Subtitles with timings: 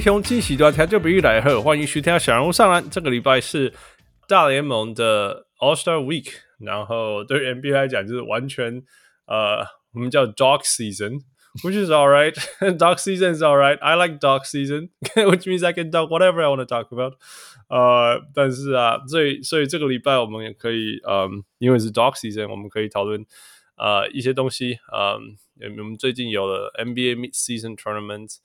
[0.00, 2.88] 各位兄弟喜多条就不易来喝，欢迎徐天小人物上篮。
[2.88, 3.70] 这个礼拜是
[4.26, 8.82] 大联盟的 All Star Week，然后对 NBA 来讲就是完全
[9.26, 9.58] 呃。
[9.92, 12.32] 我们叫 Dog Season，which is all right
[12.78, 13.78] Dog Season is alright.
[13.80, 17.18] I like Dog Season, which means I can talk whatever I want to talk about.
[17.68, 23.26] 呃，但是啊，所以所以这个礼拜我们也可以，嗯，因为是 Dog Season，我们可以讨论
[23.76, 24.78] 呃一些东西。
[24.94, 25.36] 嗯，
[25.76, 28.36] 我们最近有了 NBA Mid-Season Tournament，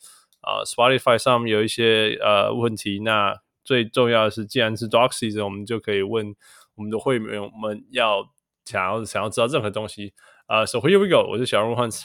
[0.46, 3.00] 啊，呃，Spotify 上面有一些呃问题。
[3.00, 6.36] 那最重要的是，既然是 Dog Season，我们就可以问
[6.76, 8.24] 我们的会员们要
[8.64, 10.14] 想要想要知道任何东西。
[10.48, 11.28] 啊、uh,，So here we go。
[11.28, 12.04] 我是小人物 Hans，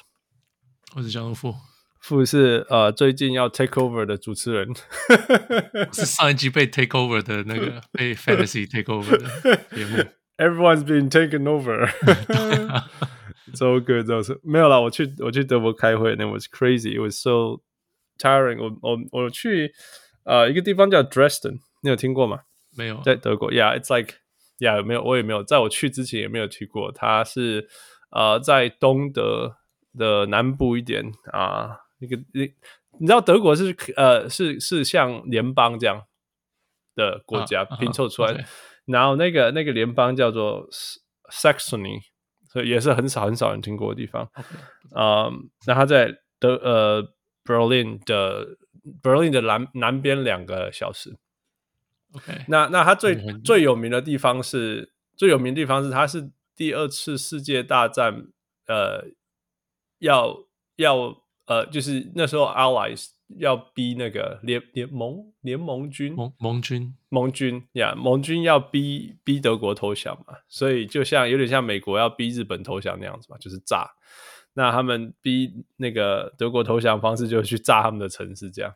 [0.96, 1.54] 我是小人物富，
[2.00, 4.74] 富是呃最近要 take over 的主持人，
[5.92, 9.98] 是上一集被 take over 的那个被 fantasy take over 的节目。
[10.38, 11.90] Everyone's been taken over。
[13.52, 14.80] So good，就是没有啦。
[14.80, 16.94] 我去我去德国开会，那 was crazy。
[16.96, 17.60] It was so
[18.20, 18.70] tiring 我。
[18.82, 19.72] 我我我去
[20.24, 22.40] 呃一个地方叫 Dresden，你有听过吗？
[22.76, 23.50] 没有，在德国。
[23.50, 26.92] Yeah，it's like，yeah，没有，我也没有，在我去之前也没有去过。
[26.92, 27.68] 它是。
[28.12, 29.54] 呃，在东德
[29.96, 32.52] 的南部一点啊，那个你
[32.98, 36.02] 你知道德国是呃是是像联邦这样
[36.96, 38.44] 的国家拼凑出来的，
[38.86, 40.68] 然后那个那个联邦叫做
[41.30, 42.00] Saxony，
[42.52, 44.28] 所以也是很少很少人听过的地方。
[44.92, 45.30] 啊，
[45.68, 48.56] 那他在德呃 Berlin 的
[49.02, 51.16] Berlin 的南南边两个小时。
[52.12, 56.30] OK，那那它最最有名的地方是最有名的地方是它是。
[56.56, 58.26] 第二次世界大战，
[58.66, 59.06] 呃，
[59.98, 60.44] 要
[60.76, 73.90] 要呃，就是那时候 Allies 要逼那个联联盟联盟军盟盟军盟军呀，盟军要逼逼德国投降嘛，所以就像有点像美国要逼日本投降那样子嘛，就是炸。
[74.60, 78.74] 那他们逼那个德国投降方式就是去炸他们的城市，这样。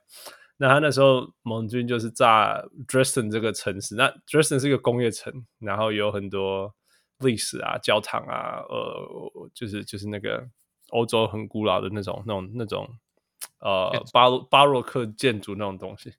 [0.57, 6.75] 那他那时候盟军就是炸 Dresden 这个城市，那 Dresden 是一个工业城，然后有很多。
[7.21, 10.45] 历史啊，教堂啊，呃，就是就是那个
[10.91, 12.89] 欧洲很古老的那种、那种、那种，
[13.61, 16.11] 呃，巴洛巴洛克建筑那种东西，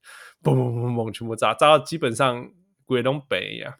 [0.41, 2.49] 嘣嘣嘣嘣，全部炸，炸到基本上
[2.85, 3.77] 鬼东北呀！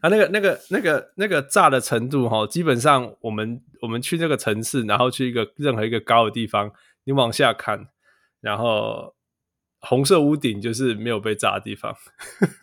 [0.00, 6.72] 啊，那个、那个、那个、那个炸的程度哈，基本上我们我们去那个城市，然后去一个任何一个高的地方，
[7.04, 7.88] 你往下看，
[8.40, 9.14] 然后。
[9.80, 11.94] 红色屋顶就是没有被炸的地方，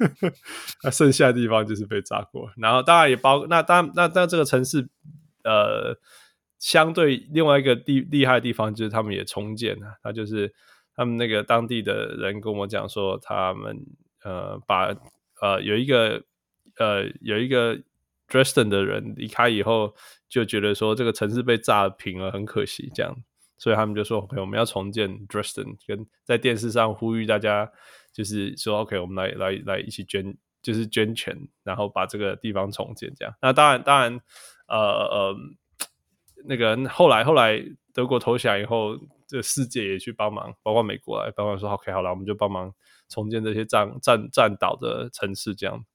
[0.84, 2.52] 那剩下的地方就是被炸过。
[2.58, 4.86] 然后当然也包那当那那这个城市，
[5.46, 5.98] 呃，
[6.60, 9.98] 相对另外一个厉厉害的地方就是他们也重建了。
[10.04, 10.54] 他就是
[10.94, 13.78] 他们那个当地的人跟我讲说，他们
[14.26, 14.94] 呃把
[15.40, 16.22] 呃有一个
[16.78, 17.78] 呃有一个
[18.28, 19.94] Dresden 的人离开以后，
[20.28, 23.16] 就觉得说这个城市被炸平了，很可惜这样。
[23.58, 27.72] 所以他们就说：“OK，我们要重建 Dresden，跟在电视上呼吁大家，
[28.12, 33.14] 就是说 OK，我们来来来一起捐，就是捐钱，然后把这个地方重建。
[33.16, 34.20] 这样，那当然当然，
[34.68, 35.34] 呃，
[36.44, 37.64] 那个后来后来
[37.94, 42.74] 德国投降以后，这世界也去帮忙，包括美国来帮忙说 OK，好了，我们就帮忙
[43.08, 45.56] 重建这些战战战岛的城市。
[45.56, 45.86] 这样，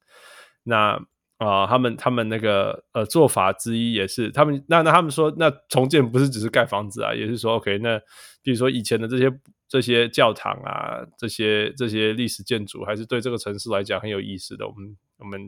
[0.65, 1.00] 那。”
[1.41, 7.98] 啊、他们他们那个呃做法之一也是，他们那那他们说，那重建不是只是盖房子啊，也是说 OK，那
[8.43, 9.32] 比如说以前的这些
[9.66, 14.69] 这些教堂啊，这些这些历史建筑，还是对这个城市来讲很有意思的。
[14.69, 15.41] 我们我们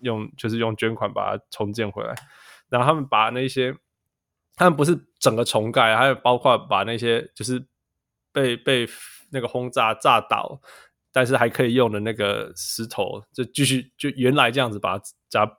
[0.00, 2.12] 用就是用捐款把它重建回来，
[2.68, 3.72] 然后他们把那些，
[4.56, 7.64] 他们不是整个重盖，还有包括把那些就是
[8.32, 8.84] 被被
[9.30, 10.60] 那个轰炸炸倒。
[11.16, 15.50] 但是还可以用的那个石头，就继续就原来这样子把它加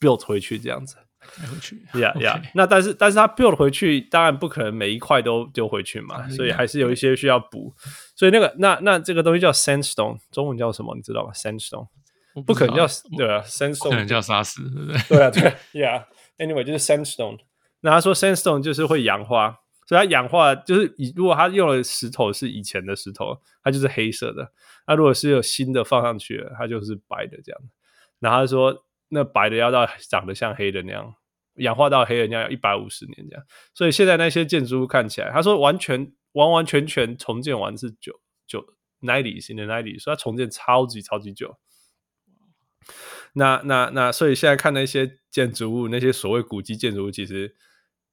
[0.00, 0.96] build 回去，这样子。
[1.20, 2.42] 回去，yeah yeah。
[2.54, 7.74] 那但是但是它 build 回去，当然不可能每一块都丢回去嘛，所以还是有一些需要补。
[8.16, 10.96] 所以那个那那这个东西叫 sandstone，中文叫什么？
[10.96, 11.88] 你知道吗？sandstone
[12.32, 15.02] 不，不可能叫对啊，sandstone 可能叫沙石，对不对？
[15.10, 15.42] 对啊，对
[15.74, 16.04] ，yeah。
[16.38, 17.36] Anyway，就是 sandstone。
[17.82, 19.58] 那他说 sandstone 就是会氧化。
[19.92, 24.42] 所以它氧化就是以，如果它用的石头是以前的石头，它就是黑色的；
[24.86, 27.60] 那如果是有新的放上去，它就是白的这样。
[28.18, 31.14] 然后他说，那白的要到长得像黑的那样，
[31.56, 33.44] 氧化到黑的那样要一百五十年这样。
[33.74, 38.64] 所以现在那些建筑物看起来，他说完全完完全全重建完是九九
[39.02, 41.58] nineties in the nineties，所以它重建超级超级久。
[43.34, 47.54] 那那那，所以现在看那些建筑物，那些所谓古迹建筑物，其实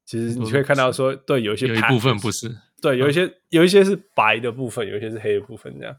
[0.09, 2.49] 其实你可以看到说，对，有一些有一部分不是，
[2.81, 5.95] 对，有一些、嗯、有一些是白的部分，有一些是黑的部分，这样。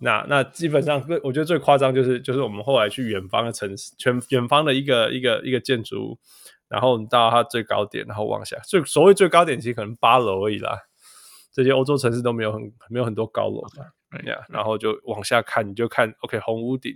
[0.00, 6.18] 那那基本上，我觉得最夸张就是就是我们后来去远方的城市，全远方的一个一个一个建筑物，
[6.68, 10.78] 然后到它最高点，然后往下，最所谓最高点其实可能八楼而已啦。
[11.50, 12.60] 这些欧洲城市都没有很
[12.90, 16.92] 没有很多高楼嘛，对呀，然后就往下看，你就看，OK，红屋顶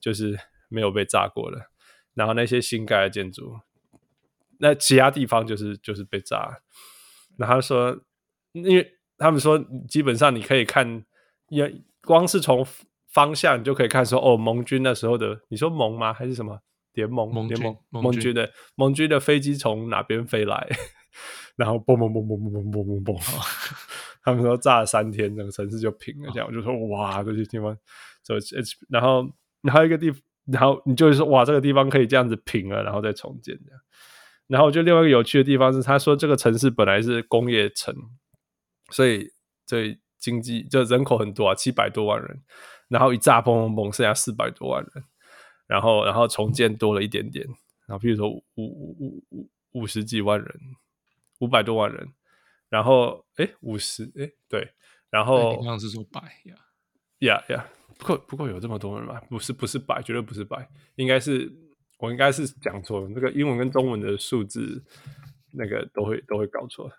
[0.00, 0.36] 就是。
[0.70, 1.66] 没有被炸过的，
[2.14, 3.60] 然后那些新盖的建筑，
[4.64, 6.58] 那其他地方就是就是被炸。
[7.36, 7.94] 然后他说，
[8.52, 11.04] 因为他们说基本上你可以看，
[11.50, 11.70] 也
[12.00, 12.66] 光是从
[13.12, 16.14] 方向你就可以看说，哦，盟军那时候的，你说盟吗？
[16.14, 16.58] 还是什么
[16.94, 17.30] 联盟？
[17.30, 17.76] 盟联盟？
[17.90, 20.66] 盟军，的盟军的飞机从哪边飞来？
[21.56, 23.84] 然后嘣嘣嘣嘣嘣嘣嘣嘣嘣，
[24.22, 26.30] 他们说炸了三天，整个城市就平了。
[26.32, 27.76] 这样我就说哇，这些地方，
[28.24, 28.34] 就
[28.88, 30.10] 然后然后一个地。
[30.46, 33.80] 然后你就会说哇，这个地方可以这样子平了，然后再重建这样。
[34.46, 37.94] 然后我觉得另外一个有趣的地方是，他说这个城市本来是工业城，
[38.90, 39.30] 所以
[39.64, 42.42] 这经济就人口很多啊，七百多万人。
[42.88, 45.04] 然后一炸砰砰砰，剩下四百多万人。
[45.66, 47.44] 然后然后重建多了一点点，
[47.86, 50.60] 然后比如说五五五五五十几万人，
[51.40, 52.06] 五百多万人。
[52.68, 54.68] 然后哎五十哎对，
[55.08, 56.54] 然后刚刚是说百呀
[57.20, 57.66] 呀呀。
[57.96, 59.20] 不过不过有这么多人吗？
[59.30, 61.50] 不是不是百，绝对不是百，应该是
[62.04, 63.08] 我应该是讲错了。
[63.14, 64.82] 那个英文跟中文的数字，
[65.52, 66.90] 那个都会都会搞错。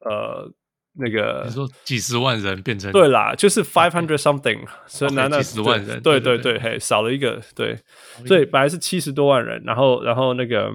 [0.00, 0.50] 呃，
[0.94, 7.78] 那个你说几十万人变成对啦，就是 five hundred something， 所以那那几十万人，对对对，嘿，少了一个，对，
[8.26, 10.72] 所以本来是七十多万人，然后然后那个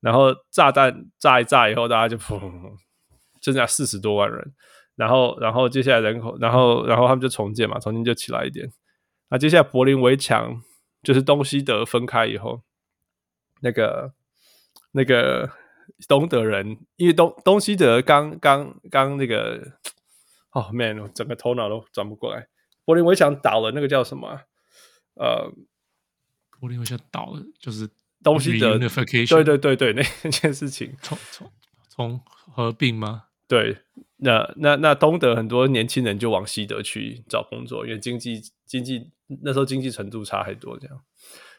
[0.00, 2.38] 然后炸弹炸一炸以后，大家就砰，
[3.40, 4.52] 剩下四十多万人。
[4.96, 8.66] 然后，然后接下来人口，然后，然后他们就重建嘛，重建就起来一点。
[9.28, 10.58] 那接下来柏林围墙
[11.06, 12.64] 就是东西德分开以后，
[13.60, 14.12] 那个
[14.90, 15.48] 那个
[16.08, 19.78] 东德人，因为东东西德刚刚刚那个，
[20.50, 22.48] 哦，man，我整个头脑都转不过来。
[22.84, 24.40] 柏林围墙倒了，那个叫什么？
[25.14, 25.48] 呃，
[26.58, 27.88] 柏林围墙倒了，就是
[28.24, 31.52] 东西德，对对对对，那那件事情，从从
[31.88, 33.26] 从合并吗？
[33.46, 33.78] 对。
[34.18, 39.12] 那那那东德很多年轻人就往西德去找工作，因为经济经济
[39.42, 41.00] 那时候经济程度差很多，这样，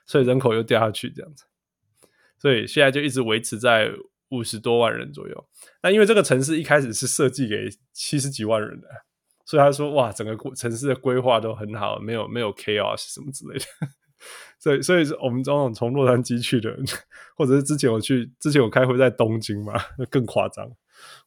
[0.05, 1.45] 所以人口又掉下去这样子，
[2.39, 3.91] 所以现在就一直维持在
[4.29, 5.49] 五十多万人左右。
[5.83, 8.87] 那因为这个城市一开始是设计给七十几万人的，
[9.45, 13.65] 所以他说哇，整个城市的规划都很好，没有没有 chaos 什么之类的。
[14.59, 16.75] 所以所以我们这种从洛杉矶去的，
[17.35, 20.67] 或者是之前我去之前我开会在东京嘛，那更夸张。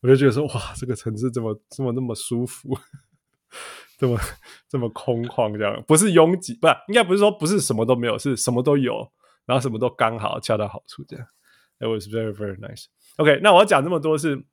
[0.01, 2.77] 我就觉得说，哇，这个城市怎么这么那么舒服，
[4.01, 4.19] 这么
[4.69, 9.13] 这么空旷，这样不是拥挤，不，应该不是说不是什么都没有，是什么都有，
[9.47, 11.27] 然后什么都刚好恰到好处，这样。
[11.79, 12.87] It was very very nice.
[13.17, 14.45] OK，那我要讲这么多是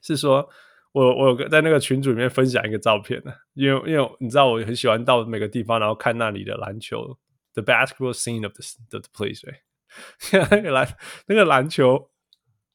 [0.00, 0.48] 是说
[0.92, 7.18] 我我有个在那个群组里面分享一个照片呢，因为因为你知道我很喜欢到每个地方，然后看那里的篮球
[7.54, 10.96] ，the basketball scene of the the place，对， 那个篮
[11.26, 12.10] 那个篮球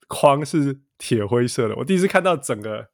[0.08, 0.82] 框是。
[0.98, 2.88] 铁灰色的，我第一次看到整个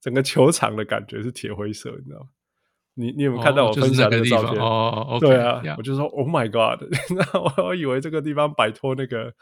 [0.00, 2.26] 整个球场的感觉是铁灰色，你知道吗？
[2.94, 4.60] 你你有没有看到我分享的照片？
[4.62, 6.82] 哦，哦对啊我就说 Oh my God！
[7.14, 9.32] 那我我以为这个地方摆脱那个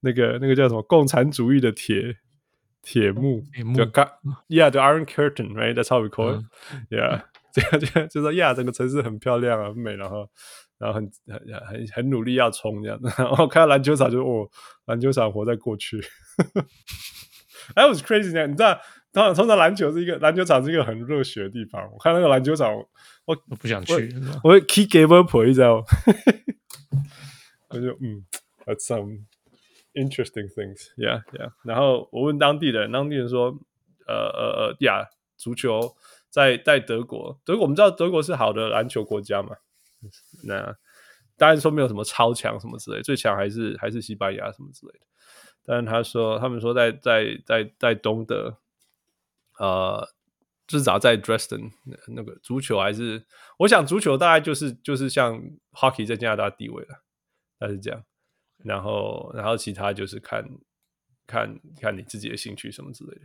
[0.00, 2.16] 那个那个叫什么共产主义的铁
[2.82, 3.42] 铁幕，
[3.74, 4.08] 就刚
[4.48, 10.28] Yeah，the Iron Curtain，right？That's how we call it，Yeah， 这样就就说 Yeah，整个城市很漂亮啊，很美，然后
[10.78, 14.48] 然后很很很很努力要冲这样，然后看到篮球场就哦，
[14.86, 16.00] 篮球场活在过去。
[17.74, 18.80] That was crazy 呢，你知道，
[19.12, 21.90] 通常通常篮球是一个篮球场是一个很热血的地方。
[21.92, 22.74] 我看那个篮球场，
[23.24, 25.68] 我我不想去，我会 kick game up 一下。
[27.70, 28.24] 我就嗯
[28.64, 29.24] ，That's some
[29.94, 31.52] interesting things，yeah yeah。
[31.64, 33.58] 然后我问当地人，当地人说，
[34.06, 35.94] 呃呃呃，呀，足球
[36.30, 39.56] 在在德国，德国我们知道德国是好的篮球国家嘛，
[40.44, 40.76] 那
[41.36, 45.00] 当然说没有什么超强什么之类，最强还是还是西班牙什么之类的。
[45.64, 48.56] 但是他说，他们说在在在在东德，
[49.58, 50.08] 呃，
[50.66, 51.70] 至少在 Dresden
[52.08, 53.26] 那个足球还是，
[53.58, 55.40] 我想足球大概就是就是像
[55.72, 57.02] Hockey 在加拿大地位了，
[57.58, 58.04] 他是这样。
[58.64, 60.44] 然后然后其他就是看
[61.26, 63.22] 看看你自己的兴趣什么之类的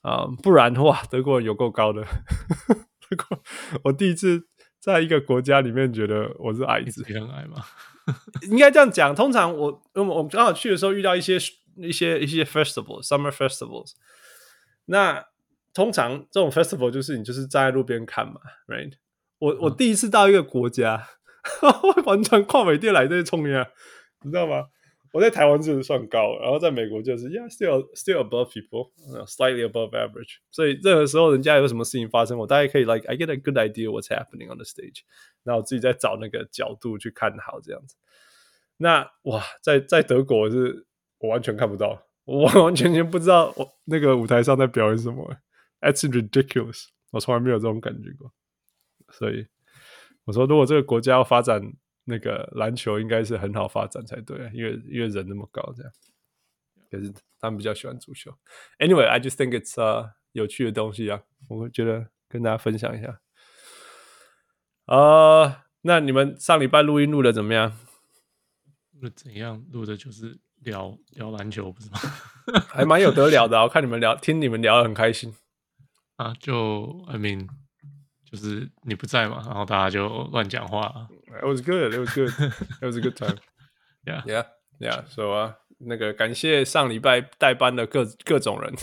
[0.00, 2.02] 啊、呃，不然的话，德国人有够高的。
[3.08, 3.42] 德国，
[3.84, 4.46] 我第一次
[4.78, 7.64] 在一个国家里面觉得我是矮子，很矮吗？
[8.50, 11.38] 应该这样讲，通常我我我刚好去的时候遇到一些
[11.76, 13.92] 一些一些 festival，summer festivals，
[14.86, 15.24] 那
[15.78, 18.94] 通常这种 festival 就是你就是站在路边看嘛，right？
[19.38, 21.06] 我我第一次到一个国家，
[21.62, 23.64] 嗯、完全跨美店来这些冲呀，
[24.24, 24.64] 你知道吗？
[25.12, 28.90] 我在台湾就是算高，然后在美国就是 yeah still still above people
[29.28, 30.38] slightly above average。
[30.50, 35.02] 所以任何时候人家有什么事情发生，我大概可以 like I get a good idea what's happening on the stage。
[35.44, 37.94] 然后我自己在找那个角度去看好这样子。
[38.78, 45.36] 那哇，在在德国是我完全看不到，我完完全全不知道我那个舞台上在表演什么。
[45.80, 48.32] That's ridiculous，我从来没有这种感觉过。
[49.10, 49.46] 所以
[50.24, 51.72] 我说，如果这个国家要发展。
[52.10, 55.92] 那个篮球应该是很好发展才对啊，因为因为人那么高这样，
[56.90, 58.32] 可是他们比较喜欢足球。
[58.78, 63.20] Anyway，I just think it's 啊、uh, 有趣的东西啊，我会觉得跟大家分享一下。
[64.86, 67.76] 啊、uh,，那你们上礼拜录音录的怎么样？
[68.92, 69.62] 录的怎样？
[69.70, 71.98] 录的就是聊聊篮球，不是吗？
[72.68, 75.36] 还蛮有得聊的、啊，我看你们聊， 听你们聊的很开心
[76.18, 76.34] 啊。
[76.38, 77.48] 就 I mean。
[78.30, 81.08] 就是你不在嘛，然后大家就乱讲话。
[81.40, 81.94] It was good.
[81.94, 82.28] It was good.
[82.28, 83.38] It was a good time.
[84.04, 84.44] Yeah, yeah,
[84.78, 85.02] yeah.
[85.08, 88.74] So 啊，那个感谢上礼拜代班的各各种人，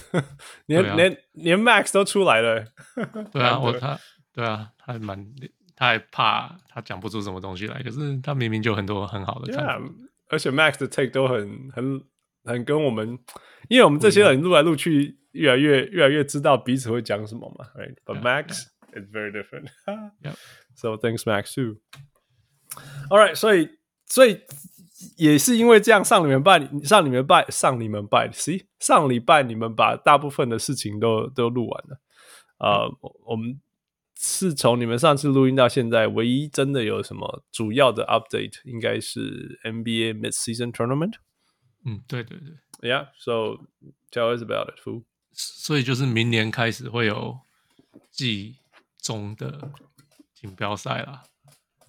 [0.66, 2.66] 连、啊、连连 Max 都出来了。
[3.32, 4.00] 对啊，我他
[4.34, 5.24] 对啊，他还蛮
[5.76, 9.54] 他还怕他讲不出什么东西来，可是他明明就很多很好的。
[9.54, 9.92] Yeah，
[10.30, 12.02] 而且 Max 的 take 都很很
[12.46, 13.20] 很跟我们，
[13.70, 17.66] 因为我们这些人录来录去，越来越越来越知道彼此会讲什么嘛。
[17.76, 18.48] Right，but Max。
[18.48, 18.72] Yeah, yeah.
[18.96, 19.70] It's very different.
[20.24, 20.36] Yeah.
[20.74, 21.82] So thanks, Max too.
[23.10, 23.36] All right.
[23.36, 23.70] 所以，
[24.08, 24.40] 所以
[25.18, 28.30] 也是因为这样，上你们拜，上你们拜，上你们拜。
[28.30, 32.00] See，上礼拜你们把大部分的事情都都录完了。
[32.58, 33.60] 啊、uh, 嗯，我们
[34.18, 41.16] 是从你们上次录音到现在，唯一真的有什么主要的 update，应该是 NBA Mid-Season Tournament。
[41.84, 42.90] 嗯，对对对。
[42.90, 43.10] Yeah.
[43.20, 43.66] So
[44.10, 45.04] tell us about it, fool.
[45.36, 47.40] 所以就是明年开始会有
[48.10, 48.58] 季
[48.98, 49.72] 中的
[50.34, 51.24] 锦标赛啦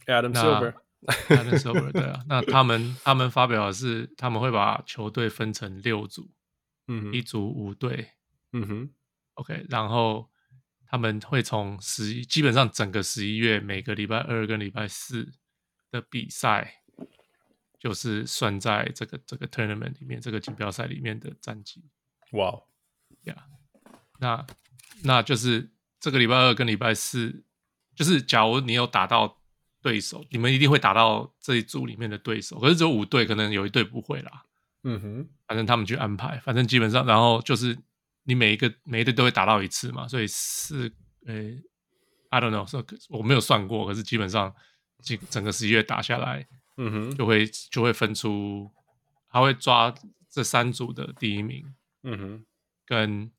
[0.06, 6.30] ，Adam Silver，Adam Silver 对啊，那他们他们发表的是他们会把球队分成六组，
[6.88, 8.10] 嗯，一组五队，
[8.52, 8.90] 嗯哼
[9.34, 10.28] ，OK，然后
[10.86, 15.32] 他们会从十一，基本上整个十一月每个礼拜二跟礼拜四
[15.90, 16.82] 的比赛，
[17.78, 21.84] 就是算在这个这个 tournament 里面，这个锦标赛里面的战绩。
[22.32, 22.52] 哇，
[23.26, 23.47] 呀，
[24.18, 24.47] 那
[25.02, 25.71] 那就是。
[25.99, 27.42] 这个礼拜二跟礼拜四，
[27.97, 29.40] 就是假如你有打到
[29.83, 32.61] 对手，你们一定会打到这一组里面的对手。
[32.61, 34.45] 可是只有五队，可能有一队不会啦。
[34.85, 37.76] 嗯哼，反正他们去安排，反正基本上，然后就是
[38.23, 40.06] 你每一个每一队都会打到一次嘛。
[40.06, 40.92] 所以是，
[41.26, 41.61] 诶
[42.30, 44.54] ，I don't know，我没有算过，可是基本上
[45.02, 48.71] 整整个十一月打下来，嗯哼，就会就会分出，
[49.28, 49.92] 他会抓
[50.30, 52.47] 这三组的第一名，嗯哼，
[52.87, 53.31] 跟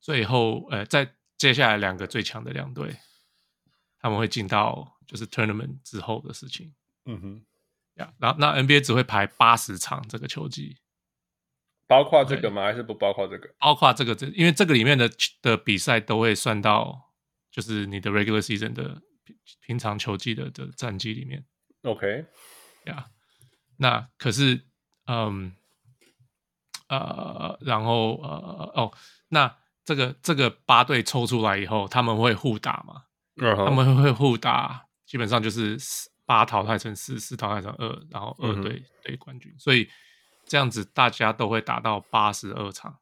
[0.00, 1.14] 最后，呃，在。
[1.38, 2.96] 接下来两个最强的两队，
[4.00, 6.74] 他们会进到就是 tournament 之后的事情。
[7.04, 7.46] 嗯哼，
[7.94, 10.78] 呀，然后那 NBA 只会排八十场这个球季，
[11.86, 12.64] 包括这个吗？
[12.64, 13.54] 还是不包括这个？
[13.60, 15.08] 包括这个，这因为这个里面的
[15.40, 17.12] 的比赛都会算到，
[17.52, 19.00] 就是你的 regular season 的
[19.60, 21.46] 平常球季的的战绩里面。
[21.82, 22.26] OK，
[22.86, 23.06] 呀，
[23.76, 24.66] 那可是，
[25.06, 25.54] 嗯，
[26.88, 28.92] 呃，然后呃，哦，
[29.28, 29.56] 那。
[29.84, 33.04] 这个这个八队抽出来以后，他们会互打嘛
[33.36, 33.64] ？Uh -huh.
[33.64, 35.78] 他们会互打，基本上就是
[36.26, 39.50] 八淘汰成四，四淘汰成二，然后二队对冠军。
[39.50, 39.58] Uh.
[39.58, 39.88] 所以
[40.44, 42.98] 这样子大家都会打到八十二场。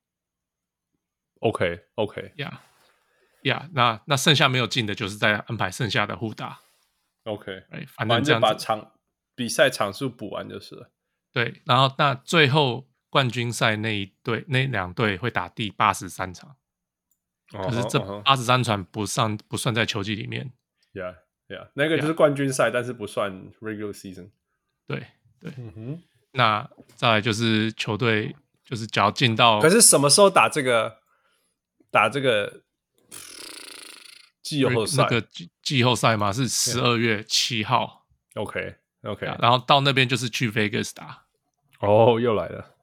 [1.41, 2.61] OK OK，呀
[3.43, 6.61] 呀，那那剩下没有进的，就是在安排剩下的互打。
[7.25, 8.93] OK，哎，反正这样子把场
[9.35, 10.93] 比赛场数补完就是了。
[11.33, 16.55] 对，然后那最后冠军赛那一队那两队会打第八十三场。
[17.51, 20.53] 可是这八十三场不上不算在球季里面
[20.93, 21.15] ，Yeah
[21.49, 24.33] Yeah，那个就是冠军赛.但是不算 regular season。
[24.87, 25.07] 对
[25.41, 26.03] 对，嗯哼。
[26.33, 30.99] 那再来就是球队，就是只要进到，可是什么时候打这个？
[31.91, 32.61] 打这个
[34.43, 35.05] 季后赛？
[35.05, 38.07] 那个季季后赛嘛，是十二月七号。
[38.35, 41.25] OK OK，然后到那边就是去 Vegas 打。
[41.81, 42.76] 哦、oh，又来了。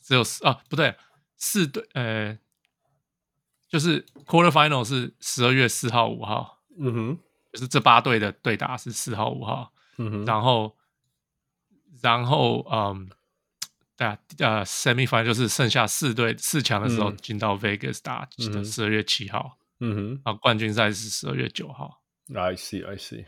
[0.00, 0.94] 只有四啊，不对，
[1.36, 2.38] 四队，呃。
[3.68, 7.18] 就是 quarter final 是十二月四号五号，嗯哼，
[7.52, 10.76] 就是这八队的对打是四号五号，嗯哼，然后
[12.00, 13.10] 然后嗯，
[13.96, 18.26] 对啊，呃，semi final 就是剩下四队四强的时候进到 Vegas 打，
[18.64, 22.00] 十二月七号，嗯哼，然后冠军赛是十二月九号。
[22.32, 23.26] I see, I see，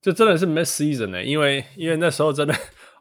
[0.00, 2.54] 这真的是 mid season 呢，因为因为那时候真的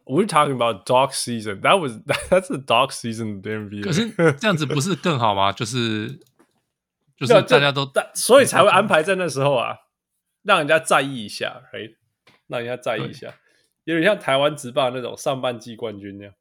[0.06, 3.84] ，we're talking about dog season, that was that's the dog season, the NBA。
[3.84, 5.52] 可是这样子不是更好吗？
[5.54, 6.20] 就是。
[7.16, 9.78] 就是大家都，所以才会安排在那时候啊，
[10.42, 11.92] 让人家在意一下，哎，
[12.48, 13.34] 让人家在意一下，
[13.86, 16.34] 有点像台湾直棒那种上半季冠军那样。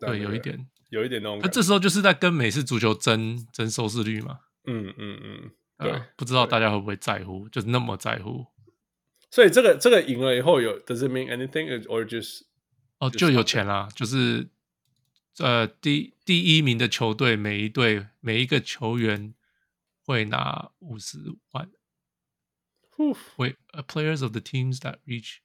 [0.00, 1.38] 对，有一点，有一点那种。
[1.40, 4.40] 那这时候就是在跟美式足球争争收视率嘛。
[4.66, 8.44] 嗯嗯嗯，对，不知道大家会不会在乎，就是那么在乎。
[9.30, 12.42] 所以这个这个赢了以后有，Does it mean anything or just？
[12.98, 14.48] 哦，就有钱啦，就是
[15.38, 19.34] 呃，第第一名的球队每一队每一个球员
[20.04, 21.18] 会拿五十
[21.52, 21.70] 万。
[23.36, 25.36] 会，uh, players of the teams that reach。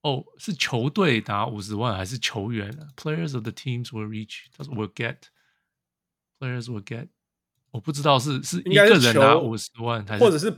[0.00, 5.18] 哦，是球队拿五十万还是球员？Players of the teams will reach，他说 will get。
[6.40, 7.10] Players will get。
[7.70, 10.50] 我不知道是是一个人拿五十万，还是或者是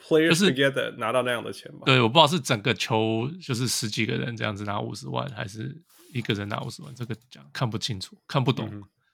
[0.00, 1.80] players 球 right？Players 就是 together 拿到那样的钱吗？
[1.84, 5.76] 对，我不知道是整个球就是十几个人这样子拿五十万，还是
[6.12, 8.68] 一个人拿五十万，这个讲看不清楚，看不懂。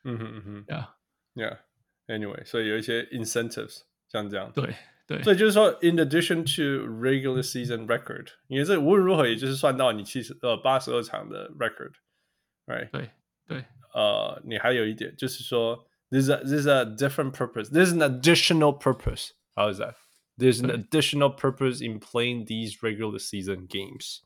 [0.04, 4.50] 嗯哼嗯哼，Yeah，Yeah。Anyway，所以有一些 incentives 像这样。
[4.52, 4.74] 对
[5.06, 12.90] 对，所以就是说，in addition to regular season record，因为这无论如何也就是算到你七十呃八十二场的 record，right？
[12.90, 13.10] 对
[13.46, 15.86] 对，呃，你还有一点就是说。
[16.12, 17.70] There's a there's a different purpose.
[17.70, 19.30] There's an additional purpose.
[19.56, 19.94] How is that?
[20.38, 24.20] There's an additional purpose in playing these regular season games.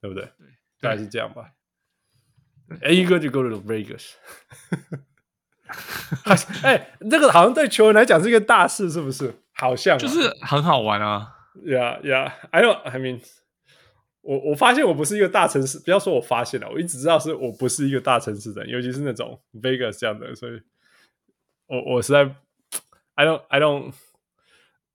[0.00, 0.24] 对不对？
[0.80, 1.52] 大概是这样吧。
[2.80, 4.14] And you go to go to Vegas.
[6.62, 9.34] 哎，这个好像对球员来讲是一个大事，是不是？
[9.52, 11.34] 好像就是很好玩啊。
[11.54, 12.32] Yeah, yeah.
[12.50, 12.80] I don't.
[12.82, 13.22] I mean，
[14.22, 20.60] 我我发现我不是一个大城市，不要说我发现了，我一直知道是我不是一个大城市的人，尤其是那种 Vegas 这样的，所以。
[21.66, 22.34] 我我实在，
[23.14, 23.94] I don't I don't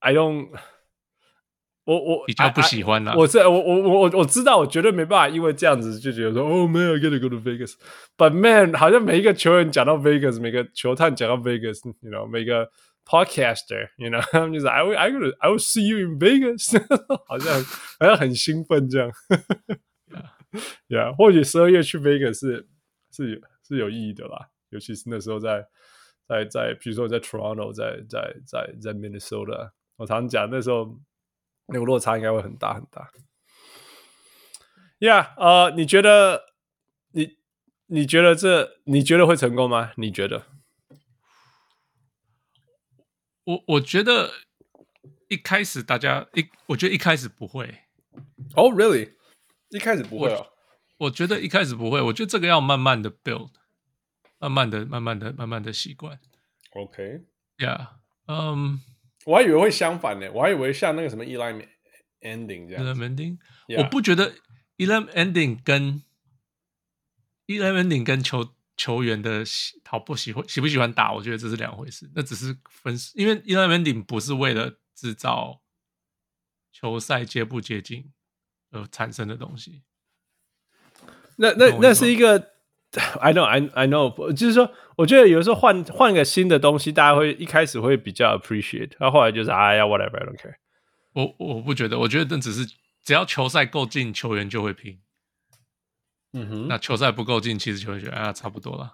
[0.02, 0.50] I don't，
[1.86, 3.16] 我我比较不喜欢啦。
[3.16, 7.74] 我是我我我我我知道，我绝对没办法，因为这样子就觉得说，Oh man, I gotta go to Vegas.
[8.16, 12.70] But man，好像每一个球员讲到 Vegas，每个球探讲到 Vegas，you know，每个
[13.06, 16.80] podcaster，you know，他们就是 I will I will I will see you in Vegas，
[17.28, 17.64] 好像
[18.00, 19.12] 好像很兴奋这样。
[20.88, 22.68] Yeah，或许十二月去 Vegas 是
[23.12, 25.66] 是是有意义的啦，尤其是那时候在。
[26.30, 29.70] 在在，比如说在 Toronto，在在在在 Minnesota，
[30.03, 30.99] 我常常讲那时候
[31.67, 33.09] 那个落差应该会很大很大。
[34.99, 36.43] Yeah，呃，你觉得
[37.13, 37.37] 你
[37.87, 39.93] 你觉得这你觉得会成功吗？
[39.97, 40.47] 你觉得？
[43.45, 44.33] 我我觉得
[45.29, 47.83] 一开始大家一，我觉得一开始不会。
[48.55, 49.15] Oh really？
[49.69, 50.49] 一开始不会哦。
[50.99, 53.51] 我觉得一开始不会，我觉得这个要慢慢的 build。
[54.39, 56.19] 慢慢的、慢慢的、慢慢的习惯。
[56.73, 57.87] OK，Yeah，
[58.27, 58.81] 嗯，
[59.25, 61.67] 我还以为会相反呢，我还以为像那个什么 Elam
[62.21, 62.85] Ending 这样。
[62.85, 63.39] Elam Ending，
[63.79, 64.35] 我不觉得
[64.79, 66.03] Elam Ending 跟
[67.47, 72.11] Elam Ending 跟球球员的喜好不喜欢喜不喜欢打，我觉得这是两回事。
[72.15, 75.63] 那只是分，因为 Elam Ending 不是为了制造
[76.73, 78.13] 球赛接不接近
[78.71, 79.83] 而产生的东西。
[81.37, 82.52] 那那那是一个。
[83.21, 90.57] I know, I I know，就是说，我觉得有时候换换个新的东西，大家会一开始会比较 appreciate，然后后来就是哎呀，whatever，I don't care。
[91.15, 92.67] 我我不觉得，我觉得那只是
[93.03, 94.99] 只要球赛够近，球员就会拼。
[96.35, 98.93] 嗯哼，那球赛不够近，其实球员觉得啊，差不多了。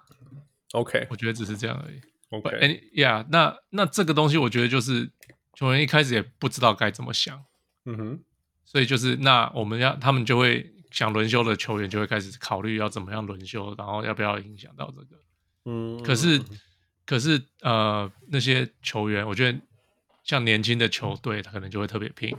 [0.72, 2.00] OK，我觉得只是这样而已。
[2.30, 5.10] OK，Yeah，那那这个东西，我觉得就是
[5.54, 7.44] 球员一开始也不知道该怎么想。
[7.84, 8.20] 嗯哼，
[8.64, 10.72] 所以就是那我们要他们就会。
[10.90, 15.22] 想轮休的球员就会开始考虑要怎么样轮休，然后要不要影响到这个。
[15.64, 16.40] 嗯，可是，
[17.04, 19.58] 可是，呃，那些球员，我觉得
[20.24, 22.34] 像年轻的球队，他可能就会特别拼。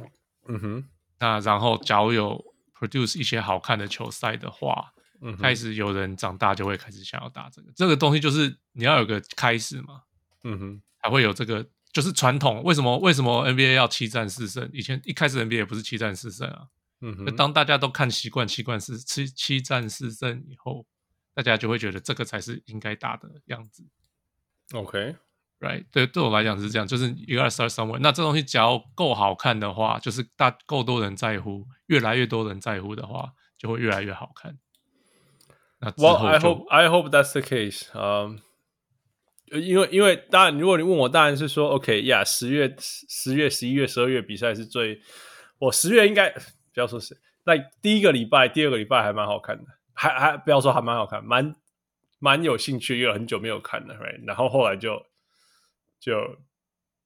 [0.48, 0.84] 嗯哼。
[1.20, 7.72] 那然后，假如有 produce 一些好看的球赛的话，嗯，开始有人长大就会开始想要打这个。
[7.76, 10.02] 这个东西就是你要有个开始嘛。
[10.44, 10.82] 嗯哼。
[11.04, 12.64] 才会有这个，就是传统。
[12.64, 12.98] 为什么？
[12.98, 14.70] 为什么 NBA 要七战四胜？
[14.74, 16.68] 以前一开始 NBA 也不是七战四胜啊。
[17.02, 20.86] 嗯哼，当大家都看习惯七冠四七七战四胜以后，
[21.34, 23.86] 大家就会觉得这个才是应该打的样子。
[24.74, 28.00] OK，right，对，对我来讲是这样，就是 you gotta start somewhere。
[28.02, 34.60] 那这东西只要够好看的话，就是大够多人在乎，越来越多人在乎的话，就会越来越好看。
[35.80, 37.88] 那之后 Well, I hope I hope that's the case。
[37.94, 38.42] 嗯，
[39.54, 45.02] 因为因为当然，如果你问我，当然是说 OK 呀，十月十月十一月十二月比赛是最，
[45.60, 46.36] 我十月应该。
[46.74, 51.56] 不要说是，那第一个礼拜、第二个礼拜还蛮好看的，还还不要说还蛮好看，蛮
[52.20, 54.26] 蛮有兴趣，因为很久没有看了，right？
[54.26, 55.06] 然后后来就
[56.00, 56.38] 就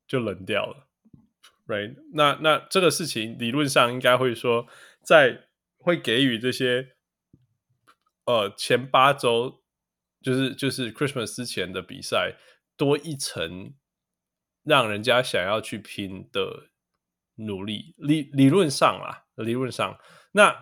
[0.08, 0.88] 就冷掉了
[1.67, 1.95] ，right？
[2.13, 4.67] 那那这个事情理论上应该会说，
[5.02, 5.47] 在
[5.78, 6.95] 会给予这些
[8.26, 9.62] 呃前八周，
[10.21, 12.36] 就是就是 Christmas 之前的比赛
[12.78, 13.73] 多一层
[14.63, 16.69] 让人家想要去拼的
[17.36, 17.93] 努力。
[17.97, 19.98] 理理论上啦，理论上，
[20.33, 20.55] 那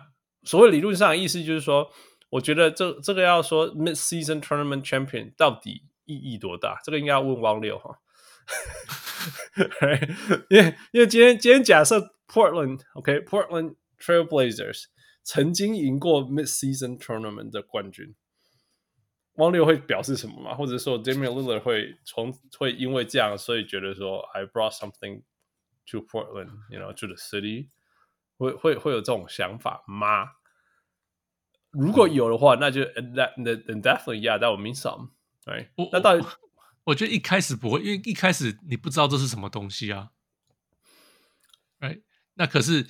[0.43, 1.91] 所谓理论上的意思就是说，
[2.29, 6.79] 我觉得这这个要说 mid-season tournament champion 到底意义多大？
[6.83, 7.99] 这个应该要问汪六哈。
[10.49, 14.85] 因为因为今天今天假设 Portland OK Portland Trailblazers
[15.23, 18.15] 曾经赢过 mid-season tournament 的冠军。
[19.33, 20.55] 汪六会表示什么吗？
[20.55, 25.21] 或者说 Damian Lillard 会从会因为这样，所以觉得说 I brought something
[25.91, 27.69] to Portland，you know to the city，
[28.42, 30.32] 会会会有这种想法吗？
[31.70, 35.10] 如果有的话，那就 that that definitely yeah that would mean some，
[35.44, 35.70] 对。
[35.92, 36.26] 那到底
[36.84, 40.10] 我觉得一开始不会，因为一开始你不知道这是什么东西啊。
[41.80, 42.02] Right？
[42.34, 42.86] 那可是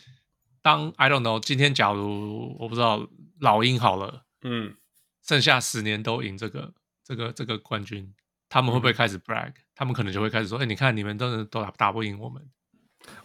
[0.63, 3.09] 当 I don't know，今天假如我不知道
[3.41, 4.77] 老鹰好了，嗯。
[5.23, 8.13] 剩下十年都赢这个这个这个冠军，
[8.49, 12.51] 他们会不会开始 brag？、嗯、他们可能就会开始说：“哎、欸，你看你们都都打打不赢我们。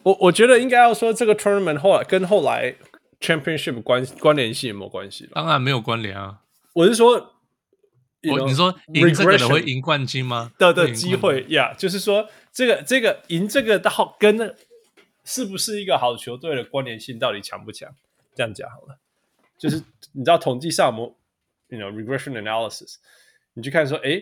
[0.04, 2.76] 我”我我觉得应该要说这个 tournament 后来跟后来
[3.20, 5.30] championship 关关联性有没有关系？
[5.34, 6.42] 当然没有关联啊！
[6.74, 7.36] 我是说，
[8.30, 10.52] 我你说赢这个的会赢冠军吗？
[10.58, 14.56] 的的机会呀，yeah, 就是说这个这个赢这个到跟
[15.24, 17.94] 是不是一个好球队的关联性到底强不强？
[18.36, 18.98] 这样讲好了，
[19.58, 21.16] 就是你知道统计上我。
[21.70, 22.96] You know regression analysis，
[23.54, 24.22] 你去看说，哎，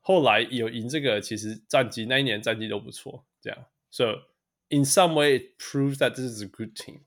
[0.00, 3.58] 后来有赢这个，其实战绩那一年战绩都不错，这样。
[3.90, 4.20] So
[4.69, 7.01] in some way it proves that this is a good team.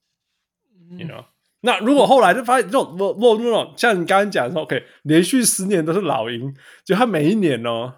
[0.89, 1.25] You know，、嗯、
[1.61, 7.93] 那如果后来就发现，这种不不不，像你刚刚讲说，OK，连续十年都是老鹰，就他每一年哦，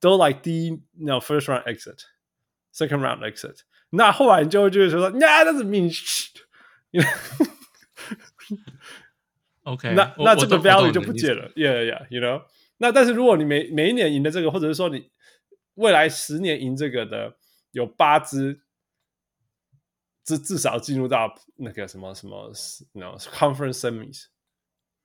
[0.00, 3.58] 都 like 第一，no first round exit，second round exit，
[3.90, 7.48] 那后来你就会觉得说，Yeah, that's mean shit，you know。
[9.62, 12.42] OK，那那这个 value 就不见了，Yeah Yeah，You know。
[12.78, 15.10] 那但是如果你每每一年赢的这个，或者是说你
[15.74, 17.36] 未来十年赢这个的
[17.72, 18.62] 有八支，
[20.25, 22.51] 至至少进入到那个什么什么
[22.93, 24.23] ，No Conference Semis，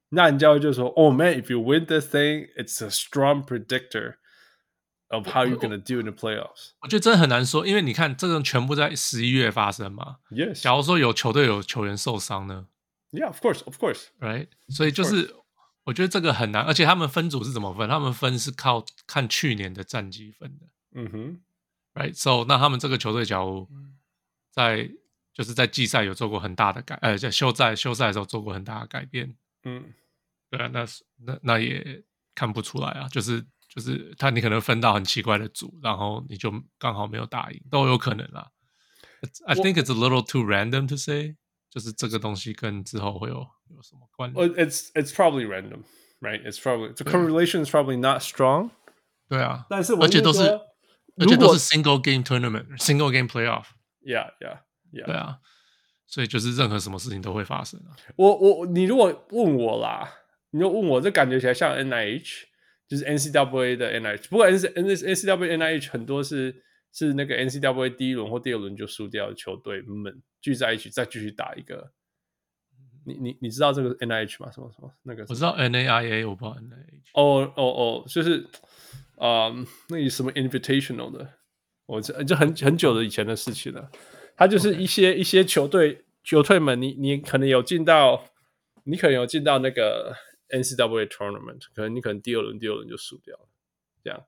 [0.08, 4.16] 那人家就说，Oh man，if you win this thing，it's a strong predictor
[5.08, 6.70] of how you're gonna do in the playoffs。
[6.80, 10.16] 我觉得真的很难说，因为你看这个全部在十一月发生嘛。
[10.30, 10.62] Yes。
[10.62, 12.68] 假如说有球队有球员受伤呢
[13.12, 14.48] ？Yeah, of course, of course, right.
[14.68, 15.34] 所以就是，
[15.84, 17.88] 我觉得这个很难，而且他们分组是怎么分？
[17.88, 20.66] 他们分是靠看去年的战绩分的。
[20.92, 21.40] 嗯哼
[21.94, 22.14] ，right.
[22.14, 23.68] So 那他们这个球队，假如
[24.50, 24.90] 在
[25.40, 29.34] 就是在季赛有做过很大的改，呃，在休赛休赛的时候做过很大的改变。
[29.64, 29.94] 嗯，
[30.50, 30.86] 对啊，那
[31.24, 33.08] 那那也看不出来啊。
[33.08, 38.50] 就是就是他，你可能分到很奇怪的组，然后你就刚好没有打赢，都有可能啦。
[39.46, 41.36] I think it's a little too random to say.
[41.70, 43.36] 就是这个东西跟之后会有
[43.70, 45.84] 有什么关联？It's it's probably random,
[46.20, 46.42] right?
[46.44, 48.72] It's probably the correlation is probably not strong.
[49.26, 50.42] 对啊，但是而且都是
[51.16, 53.68] 而且都是 single game tournament, single game playoff.
[54.02, 54.58] Yeah, yeah.
[54.90, 55.38] 对啊，
[56.06, 57.96] 所以就是任何什么事情都会发生啊。
[58.16, 60.08] 我我你如果问我啦，
[60.50, 62.44] 你就问我，这感觉起来像 NIH，
[62.88, 64.28] 就是 NCAA 的 NIH。
[64.28, 66.64] 不过 N N NCAA NIH 很多是。
[66.92, 71.92] 是那个 NCAA 第一轮或第二轮就输掉的球队们聚在一起再继续打一个。
[73.06, 74.50] 你你你知道这个 NIH 吗？
[74.50, 75.24] 什么什么那个？
[75.28, 77.10] 我知道 NAIA，我不知道 NIH。
[77.14, 78.44] 哦哦哦，就是
[79.18, 81.32] 啊、呃，那个什么 Invitational 的，
[81.86, 83.88] 我这就很很久的以前的事情了。
[84.40, 88.24] 他就是一些.一些球队球队们，你你可能有进到，
[88.84, 90.16] 你可能有进到那个
[90.48, 93.48] NCAA tournament，可能你可能第二轮第二轮就输掉了，
[94.02, 94.24] 这样。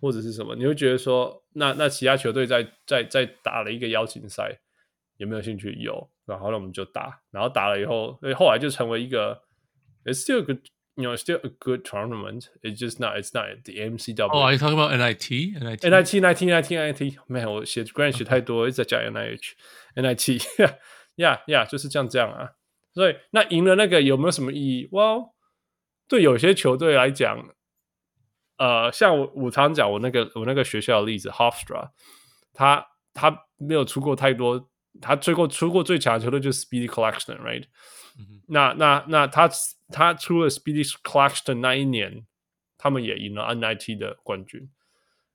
[0.00, 4.58] 或者是什么，你会觉得说，那那其他球队在在在打了一个邀请赛，
[5.18, 5.74] 有没有兴趣？
[5.74, 9.42] 有，然后那我们就打，然后打了以后，所以后来就成为一个
[10.04, 10.58] ，it's still a
[10.95, 17.83] good，you know，still a good tournament，it's just not，it's not the MCW。Oh, are you talking about NIT？NIT，NIT，NIT，NIT，没有，我写
[17.83, 22.51] Grant 写太多，一直在讲 NIH，NIT，yeah，yeah， 就是像这样啊。
[22.93, 24.89] 所以那赢了那个有没有什么意义？
[24.91, 25.31] 哇、well，
[26.07, 27.49] 对有些球队来讲。
[28.59, 31.91] 呃，像我我常讲我那个我那个学校的例子，Hofstra，
[32.55, 34.67] 他他没有出过太多，
[34.99, 37.65] 他最过出过最强的球队就是 Speedy Claxton，right？、
[38.17, 39.47] 嗯、那那那他
[39.92, 42.26] 他出了 Speedy Claxton 那一年，
[42.78, 44.70] 他们也赢了 NIT 的冠军。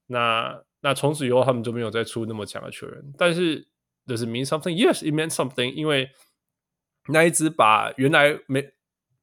[0.08, 3.14] 那那从此以后他们就没有再出那么强的球员。
[3.18, 3.68] 但是
[4.06, 4.76] Does it mean something?
[4.76, 6.12] Yes, it meant something，因为
[7.08, 8.74] 那一支把原来没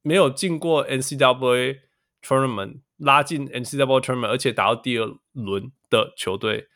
[0.02, 1.80] 没有进过 NCAA
[2.22, 2.80] Tournament。
[2.96, 6.68] 拉进 NCAA tournament，而且打到第二轮的球队，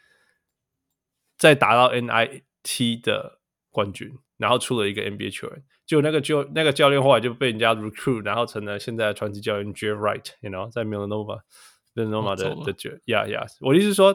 [1.36, 3.38] 再打到 NIT 的
[3.70, 12.72] 冠军，然后出了一个 NBA 球员，就那个就那个教练后来就被人家 recruit，然后成了现在的传奇教练 Jeff Wright，you know，在 Villanova，Villanova 的的
[13.04, 14.14] yeah yeah，我的意思是说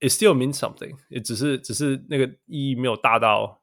[0.00, 3.62] ，it still means something，也只是只是那个意义没有大到，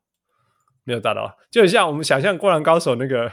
[0.83, 3.31] 没有大到，就很像我们想象《灌篮高手》那个，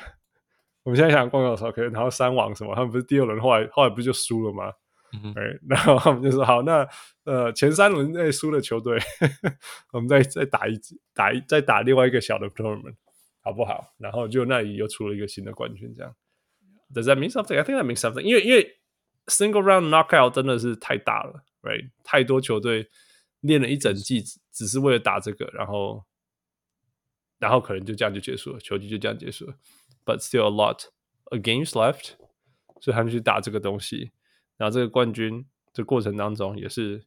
[0.83, 4.73] 我们现在想《灌篮高手》可能然后三王什么，他们不是第二轮，后来后来不是就输了吗？
[5.13, 5.35] 嗯，
[5.69, 6.89] 然后他们就说好，那
[7.25, 8.99] 呃前三轮内输的球队，
[9.93, 10.79] 我们再再打一
[11.13, 12.97] 打一再打另外一个小的 tournament，
[13.43, 13.95] 好不好？
[13.99, 16.15] 然后就那里又出了一个新的冠军，这样。
[16.93, 17.59] Does that mean something?
[17.59, 18.23] I think that means something.
[18.23, 18.79] 因为因为
[19.27, 21.91] single round knockout 真的是太大了，right？
[22.03, 22.91] 太多球队
[23.41, 24.23] 练了一整季，
[24.53, 26.05] 只是为了打这个，然后
[27.39, 29.55] 然后可能就这样就结束了，球季就这样结束了。
[30.05, 30.85] But still a lot
[31.25, 32.13] of games left，
[32.81, 34.13] 所以他们去打这个东西，
[34.57, 37.03] 然后这个冠军这过程当中也是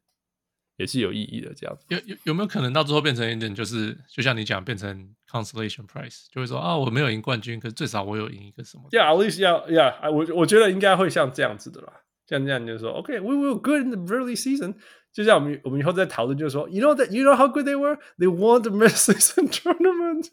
[0.76, 1.52] 也是有意义的。
[1.54, 10.10] 这样子有有有没有可能到最后变成一点，就是就像你讲，变成 consolation prize，就会说啊，我没有赢冠军，可是最少我有赢一个什么？Yeah, at least yeah, yeah.
[10.10, 11.92] 我我觉得应该会像这样子的啦。
[12.26, 14.74] 像这样就是说，OK，we、were good in the early season。
[15.12, 20.26] 就像我们我们以后再讨论，就是说，you know that you know how good they were, they won the mid-season tournament。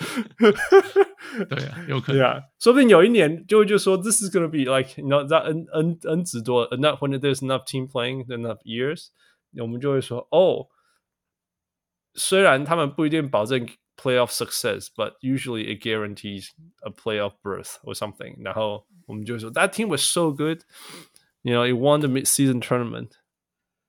[1.47, 8.25] 对啊，有可能啊，说不定有一年就会就说，this is gonna be like，you know，在 n n n 值多，not when there's enough team playing
[8.27, 9.07] enough years，
[9.57, 10.67] 我们就会说，哦，
[12.13, 16.49] 虽然他们不一定保证 playoff success，but usually it guarantees
[16.81, 18.35] a playoff berth or something。
[18.43, 23.11] 然后我们就会说，that team was so good。You know, it won the mid-season tournament，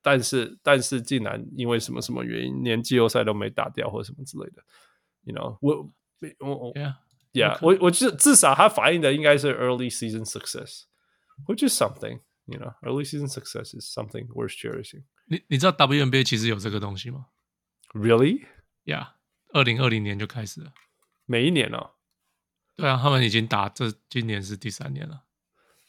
[0.02, 4.62] 但是但是竟然因为什么什么原因，连季后赛都没打掉或者什么之类的。
[5.22, 5.90] You know，我
[6.40, 15.02] 我我，Yeah，Yeah，我我至至少它反映的应该是 early season success，which is something。You know，early season success is something worth cherishing。
[15.26, 17.26] 你你知道 WNBA 其实有这个东西吗？
[17.92, 19.14] Really？Yeah，
[19.52, 20.72] 二零二零年就开始了，
[21.24, 21.94] 每一年哦。
[22.76, 25.24] 对啊，他们已经打这今年是第三年了。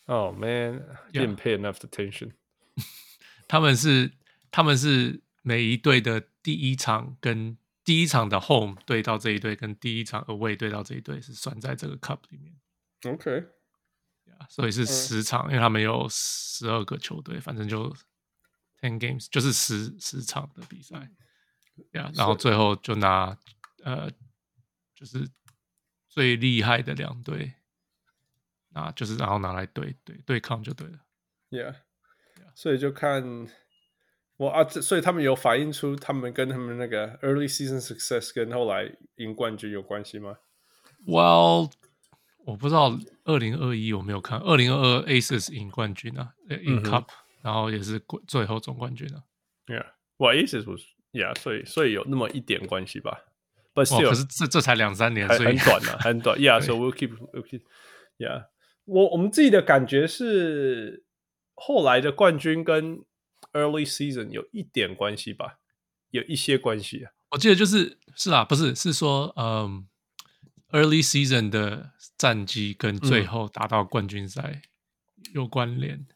[0.07, 2.31] Oh man, didn't pay enough attention.
[3.47, 4.13] 他们是
[4.49, 12.54] 他们是每一队的第一场跟 第一场的 home 对到这一队，跟第一场 away 对到这一队是算在这个 cup 里面。
[13.12, 13.44] OK，
[14.48, 17.88] 所以是十场，因为他们有十二个球队，反正就
[18.80, 21.10] ten games 就是十十场的比赛。
[21.92, 23.36] 呀，然后最后就拿
[23.82, 24.10] 呃，
[24.94, 25.28] 就是
[26.08, 27.54] 最厉害的两队。
[28.74, 30.98] 啊，就是然后拿来对对对抗就对了
[31.50, 31.76] ，Yeah，
[32.54, 33.46] 所以就看
[34.42, 40.36] 我啊，所以他们有反映出他们跟他们那个 early season success 跟后来赢冠军有关系吗
[41.06, 41.70] ？Well，
[42.44, 47.04] 我不知道二零二一我没有看，二零二二 Aces 赢冠军啊，赢 Cup，
[47.40, 49.22] 然后也是最后总冠军啊。
[49.68, 53.24] Yeah，Well Aces was Yeah，所以所以有那么一点关系吧
[53.74, 56.36] ？But still，可是这这才两三年，所以很短啊，很短。
[56.36, 58.46] Yeah，So we'll keep we'll keep，Yeah。
[58.86, 61.04] 我我们自己的感觉是，
[61.54, 63.04] 后来的冠军跟
[63.52, 65.58] early season 有一点关系吧，
[66.10, 67.12] 有一些关系啊。
[67.30, 69.86] 我记得就是是啊，不是是说，嗯
[70.70, 74.62] ，early season 的战绩跟最后打到冠军赛
[75.32, 75.96] 有关联。
[75.96, 76.06] 嗯、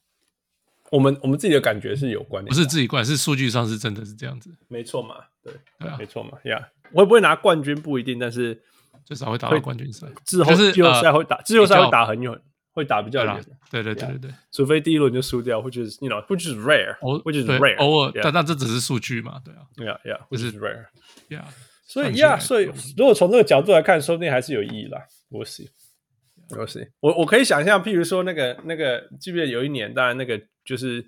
[0.92, 4.54] 我们我们自己的感觉是有关联，不是自己关，是数据上是真的是这样子。
[4.68, 8.62] 没错嘛，对对啊，没错嘛，呀、yeah，会不会拿冠军不一定，但是
[9.04, 10.06] 至少会打到冠军赛。
[10.24, 12.40] 之后季后赛会打，季后赛会打很远。
[12.76, 21.42] 会打比较远，对对对对对，除非第一轮就输掉，或者是 you know，which is rare，which is rare，偶尔，但但这只是数据嘛，对啊，yeah yeah，which is rare，yeah，
[21.86, 25.00] 所以 yeah，所以如果从这个角度来看，说不定还是有意义啦。
[25.30, 25.70] 我 see，
[27.00, 31.02] 我我我可以想象，譬如说那个那个，即便有一年，当然那个就是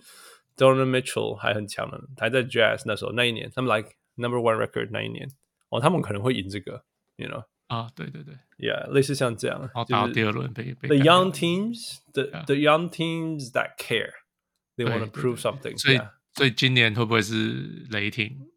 [0.56, 5.28] Donovan Mitchell 还很强的，还在 Jazz 那时候那一年，他们 like number one record 那一年，
[5.68, 6.82] 哦，他们可能会赢这个
[7.16, 7.44] ，you know。
[7.68, 15.78] 啊，对对对，Yeah，类似像这样，然后打第二轮被被 The young teams，the the young teams that care，they want to prove something。
[15.78, 16.00] 所以
[16.34, 18.48] 所以今年会不会是雷霆？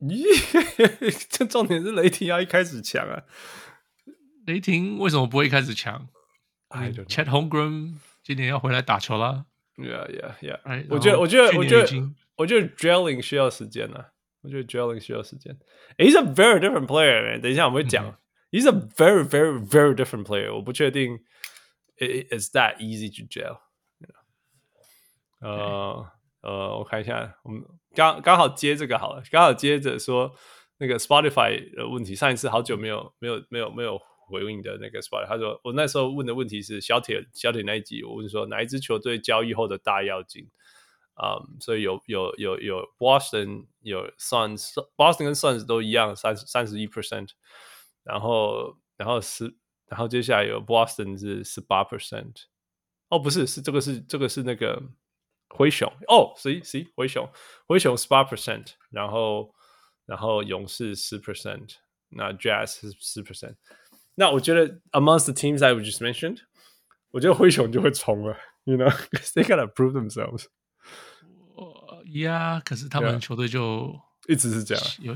[0.00, 3.22] 咦，这重点是雷霆要一开始强啊！
[4.46, 6.08] 雷霆为什么不会一开始强
[6.70, 9.46] ？Chet Holmgren 今年要回来打球啦。
[9.76, 11.86] Yeah yeah yeah，我觉得我觉得我觉得
[12.34, 14.06] 我觉得 Drilling 需要时间呢。
[14.42, 15.56] 我觉得 Jelling 需要时间。
[15.96, 17.40] He's a very different player。
[17.40, 18.18] 等一下我们会讲。
[18.50, 20.54] He's a very, very, very different player。
[20.54, 21.20] 我不确定
[21.96, 23.60] it's that easy to gel。
[25.40, 26.10] 呃
[26.42, 30.34] 呃，我看一下，我们刚刚好接这个好了，刚好接着说
[30.78, 32.14] 那个 Spotify 的问题。
[32.14, 40.46] 上一次好久没有没有没有没有回应的那个 Spotify，他说我那时候问的问题是小铁小铁那一集，我问说哪一支球队交易后的大跃进？
[41.21, 47.29] 啊，um, 所以有有有有 Boston 有 Suns，Boston 跟 Suns 都一样，三三十一 percent，
[48.03, 49.55] 然后然后是
[49.87, 52.43] 然后接下来有 Boston 是十八 percent，
[53.09, 54.81] 哦不是是这个是这个是那个
[55.49, 57.27] 灰熊哦，所以所以灰熊
[57.67, 59.53] 灰熊十八 percent，然后
[60.05, 61.77] 然后勇士十 percent，
[62.09, 63.55] 那 Jazz 是十 percent。
[64.13, 66.41] 那我觉得 amongst the teams I just mentioned，
[67.11, 70.45] 我觉得灰熊就会冲了，you know，because they gotta prove themselves。
[72.06, 75.14] 呀，可是他们球队就一直是这样，有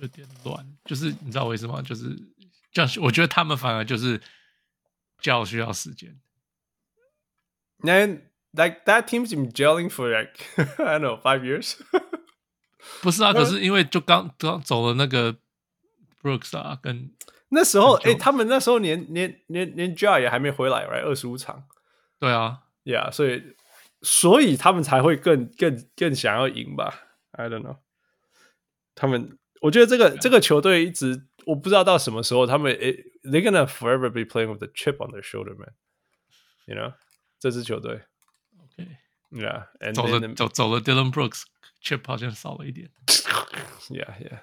[0.00, 1.82] 有点乱，就是你知道为什么？
[1.82, 2.16] 就是
[2.72, 4.20] 这样，我觉得他们反而就是
[5.20, 6.18] 教需要时间。
[7.80, 8.22] And
[8.52, 10.32] like that team's been gelling for like
[10.78, 11.76] I don't know five years。
[13.02, 15.36] 不是啊，可是因为就刚刚走了那个
[16.22, 17.12] Brooks 啊，跟
[17.50, 21.04] 那时候哎，他们那时候连连连连 Ja 也还没回来，right？
[21.04, 21.64] 二十五场，
[22.18, 23.56] 对啊，Yeah，所以
[24.02, 27.78] 所以他们才会更更更想要赢吧？I don't know。
[28.94, 35.72] 他们，我觉得这个这个球队一直我不知道到什么时候，他们诶，They're gonna forever be playing with the chip on their shoulder, man.
[36.66, 36.94] You know？
[37.40, 38.02] 这支球队
[38.74, 42.90] ，OK，Yeah，走了走走了，Dylan Brooks，chip 好像少了一点
[43.88, 44.40] ，Yeah，Yeah。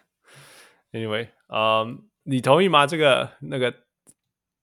[0.94, 2.88] Anyway，嗯，你同意吗？
[2.88, 3.84] 这个那个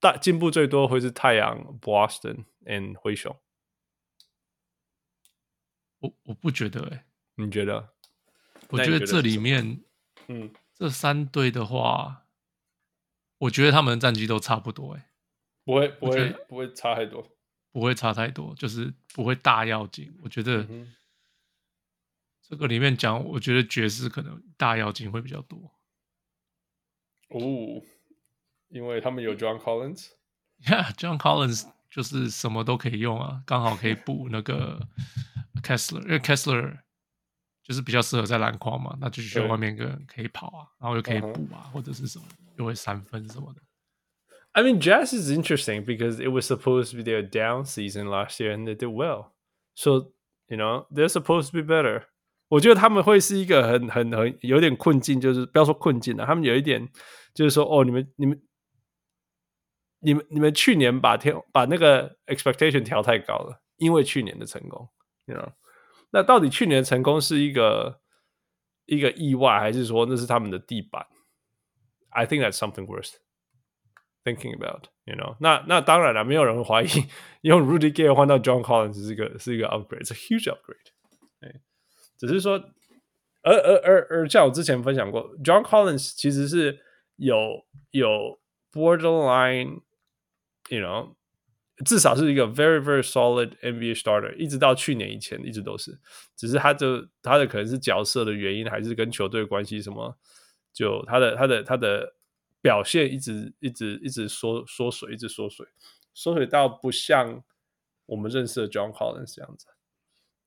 [0.00, 3.38] 大进步最多会是太阳、Boston and 灰熊。
[6.02, 7.04] 我我不觉得诶，
[7.36, 7.94] 你觉得？
[8.68, 9.82] 我觉得这里面，
[10.28, 12.26] 嗯，这三队的话，
[13.38, 15.04] 我觉得他们的战绩都差不多诶，
[15.64, 17.26] 不会不会不会差太多。
[17.70, 20.14] 不会差太多，就是不会大要紧。
[20.22, 20.66] 我觉得
[22.42, 25.72] 这个里面讲，我觉得爵士可能大跃进会比较多。
[27.28, 27.82] 哦，
[28.68, 30.08] 因为他们有 John Collins。
[30.66, 34.86] Yeah，John Collins 就是什么都可以用啊，刚好可以补那个
[35.61, 36.79] Kessler，因为 Kessler
[37.63, 42.25] 就是比较适合在篮筐嘛，那就需要外面一个人可以跑啊，然后又可以补啊，或者是什么
[42.57, 43.61] 又会三分什么的。
[44.53, 48.51] I mean, Jazz is interesting because it was supposed to be their down season last year,
[48.51, 49.33] and they did well.
[49.75, 50.13] So,
[50.47, 52.05] you know, they're supposed to be better.
[52.47, 56.89] 我觉得他们会是一个很、很、很有点困境，就是不要说困境了，他们有一点
[57.35, 58.41] 就是说，哦，你们、你们、
[59.99, 64.89] 你们、你们去年把天把那个 expectation 调太高了，因为去年的成功
[65.25, 65.53] ，you know，
[66.11, 68.01] 那到底去年的成功是一个
[68.85, 71.07] 一个意外，还是说那是他们的地板？
[72.09, 73.15] I think that's something worse.
[74.23, 76.87] Thinking about, you know，那那当然了，没有人会怀疑
[77.41, 80.91] 用 Rudy Gay 换到 John Collins 是一个是一个 upgrade，是 huge upgrade。
[81.39, 81.61] 哎，
[82.17, 82.61] 只是说，
[83.43, 86.77] 而而而而像我之前分享过，John Collins 其实是
[87.15, 88.37] 有有
[88.73, 91.15] borderline，you know，
[91.84, 95.98] 至少是一个 very very solid NBA starter，一直到去年以前一直都是，
[96.36, 100.16] 只是他的他的可能是角色的原因，还是跟球队关系什么，
[100.72, 102.14] 就他的他的他的。
[102.64, 105.66] 表现一直一直一直缩缩水，一直缩水，
[106.14, 107.42] 缩水到不像
[108.06, 109.66] 我们认识的 John Collins 这样子。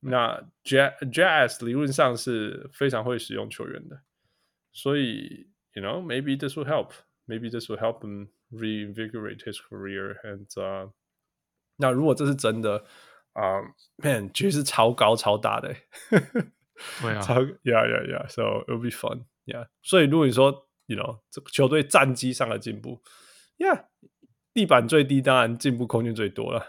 [0.00, 4.00] 那 Jazz Jazz 理论上是非常会使用球员的，
[4.72, 6.92] 所以 you know maybe this will help,
[7.26, 10.16] maybe this will help him reinvigorate his career.
[10.24, 10.92] And、uh,
[11.77, 12.83] 那如果这是真的
[13.33, 15.75] 啊、um,，man，其实是超高超大的，
[17.01, 19.67] 对啊，超 yeah yeah yeah，so it'll be fun yeah。
[19.81, 20.67] 所以如果你说。
[20.87, 23.01] You know，这个球队战绩上的进步，
[23.57, 23.85] Yeah，
[24.53, 26.65] 地板最低，当然进步空间最多了。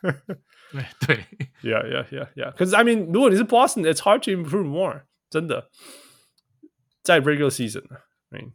[0.00, 1.26] 对对，
[1.62, 2.54] Yeah，Yeah，Yeah，Yeah。
[2.54, 5.02] 可是，I mean，如果你是 Boston，it's hard to improve more。
[5.28, 5.70] 真的，
[7.02, 8.52] 在 regular season，I mean，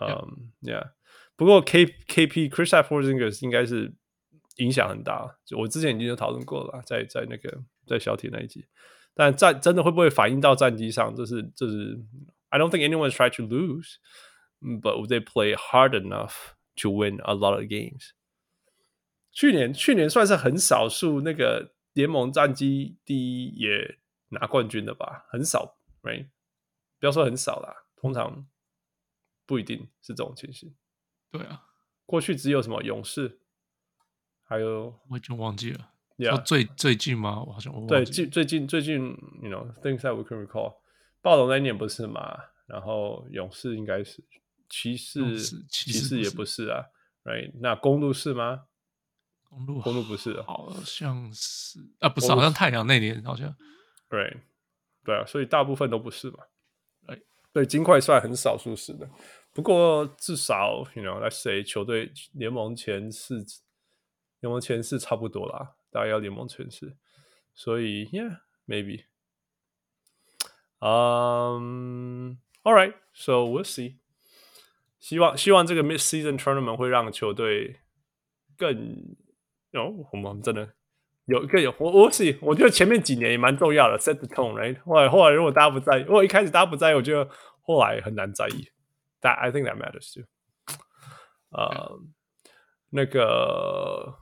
[0.00, 0.94] 嗯，Yeah。
[1.36, 3.94] 不过，K K P Kristaps Porzingis 应该是
[4.59, 5.35] 影响很大。
[5.43, 8.65] 就我之前已经有讨论过了，在在那个在小铁那一集，
[9.13, 11.13] 但战真的会不会反映到战绩上？
[11.15, 11.99] 就是就是。
[12.51, 13.97] I don't think anyone's tried to lose,
[14.59, 18.13] but would they play hard enough to win a lot of games.
[19.31, 26.29] 去年去年算是很少数那个联盟战绩第一也拿冠军的吧，很少，right？
[26.99, 28.47] 不要说很少啦，通常
[29.45, 30.73] 不一定是这种情形。
[31.29, 31.67] 对啊，
[32.07, 33.41] 过去只有什么勇士，
[34.49, 35.91] 还有我已经忘记了。
[36.17, 36.31] Yeah.
[36.31, 37.43] 说最最近吗？
[37.43, 38.97] 我好像我对最最近最近
[39.41, 40.73] ，you know things that we can recall。
[41.21, 42.35] 暴龙那一年不是嘛？
[42.65, 44.23] 然后勇士应该是，
[44.67, 45.37] 骑士
[45.69, 46.83] 骑士也不是啊
[47.23, 47.51] ，right？
[47.61, 48.63] 那公路是吗？
[49.43, 53.55] 公路公路不是，好像是啊，不是，好像太阳那年好像
[54.09, 54.41] ，right？
[55.05, 56.39] 对啊，所以大部分都不是嘛
[57.07, 57.21] ，right？
[57.53, 59.09] 对，金块算很少数是的，
[59.53, 63.43] 不过至少，you know，let's say 球队联盟前四，
[64.39, 66.95] 联盟前四差不多啦，大概要联盟前四，
[67.53, 69.05] 所以，yeah，maybe。
[70.79, 73.97] 嗯、um,，All right, so we'll see。
[74.99, 77.79] 希望希望这个 mid-season tournament 会让球队
[78.57, 79.15] 更，
[79.73, 80.73] 哦，我们真的
[81.25, 84.79] 有更有我我是我觉得前面几年也蛮重要的，set the tone，right？
[84.83, 87.29] 后来后来如果大家不在意，如果一开始大家不在意，我觉得
[87.61, 88.69] 后来很难在意。
[89.21, 90.25] That I think that matters too。
[91.49, 91.99] 呃，
[92.89, 94.17] 那个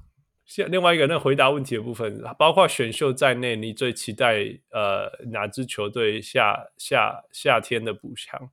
[0.48, 4.40] 现另外一个那回答问题的部分，包括选秀在内，你最期待
[4.72, 8.50] 呃哪支球队夏夏夏天的补强？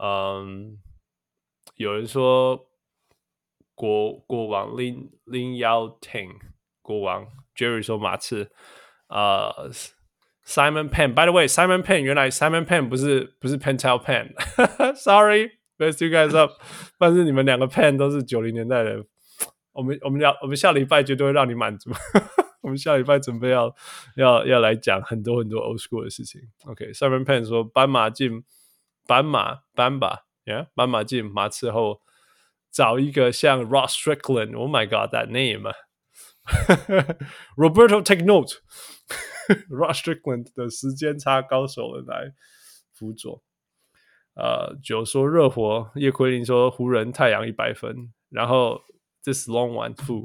[0.00, 0.78] 嗯，
[1.74, 2.68] 有人说
[3.74, 6.30] 国国王林林耀廷
[6.80, 7.26] 国王。
[7.56, 8.52] Jerry 说马刺，
[9.08, 9.68] 呃、
[10.46, 16.52] ，Simon Pen，by the way，Simon Pen 原来 Simon Pen 不是不是 Pentel Pen，Sorry，mess you guys up，
[17.00, 19.04] 但是你们两个 Penn 都是九零年代的，
[19.78, 21.88] 我们我们要我们下礼拜绝对会让你满足，
[22.62, 23.72] 我们下礼拜准备要
[24.16, 26.40] 要要来讲很多很多 old school 的事情。
[26.64, 28.42] OK，Simon、okay, Penn 说斑马进
[29.06, 32.00] 斑马斑马，Yeah，斑马进马刺后
[32.72, 35.72] 找一个像 Ross Strickland，Oh my God，that name。
[37.56, 42.32] Roberto take note，Ross Strickland 的时间差高手来
[42.92, 43.44] 辅佐。
[44.34, 48.82] 呃，九说热火，叶奎林说湖人太阳一百分，然后
[49.22, 50.24] 这是 long one two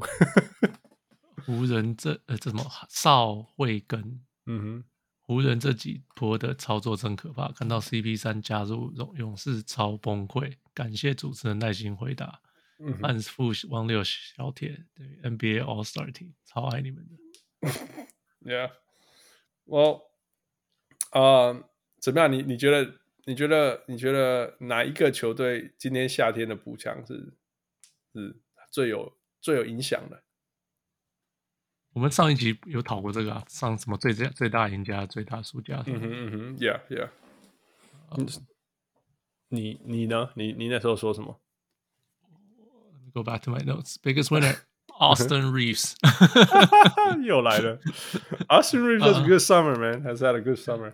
[1.45, 4.83] 湖 人这呃这什么邵慧根，嗯哼，
[5.21, 12.41] 湖人这几波的操作真可怕，看到 CP 三加入勇勇士超崩溃，感谢主持人耐心回答。
[13.01, 17.69] 万富王六小铁，对 NBA All Star Team，超爱你们的。
[18.41, 18.71] Yeah，
[19.63, 20.01] 我，
[21.11, 21.69] 呃，
[22.01, 22.29] 怎么样？
[22.29, 22.99] 你你觉得？
[23.25, 23.85] 你觉得？
[23.87, 27.37] 你觉得哪一个球队今年夏天的补强是
[28.13, 28.42] 是
[28.73, 30.23] 最有最有影响的？
[31.93, 35.83] 我们上一集有讨过这个啊，上什么最最最大赢家、最大输家？
[35.85, 37.09] 嗯哼嗯哼，Yeah Yeah。
[39.49, 40.31] 你你呢？
[40.33, 41.39] 你你那时候说什么
[43.13, 43.97] ？Go back to my notes.
[44.01, 44.57] Biggest winner,
[44.87, 45.93] Austin Reeves.
[47.23, 47.77] 又来了。
[48.49, 50.01] Austin Reeves has a good summer, man.
[50.01, 50.93] Has had a good summer.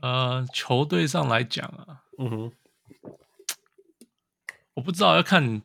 [0.00, 2.52] 呃，球队上来讲啊，嗯哼，
[4.74, 5.62] 我不知道要看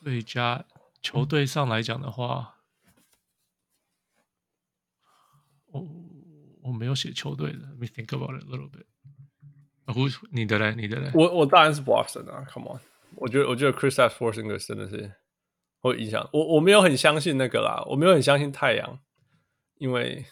[0.00, 0.64] 最佳
[1.02, 2.54] 球队上来讲的话，
[5.66, 5.84] 我
[6.62, 7.58] 我没有写球队的。
[7.58, 8.84] Let me think about it a little bit.
[9.86, 10.14] Who？
[10.30, 10.76] 你的嘞？
[10.76, 11.10] 你的嘞？
[11.14, 12.80] 我我当然是 Boston 啊，Come on。
[13.16, 15.14] 我觉得，我觉得 Kristaps Porzingis 真的是
[15.80, 16.54] 会影响我。
[16.54, 19.00] 我没有很相信那个啦，我没有很相信太阳，
[19.78, 20.26] 因为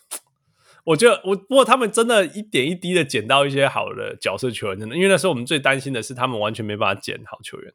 [0.84, 4.94] 我觉得我不过他们真的一点一滴的捡到一些好的角色球员，真的。
[4.94, 7.74] 因为那时候我们最担心的是他们完全没办法捡好球员，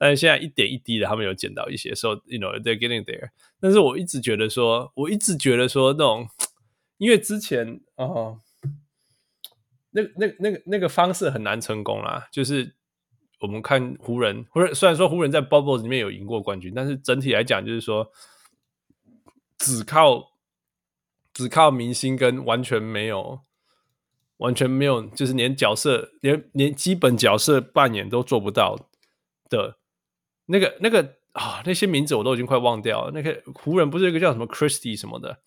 [0.00, 3.28] 但是现在一点一滴的他们有捡到一些，so you know they're getting there。
[3.60, 6.26] 但是我一直觉得说，我一直觉得说那种，
[6.96, 8.40] 因为之前啊、
[9.90, 12.74] 那那那个那个方式很难成功啦，就是。
[13.42, 18.12] 我们看湖人，湖人虽然说湖人在 Bubble 里面有赢过冠军，但是整体来讲，就是说
[19.56, 20.32] 只靠
[21.32, 23.40] 只靠明星跟完全没有
[24.36, 28.90] 完全没有，就是连角色连连基本角色扮演都做不到
[29.48, 29.78] 的，
[30.50, 33.12] 那个那个啊，那些名字我都已经快忘掉了。
[33.12, 35.38] 那个湖人不是有一个叫什么 Christie 什么的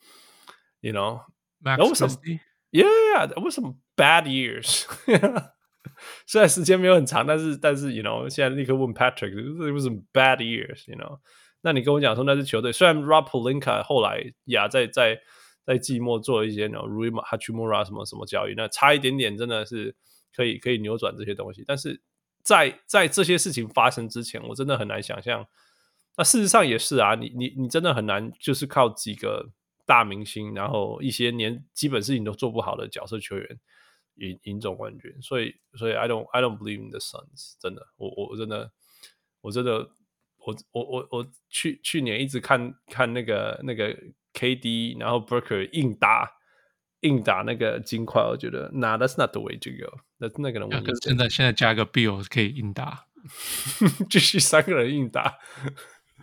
[0.81, 4.85] ，You know，Max Christie，Yeah，为什么 Bad Years？
[6.25, 11.19] 虽然时间没有很长，但是但是，you know，现在立刻问 Patrick，it was some bad years，you know。
[11.61, 15.19] 那你跟我讲说那支球队，虽然 Rob Polinka 后来呀在在
[15.65, 19.95] 在季末做了一些 Rui Hachimura 什么什么交易，那差一点点真的是
[20.35, 21.63] 可以可以扭转这些东西。
[21.67, 22.01] 但是
[22.43, 25.47] 在在这些事情发生之前，我真的很难想象。
[26.17, 29.49] 那事实上也是啊，你你你真的很难，就是靠几个
[29.85, 33.59] 大明星，然后一些连基本事情都做不好的角色球员。
[34.17, 38.71] 赢赢总冠军，所以所以 I don't I don't believe in the Suns，真的，我我真的
[39.41, 39.89] 我真的
[40.37, 43.91] 我我我我去去年一直看看那个那个
[44.35, 46.31] KD，然后 Booker 硬打
[47.02, 53.06] 硬打那个金块，我觉得 Nah that's not the way to go，那那个人我现在现在加个 Bill 可以硬打，
[54.10, 55.38] 继续三个人硬打，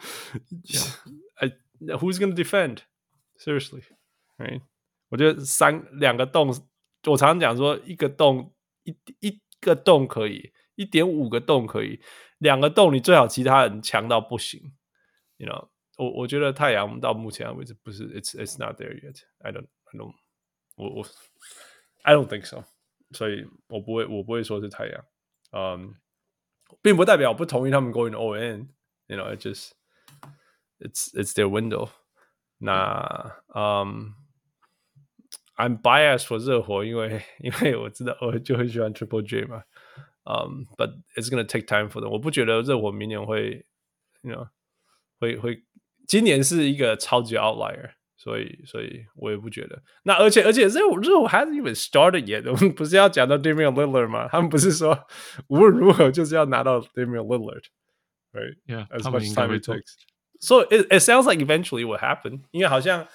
[1.36, 1.98] 哎 Yeah.
[1.98, 2.80] who's gonna defend
[3.38, 4.62] seriously，right？
[5.10, 6.56] 我觉得三两个洞。
[7.08, 8.54] 我常常讲说，一个洞
[8.84, 12.02] 一一个洞可以，一点五个洞可以，
[12.40, 14.74] 两个洞你最好其他人强到不行。
[15.38, 15.68] You know，
[15.98, 19.22] 我我觉得太阳到目前为止不是，it's it's not there yet.
[19.40, 20.16] I don't I don't
[20.80, 21.08] 我我
[22.04, 22.64] I don't think so。
[23.12, 25.06] 所以我不会我不会说是太阳，
[25.52, 25.92] 嗯、um,，
[26.82, 29.72] 并不代表我不同意他们 going all in。You know, it just
[30.80, 31.90] it's it's their window。
[32.58, 33.86] 那嗯。
[33.86, 34.14] Um,
[35.58, 39.64] I'm biased for 热火，因为因为我知道我就很喜欢 Triple J 嘛，
[40.26, 42.10] 嗯、um,，but it's gonna take time for them。
[42.10, 43.66] 我不觉得热火明年会，
[44.20, 44.50] you know，
[45.18, 45.64] 会会，
[46.06, 49.83] 今年是一个超级 outlier， 所以，所以我也不觉得。
[50.03, 52.47] 那而且，而且热火热火 hasn't even started yet。
[52.47, 54.29] 我们不是要讲到 Damian Lillard 吗？
[54.29, 55.07] 他们不是说
[55.49, 58.59] 无论如何就是要拿到 Damian Lillard，right?
[58.67, 59.95] Yeah，as much time it takes.
[60.39, 62.43] So it it sounds like eventually will happen。
[62.51, 63.09] 因为好像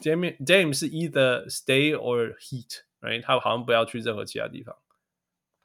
[0.00, 3.22] Damian Dame 是 either stay or heat，right？
[3.22, 4.74] 他好像不要去任何其他地方。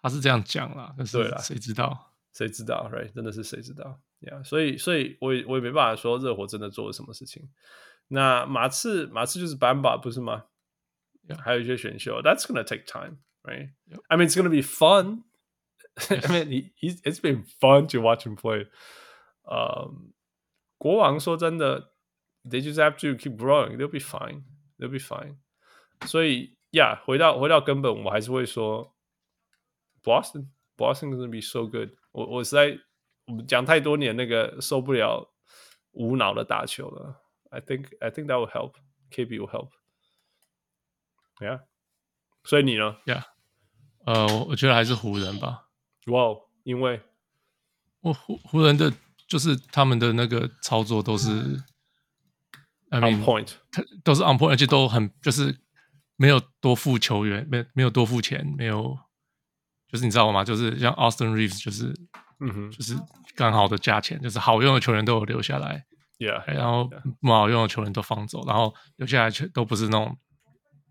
[0.01, 2.11] 他是这样讲啦，可是谁知道？
[2.33, 3.13] 谁知道？right？
[3.13, 7.47] 真的是谁知道？Yeah，所以，所以我也我也没办法说热火真的做了什么事情。
[8.10, 10.44] 那马刺，马刺就是 Bamba 不是吗？
[11.28, 11.42] Yeah.
[11.42, 13.72] 还有一些选秀，That's gonna take time, right?
[13.90, 14.00] Yep.
[14.08, 15.24] I mean, it's gonna be fun.
[16.08, 18.68] I mean, he's it's been fun to watch him play.
[19.42, 20.12] 呃、um,，
[20.78, 21.92] 国王说真的，
[22.44, 23.76] They just have to keep growing.
[23.76, 24.44] They'll be fine.
[24.78, 25.38] They'll be fine.
[26.06, 28.94] 所以，Yeah，回到回到根本，我还是会说，
[30.04, 31.90] Boston, Boston is gonna be so good.
[32.12, 32.78] 我我实在
[33.26, 35.32] 我们讲太多年那个受不了
[35.92, 37.22] 无脑的打球了。
[37.51, 38.75] I think I think that will help.
[39.11, 39.69] KB will help.
[41.39, 41.61] Yeah.
[42.43, 43.23] 所以你呢？Yeah.
[44.05, 45.67] 呃，我觉得还是湖人吧。
[46.07, 47.01] 哇哦，因为
[47.99, 48.91] 我湖湖人的
[49.27, 51.29] 就是他们的那个操作都是
[52.89, 53.53] I mean, on point，
[54.03, 55.59] 都是 on point，而且都很就是
[56.15, 58.97] 没有多付球员，没没有多付钱，没有
[59.87, 60.43] 就是你知道吗？
[60.43, 61.93] 就是像 Austin Reeves，就是
[62.39, 62.97] 嗯哼，就是
[63.35, 65.85] 刚好的价钱，就是好用的球员都有留下来。
[66.20, 66.88] Yeah, yeah, 然后
[67.20, 70.16] 不好用的球员都放走，然后留下来全都不是那种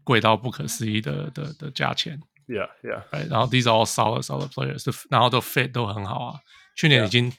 [0.04, 2.20] 贵到不可思议的的的价钱。
[2.48, 3.02] Yeah, yeah.
[3.28, 6.40] 然后 these are all solid, solid players，然后都 fit 都很好啊。
[6.76, 7.32] 去年已经，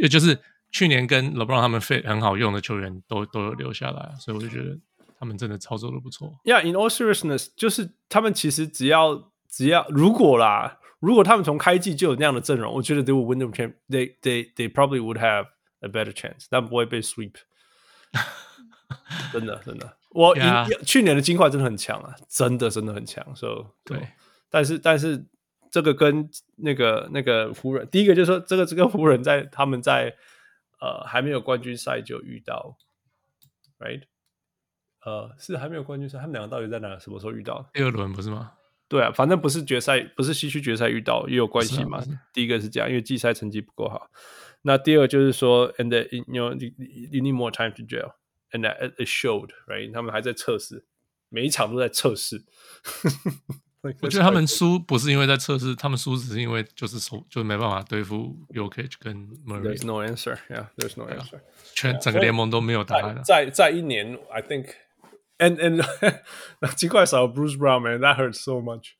[0.00, 0.06] yeah.
[0.08, 0.38] 就是
[0.70, 4.78] 去年跟 LeBron 他们 fit 很好用的球员都都有留下来，所以我就觉得
[5.18, 6.38] 他们真的操作的不错。
[6.44, 13.74] Yeah, in all seriousness，就是他们其实只要只要如果啦，如果他们从开季就有那样的阵容，我觉得 they would win the champ.
[13.88, 15.46] They they they probably would have.
[15.83, 17.33] A better chance，但不会被 sweep。
[19.33, 20.67] 真的，真的，我、yeah.
[20.83, 23.23] 去年的金块真的很强啊，真的，真的很强。
[23.35, 24.07] 所、so, 以，对，
[24.49, 25.25] 但是，但是
[25.71, 30.15] 这个跟那个那个湖人，第一个就是说，这个这个湖人在他们在
[30.79, 32.77] 呃还没有冠军赛就遇到
[33.79, 34.03] ，right？
[35.03, 36.97] 呃，是还没有冠军赛，他们两个到底在哪？
[36.99, 37.67] 什么时候遇到？
[37.73, 38.51] 第二轮不是吗？
[38.87, 42.03] 对啊，反正不是决赛，不是西区决赛遇到也有关系嘛。
[42.31, 44.11] 第一个是这样，因为季赛成绩不够好。
[44.62, 46.72] 那第二就是说，and that, you know you,
[47.10, 49.92] you need more time to gel，and that it showed，right？
[49.92, 50.84] 他们还在测试，
[51.28, 52.44] 每一场都在测试。
[54.02, 61.40] 我觉得他们输不是因为在测试，他们输只是因为就是手就没办法对付 Jokic 跟 Murray。There's no answer，yeah，there's no answer。
[61.74, 63.22] 全整个联盟都没有答案。
[63.24, 66.20] 在在一年，I think，and and
[66.60, 68.94] 那 尽快少 Bruce Brown，man，that hurts so much。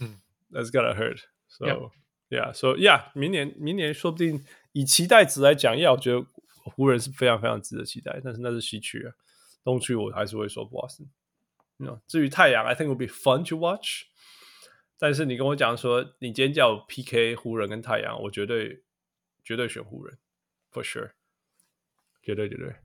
[0.00, 0.16] 嗯，
[0.50, 1.92] that's gotta hurt。So
[2.28, 4.44] yeah，so yeah，明年明年说不定。
[4.71, 9.13] 以期待值来讲，要我觉得湖人是非常非常值得期待，但是那是西区啊，
[9.63, 11.07] 东区我还是会说 Boston。
[11.77, 14.03] No, 至于太阳，I think would be fun to watch。
[14.97, 18.83] 但是你跟我讲说，你今天叫我 PK 湖人跟太阳，我绝对
[19.45, 20.17] 绝对选湖人
[20.73, 21.11] ，for sure，
[22.21, 22.75] 绝对绝对。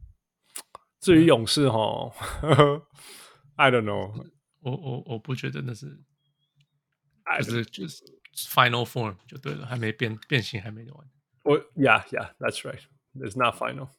[1.00, 2.12] 至于勇士哈
[3.56, 4.30] ，I don't know，
[4.62, 6.00] 我我我不觉得那是，
[7.42, 11.10] 就是就是 final form 就对了，还没变变形，还没完。
[11.43, 13.89] 我、oh,，Yeah，Yeah，That's right，It's not final。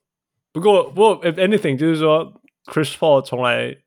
[0.53, 3.83] 不过，不过，If anything，就是说，Chris Paul 从来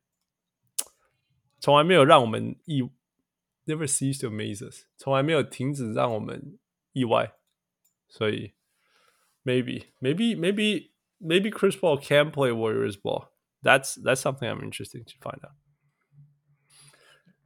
[1.60, 2.82] 从来没有让我们意，
[3.66, 6.60] Never cease to amaze us，从来没有停止让我们
[6.92, 7.34] 意外。
[8.10, 8.54] 所以，
[9.44, 15.56] Maybe，Maybe，Maybe，Maybe maybe Chris Paul can play Warriors ball。That's That's something I'm interested to find out。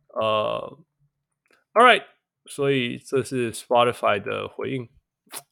[0.09, 0.77] 呃、
[1.73, 2.03] uh,，All right，
[2.45, 4.89] 所以这是 Spotify 的回应。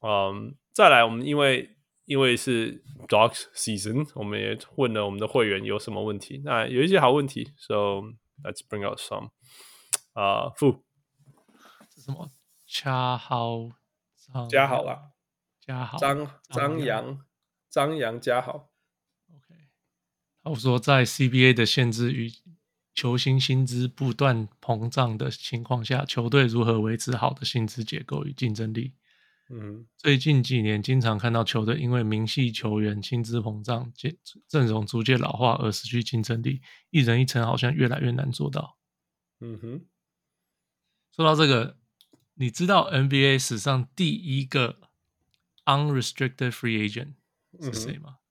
[0.00, 6.42] 嗯，再来，我们因为因为是 Dogs Season，我们也问了我们的会员有什么问题。
[6.44, 7.74] 那有一些好问题，So
[8.42, 9.30] let's bring out some。
[10.12, 10.82] 啊，傅，
[11.96, 12.30] 什么？
[12.66, 13.70] 加好，
[14.48, 15.12] 加好啦，
[15.60, 17.24] 加好，张张扬，
[17.68, 18.70] 张扬加好。
[19.32, 19.54] OK，
[20.42, 22.30] 我说在 CBA 的限制与
[22.92, 28.94] 球星薪资不断膨胀的情况下，球队如何维持好的薪资结构与竞争力？
[29.52, 38.78] 嗯，最近几年经常看到球队因为明系球员薪资膨胀、阵阵容逐渐老化而失去竞争力，一人一城好像越来越难做到。
[39.40, 39.86] 嗯哼，
[41.16, 41.78] 说到这个，
[42.34, 44.78] 你知道 NBA 史上第一个
[45.64, 47.14] unrestricted free agent
[47.60, 48.18] 是谁吗？
[48.18, 48.22] 嗯、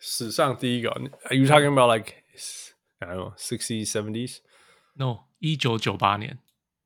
[0.00, 2.24] 史上第一个？Are you talking about like
[2.98, 4.38] I don't know sixties seventies?
[4.94, 6.40] No，一九九八年，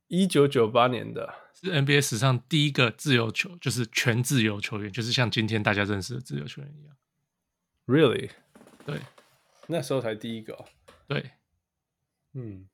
[0.08, 1.47] 一九九八年的。
[1.60, 6.96] 是 NBA 史上第一个自由球，就是全自由球员，就是像今天大家认识的自由球员一样。
[7.86, 8.30] Really？
[8.86, 9.00] 对。
[9.66, 10.64] 那时候才第一个、哦。
[11.08, 11.32] 对，
[12.34, 12.68] 嗯，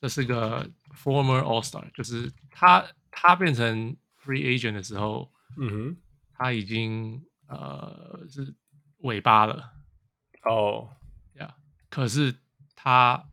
[0.00, 5.96] 这是个 former All Star，就是他他变成 free agent 的时候，嗯哼，
[6.32, 8.54] 他已经呃是
[8.98, 9.72] 尾巴了。
[10.44, 10.96] 哦，
[11.34, 11.56] 呀，
[11.90, 12.34] 可是
[12.76, 13.26] 他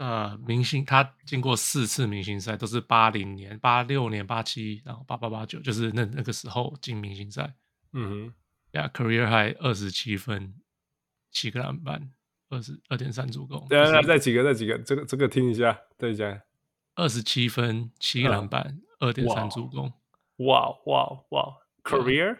[0.00, 7.54] 呃明星，他经过四次明星赛，都是八零年、八六年、八七，然后八八八九，就是那那个时候进明星赛。
[7.92, 8.34] 嗯哼，
[8.72, 10.54] 呀，career high 二十七分。
[11.32, 12.10] 七个篮板，
[12.48, 13.64] 二十二点三助攻。
[13.68, 16.42] 对啊，再几个，再几个，这个这个听一下，对一下。
[16.96, 19.92] 二十七分，七个篮板，二点三助攻。
[20.38, 22.36] 哇哇哇！Career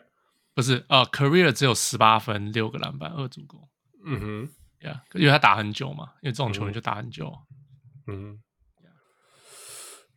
[0.55, 3.69] 不是啊，Career 只有十八分，六个篮板，二助攻。
[4.05, 4.51] 嗯哼，
[4.81, 7.33] 呀，因为他打很久嘛，因为这种球员就打很久。
[8.07, 8.41] 嗯，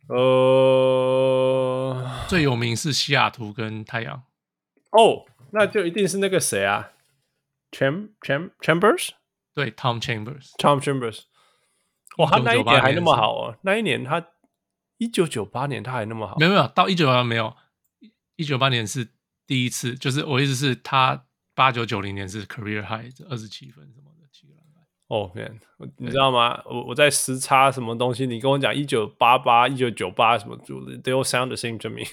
[0.08, 0.26] 呃，
[2.28, 4.24] 最有名是西雅图跟太阳。
[4.90, 6.92] 哦，那就一定是那个谁啊
[7.70, 9.10] ？Cham Cham Chambers，
[9.54, 11.22] 对，Tom Chambers，Tom Chambers，
[12.18, 14.24] 哇，他那一年还那么好哦，那一年他
[14.98, 17.56] 一九九八年他还那么好，没有没有，到一九九八没有，
[18.36, 19.08] 一九九八年是
[19.46, 24.13] 第一次，就是我意思是，他八九九零年是 career high，二十七分什么。
[25.08, 25.60] 哦，天，
[25.98, 26.62] 你知道吗？
[26.64, 32.04] 我我在时差什么东西，你跟我讲一九八八、一九九八什么，they all sound the same to me。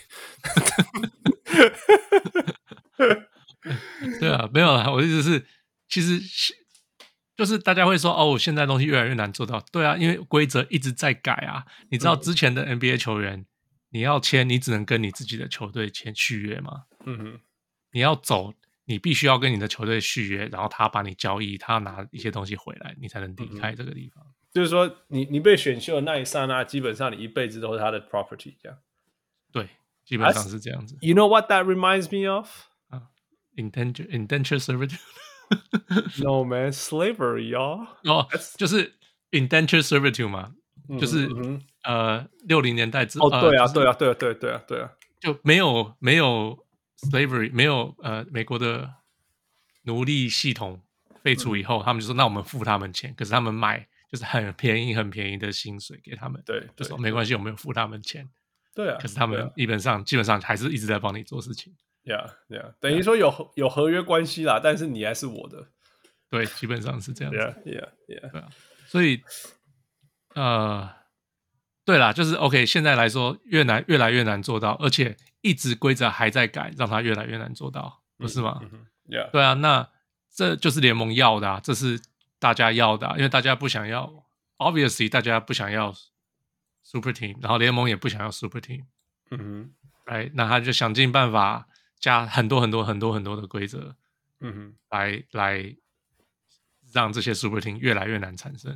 [4.19, 5.45] 对啊，没有啦，我的意思是，
[5.87, 6.19] 其实
[7.37, 9.63] 就是大家会说哦，现在东西越来越难做到。
[9.71, 11.65] 对啊，因为规则一直在改啊。
[11.89, 13.45] 你知道之前的 NBA 球员，嗯、
[13.91, 16.83] 你要签，你只能跟你自己的球队签续约吗？
[17.05, 17.39] 嗯哼。
[17.93, 18.53] 你要走，
[18.91, 24.21] 你必须要跟你的球队续约，然后他把你交易，他拿一些东西回来，你才能离开这个地方。
[24.23, 28.77] 嗯、就是说，你你被选秀的那一刹那，基本上你一辈子都是他的 property，这样。
[29.53, 29.69] 对，
[30.03, 30.97] 基本上是这样子。
[30.99, 32.49] You know what that reminds me of?
[33.55, 34.99] Indenture indenture servitude
[36.23, 37.87] No man, slavery, y'all.
[38.03, 38.27] 哦，
[38.57, 38.93] 就是
[39.31, 40.53] indenture servitude 嘛，
[40.99, 41.29] 就是
[41.83, 43.29] 呃六零年代之后。
[43.29, 46.57] 哦，对啊，对啊，对啊，对对啊，对啊，就没有没有
[47.09, 48.93] slavery，没有呃美国的
[49.83, 50.81] 奴隶系统
[51.23, 58.29] 废除以后，他们就说那我们付他们钱，可是他们买就是很便宜很便宜的薪水给他们，对，就说没关系，我们有付他们钱，
[58.75, 61.73] 对啊，可是他们基本上基本上还是一直在帮你做事情。
[62.03, 65.67] Yeah, yeah，等于说有.有合约关系啦，但是你还是我的，
[66.31, 67.37] 对，基本上是这样子。
[67.37, 68.31] Yeah, yeah, yeah。
[68.31, 68.49] 对啊，
[68.87, 69.21] 所以，
[70.33, 70.89] 呃，
[71.85, 72.65] 对啦，就是 OK。
[72.65, 78.59] 现在来说，越难，越来越难做到，而且一直规则还在改，让它越来越难做到，不是吗？
[78.61, 79.89] 嗯 Yeah，对啊，那
[80.33, 82.01] 这就是联盟要的啊，这是
[82.39, 84.25] 大家要的啊，因为大家不想要
[84.57, 85.93] ，Obviously，大家不想要
[86.83, 88.85] Super Team，然后联盟也不想要 Super Team。
[89.31, 89.71] 嗯哼，
[90.05, 91.67] 哎，那他就想尽办法。
[92.01, 93.95] 加很多很多很多很多的规则，
[94.39, 95.75] 嗯哼，来来
[96.91, 98.75] 让这些 super team 越来越难产生。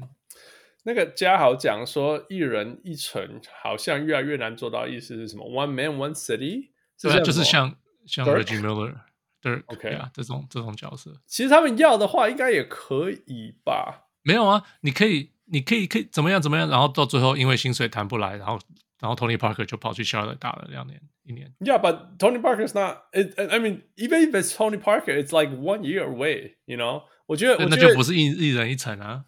[0.86, 6.70] 那个嘉豪讲说，一人一城好像越来越难做到，意思是什么？One man, one city，
[7.02, 7.76] 对啊，就是像
[8.06, 8.94] 像 Reggie Miller，
[9.42, 14.06] 对，OK 啊，这种这种角色，其实他们要的话，应该也可以吧？
[14.24, 18.60] 没有啊，你可以，你可以，可以怎么样怎么样，然后到最后因为薪水谈不来，然后。
[19.02, 21.54] 然后 Tony Parker 就跑去 Charlotte 打了两年，一年。
[21.60, 23.04] Yeah, but Tony Parker's not.
[23.12, 26.56] It, I mean, even if it's Tony Parker, it's like one year away.
[26.66, 27.04] You know?
[27.28, 29.26] 我觉得，那就不是一一人一城啊。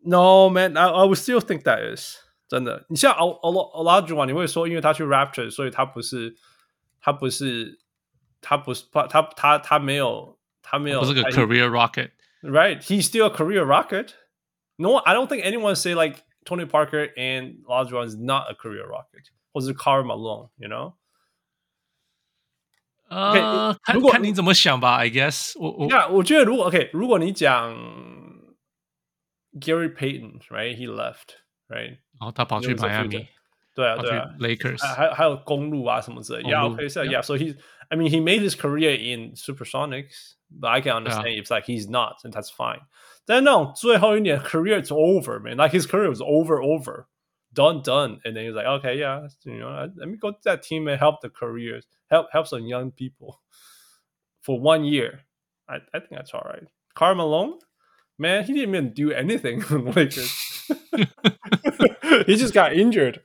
[0.00, 2.16] No man, I I would still think that is
[2.48, 2.84] 真的。
[2.88, 6.36] 你像 Olajuwon，你会说，因为他去 Raptors，所以他不是，
[7.00, 7.78] 他不是，
[8.40, 12.82] 他不是，他他他他没有，他没有，不是个 career rocket。Right?
[12.82, 14.14] He's still a career rocket.
[14.76, 16.22] No, I don't think anyone say like.
[16.46, 20.92] Tony Parker and Olajuwon is not a career rocket，或者是 Karl Malone，you know？
[23.08, 24.96] 呃，看看你怎么想吧。
[24.96, 27.74] I guess 我我那我觉得如果 OK，如果你讲
[29.58, 31.98] Gary Payton，right？He left，right？
[32.18, 33.26] 然后他跑去迈阿密，
[33.74, 36.42] 对啊对啊，Lakers，还还有公路啊什么之类。
[36.42, 37.56] Yeah, okay, so yeah, so he's
[37.90, 41.88] I mean he made his career in Supersonics, but I can understand if like he's
[41.88, 42.80] not, and that's fine.
[43.26, 45.56] 但那种最后一年 career is over, man.
[45.56, 47.06] Like his career was over, over,
[47.52, 48.20] done, done.
[48.24, 50.88] And then he was like, okay, yeah, you know, let me go to that team
[50.88, 53.40] and help the careers, help help some young people
[54.42, 55.24] for one year.
[55.68, 56.68] I I think that's all right.
[56.94, 57.58] Karl Malone,
[58.18, 59.60] man, he didn't even do anything
[59.94, 60.30] Lakers.
[62.26, 63.20] he just got injured.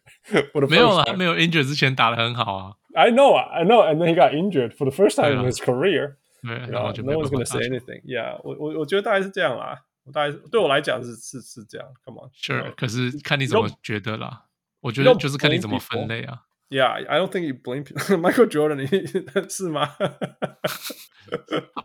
[0.51, 2.75] For the 没有啊，没有 injured 之前打得很好啊。
[2.93, 6.15] I know, I know, and then he got injured for the first time in his career.
[6.41, 8.01] 对，然后就 no one's gonna say anything.
[8.03, 9.81] Yeah，我我我觉得大概是这样啦。
[10.05, 14.45] 我大概对我来讲是是是这样，Come on，Sure，可是看你怎么觉得啦。
[14.81, 16.43] 我觉得就是看你怎么分类啊。
[16.73, 17.83] Yeah, I don't think you blame
[18.19, 19.95] Michael Jordan 你是吗？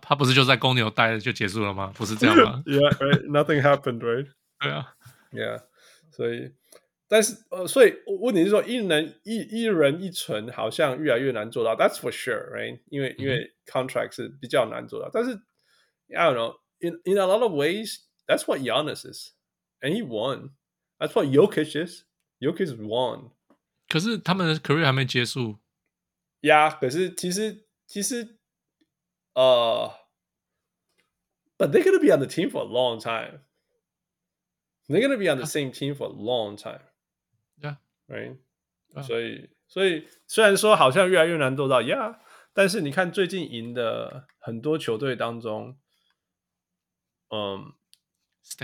[0.02, 1.90] 他不是就在公牛待着就结束了吗？
[1.96, 2.62] 不是这样吗？
[2.66, 3.24] Yeah, right.
[3.26, 4.28] Nothing happened, right?
[4.60, 4.94] 对啊，
[5.32, 5.62] Yeah.
[6.10, 6.52] 所以，
[7.08, 11.74] 但是呃，所以问题是说，一人一一人一存好像越来越难做到。
[11.74, 12.80] That's for sure, right?
[12.90, 15.10] 因为、嗯、因为 contract 是比较难做到。
[15.10, 15.40] 但是，
[16.14, 16.56] I don't know.
[16.80, 19.32] In in a lot of ways, that's what Giannis is,
[19.80, 20.50] and he won.
[20.98, 22.04] That's what Jokic is.
[22.40, 23.30] Jokic won.
[23.89, 25.57] 可是他们的 career 还没结束。
[26.41, 28.37] 呀，可是其实其实
[29.33, 29.91] 呃、
[31.57, 33.41] uh,，but they're gonna be on the team for a long time.
[34.87, 36.81] They're gonna be on the same team for a long time.
[37.61, 37.77] Yeah,
[38.07, 38.37] right.
[39.03, 42.19] 所以所以虽然说好像越来越难做到，Yeah，
[42.53, 45.77] 但是你看最近赢的很多球队当中，
[47.29, 47.73] 嗯，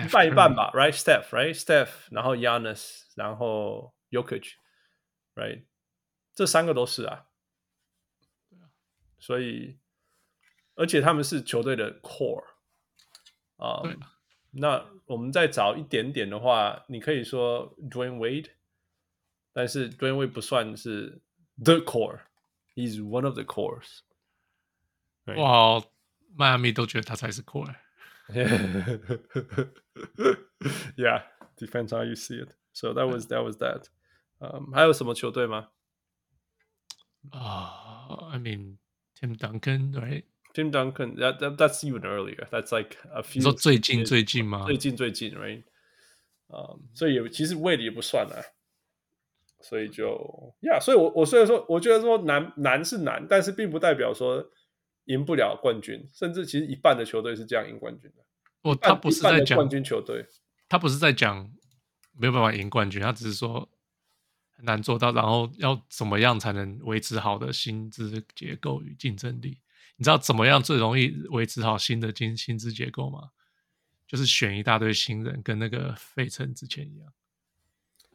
[0.04, 4.54] 一半一半吧，Right？Steph，Right？Steph，然后 Giannis，然后 Jokic。
[5.35, 5.65] Right，
[6.35, 7.27] 这三个都是啊，
[9.19, 9.79] 所以
[10.75, 12.45] 而且他们是球队的 core
[13.57, 14.01] 啊、um,。
[14.53, 18.51] 那我们再找一点点的话，你可以说 Dwayne Wade，
[19.53, 21.23] 但是 Dwayne Wade 不算是
[21.63, 24.01] the core，he's one of the cores。
[25.37, 25.85] 哇，
[26.35, 27.77] 迈阿密都觉得他才是 core。
[30.97, 32.57] Yeah，depends how you see it.
[32.73, 33.89] So that was that was that.
[34.54, 35.70] 嗯，还有什么球队吗？
[37.32, 38.78] 啊、uh,，I mean
[39.20, 42.48] Tim Duncan，right？Tim Duncan，that that that's even earlier.
[42.52, 43.40] That's like a few.
[43.40, 44.66] 你说最近最近吗？
[44.68, 45.64] 最近最近，right？
[46.50, 48.38] 啊、um,，所以也其实 Wade 也不算啊，
[49.62, 54.48] 所以就呀，yeah, 所以我我虽然说我觉得说难难是难，但是并不代表说
[55.06, 58.24] 赢不了冠军，甚至其实一半的球队是这样赢冠军的。
[58.62, 60.24] 哦，他不是在讲冠军球队，
[60.70, 61.52] 他不是在讲
[62.14, 63.68] 没有办法赢冠军，他只是说。
[64.66, 69.60] 难做到，然后要怎么样才能维持好的薪资结构与竞争力？
[69.98, 73.30] 你知道怎么样最容易维持好新的薪薪资结构吗？
[74.08, 77.12] 就是选一大堆新人，跟那个费城之前一样。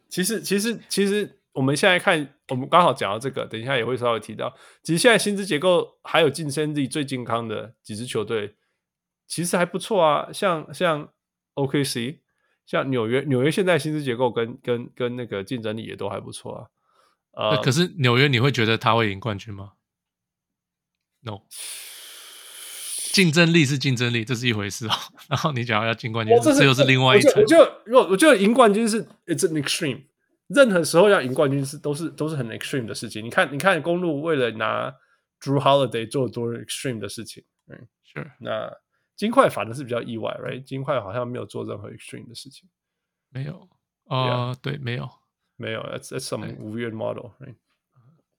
[0.07, 4.55] 其实，其实，其实我们现在看，我们刚好讲到这个，等一下也会稍微提到。
[4.83, 8.55] 其实现在薪资结构还有竞争力最健康的几支球队，
[9.27, 11.11] 其实还不错啊，像像
[11.55, 12.20] OKC。
[12.71, 16.67] 像纽约，纽约现在薪资结构跟跟跟那个竞争力也都还不错啊。
[17.33, 19.73] 呃，可是纽约你会觉得他会赢冠军吗
[21.19, 21.41] ？No，
[23.11, 24.91] 竞争力是竞争力，这是一回事哦。
[25.27, 27.41] 然后你讲要进冠军，这又是另外一层。
[27.41, 30.03] 我就如果我觉得赢冠军是 it's an extreme，
[30.47, 33.21] 任何时候要赢冠军是都是都是很 extreme 的事情。
[33.21, 34.89] 你看，你看公路为了拿
[35.41, 38.71] Drew Holiday 做多 extreme 的事情，嗯，是那。
[39.20, 40.62] 金块反正是比较意外，right？
[40.62, 42.68] 金块好像没有做任何 extreme 的事情，
[43.30, 43.68] 没有
[44.06, 44.58] 啊，uh, yeah.
[44.60, 45.08] 对，没有，
[45.56, 47.56] 没有，that's that's some weird model，right？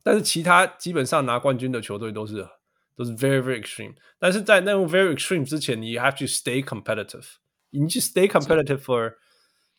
[0.03, 2.47] 但是其他基本上拿冠军的球队都是
[2.95, 7.25] 都是 very very extreme，但是在那种 very extreme 之前，你 have to stay competitive，
[7.71, 9.15] 你就 stay competitive for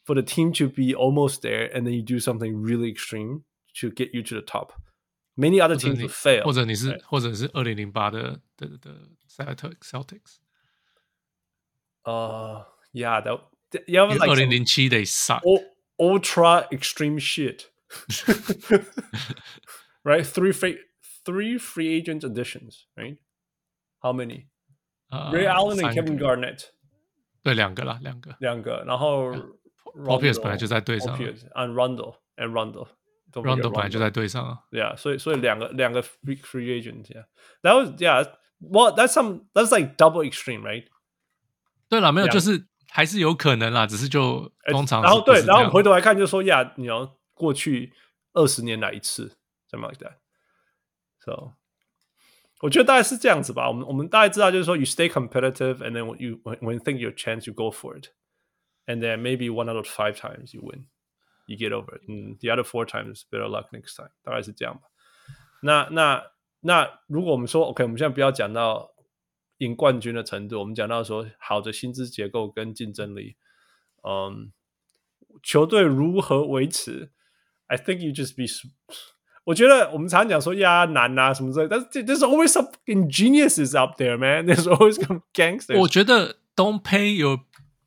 [0.05, 3.45] for the team to be almost there，and then you do something really extreme
[3.81, 9.09] to get you to the top。Many other teams will fail，或者你是或者是二零零八的的的
[9.81, 10.39] Celtics。
[12.05, 13.41] Uh, yeah, that,
[13.87, 15.43] you have like 二零零七 they suck.
[15.99, 17.67] Ultra extreme shit.
[20.05, 20.25] right?
[20.27, 20.79] Three free,
[21.25, 23.19] three free agent additions, right?
[24.03, 24.47] How many?
[25.11, 26.73] Uh, Ray Allen and Kevin Garnett.
[27.43, 28.85] 对，两个啦，两个，两个。
[28.87, 29.33] 然后
[29.95, 34.59] Paul Pierce 本来就在队上，and Rondo and Rondo。Rondo 本来就在队上啊。
[34.71, 37.25] Yeah，所以所以两个两个 free free agents。Yeah,
[37.63, 38.25] that was yeah.
[38.61, 40.85] Well, that's some that's like double extreme, right?
[41.94, 45.04] 对了，没有，就是还是有可能啦，只是就通常。
[45.04, 47.94] 然后对，然后回头来看，就说呀，你要过去
[48.34, 49.38] 二十年来一次，
[49.70, 50.20] 怎么的
[51.20, 51.54] ？So，
[52.62, 53.68] 我觉得大概是这样子吧。
[53.68, 59.20] 我们我们大概知道，就是说，you stay competitive，and then when you when you think your chance, you go for it，and then
[59.20, 63.48] maybe one out of five times you win，you get over it，嗯，the other four times better
[63.48, 64.82] luck next time，大概是这样吧。
[65.62, 66.24] 那那
[66.62, 68.93] 那如果我们说，OK，我们现在不要讲到。
[69.60, 73.36] 赢冠军的程度，我们讲到说好的薪资结构跟竞争力，
[74.04, 74.52] 嗯，
[75.42, 77.12] 球队如何维持
[77.68, 78.46] ？I think you just be，
[79.46, 82.70] 我觉得我们常讲说呀难啊什么之类，但是 there's always some
[83.10, 84.46] geniuses up there, man.
[84.46, 85.80] There's always some gangsters.
[85.80, 87.40] 我觉得 don't pay your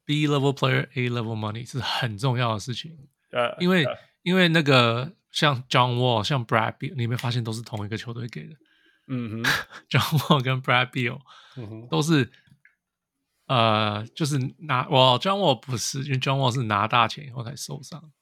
[0.05, 2.97] B level player A level money 是很重要的事情
[3.33, 8.55] ，uh, 因为、uh, 因为那个像 John Wall、像 Brad Beal，你没发现都是同一个球队给的。
[9.09, 9.42] 嗯哼
[9.88, 11.20] ，John Wall 跟 Brad Beal
[11.88, 12.30] 都是，
[13.46, 18.12] 呃，就是拿我 John Wall 不是，因为 John Wall 是拿大钱以后才受伤，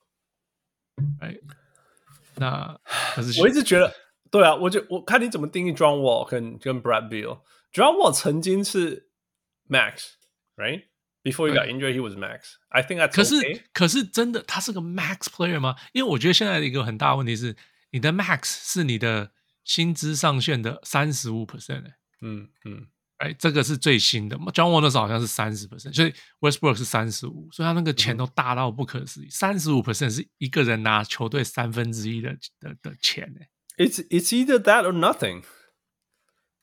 [1.20, 1.36] 哎，
[2.36, 2.78] 那
[3.14, 3.92] 可是我一直觉得，
[4.30, 7.40] 对啊，我就我看你怎么定义 John Wall 跟跟 Brad Beal。
[7.72, 9.08] John Wall 曾经是
[9.68, 12.56] Max，right？Before he got injured, he was max.
[12.68, 13.16] I think that's okay.
[13.16, 15.74] 可是，可是真的，他是个 max player 吗？
[15.92, 17.56] 因为我觉得现在的一个很大问题是，
[17.90, 19.32] 你的 max 是你的
[19.64, 21.84] 薪资上限的三十五 percent
[22.20, 22.86] 嗯嗯，
[23.18, 24.36] 哎，这个是最新的。
[24.36, 29.28] John Wall 那时候好像是三十 percent，所以 Westbrook 是三十五，所以他那个钱都大到不可思议。
[29.30, 33.48] 三十五 percent 是一个人拿球队三分之一的的的钱哎。
[33.76, 35.42] It's it's either that or nothing.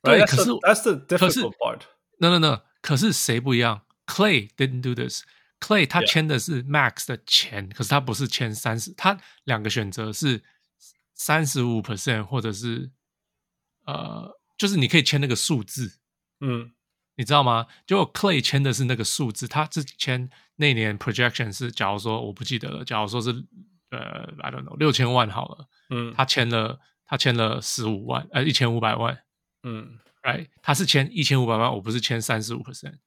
[0.02, 1.82] 对，可是 that's the difficult part.
[2.20, 5.24] No no no，可是谁不一样？Clay didn't do this.
[5.60, 10.41] Clay 他签的是 Max 的钱.可是他不是签三十，他两个选择是
[11.22, 12.89] 三十五 percent 或者是
[13.86, 15.99] 呃，就是你可以签那个数字，
[16.39, 16.74] 嗯，
[17.15, 17.67] 你知道吗？
[17.86, 23.30] 结果 Clay 签的是那个数字，他之前那年 projection 是，假如说我不记得了，假如说是
[23.91, 29.24] 呃，I don't know 六千万好了，嗯，他签了他签了十五万，呃，一千五百万，
[29.61, 32.97] 嗯，right，他是签一千五百万，我不是签三十五 percent。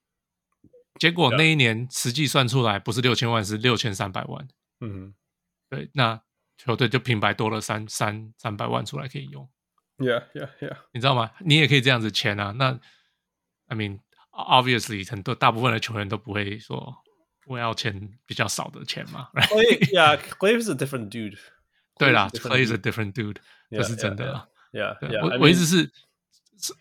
[1.01, 4.47] 结果那一年实际算出来不是六千万，是六千三百万。
[4.81, 5.13] 嗯，
[5.69, 6.23] 对，那
[6.57, 9.49] 球队就平白多了三三三百万出来可以用。
[9.99, 10.77] Yeah, yeah, yeah。
[10.93, 11.31] 你知道吗？
[11.41, 12.53] 你也可以这样子签啊。
[12.53, 12.79] 那
[13.69, 14.01] I mean,
[14.31, 16.95] obviously，很多大部分的球员都不会说
[17.47, 19.29] 我要签比较少的钱嘛。
[19.35, 19.93] Right?
[19.93, 21.39] Yeah, Clay is a different dude。
[21.97, 23.37] 对啦，Clay is a different dude，
[23.71, 24.49] 这是真的。
[24.73, 25.23] Yeah, yeah。
[25.23, 25.93] 我我一直是，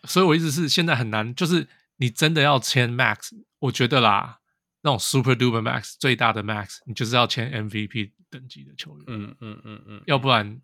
[0.04, 3.30] 所以我一直是现在很难，就是你真的要签 Max。
[3.60, 4.40] 我觉得啦，
[4.82, 10.60] 那种 super duper max 最大的 max，你就是要签 MVP 等级的球员，嗯嗯嗯嗯，要不然，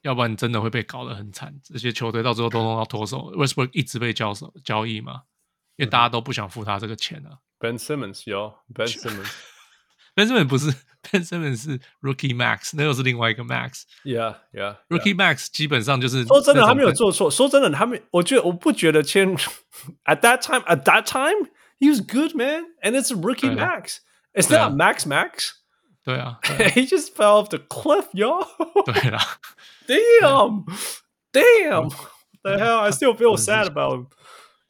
[0.00, 1.54] 要不然真的会被搞得很惨。
[1.62, 5.24] 这些球队到最后都弄到脱手，Westbrook 一直被交手交易嘛，
[5.76, 7.38] 因为大家都不想付他这个钱啊。
[7.58, 13.82] Ben Simmons 有 Ben Simmons，Ben Simmons 不是 Ben Simmons 是 Rookie Max，那又是另外一个 Max。
[14.02, 17.30] Yeah yeah，Rookie Max 基本上就是说真的，他没有做错。
[17.30, 19.36] 说真的，他没，我觉得我不觉得签
[20.06, 21.50] at that time at that time。
[21.78, 24.00] He was good, man, and it's a rookie max.
[24.34, 25.52] It's not max max.
[26.09, 28.45] 对啊，He just fell off the cliff, yo.
[28.85, 29.19] 对啦，
[29.87, 30.65] Damn,
[31.31, 31.89] damn.
[32.43, 34.07] The hell, I still feel sad about him.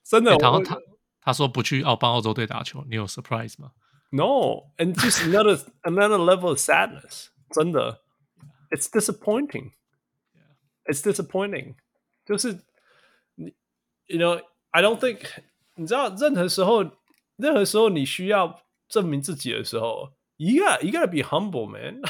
[0.03, 0.77] 真的，然后他
[1.21, 3.71] 他说不去澳帮澳洲队打球，你有 surprise 吗？
[4.11, 7.27] No, and just another another level of sadness.
[7.51, 8.01] 真的，
[8.69, 9.71] It's disappointing.
[10.85, 11.75] It's disappointing.
[12.25, 12.61] 就是
[13.35, 13.53] 你，
[14.07, 14.41] you know,
[14.71, 15.25] I don't think
[15.75, 16.91] 你知道，任何时候。
[17.37, 22.01] 任何时候你需要证明自己的时候 ，you got you gotta be humble, man.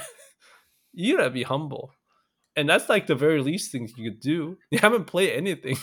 [0.92, 1.92] you gotta be humble,
[2.56, 4.58] and that's like the very least things you could do.
[4.70, 5.78] You haven't played anything,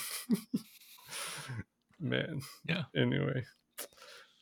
[1.98, 2.40] man.
[2.66, 2.84] Yeah.
[2.94, 3.44] Anyway，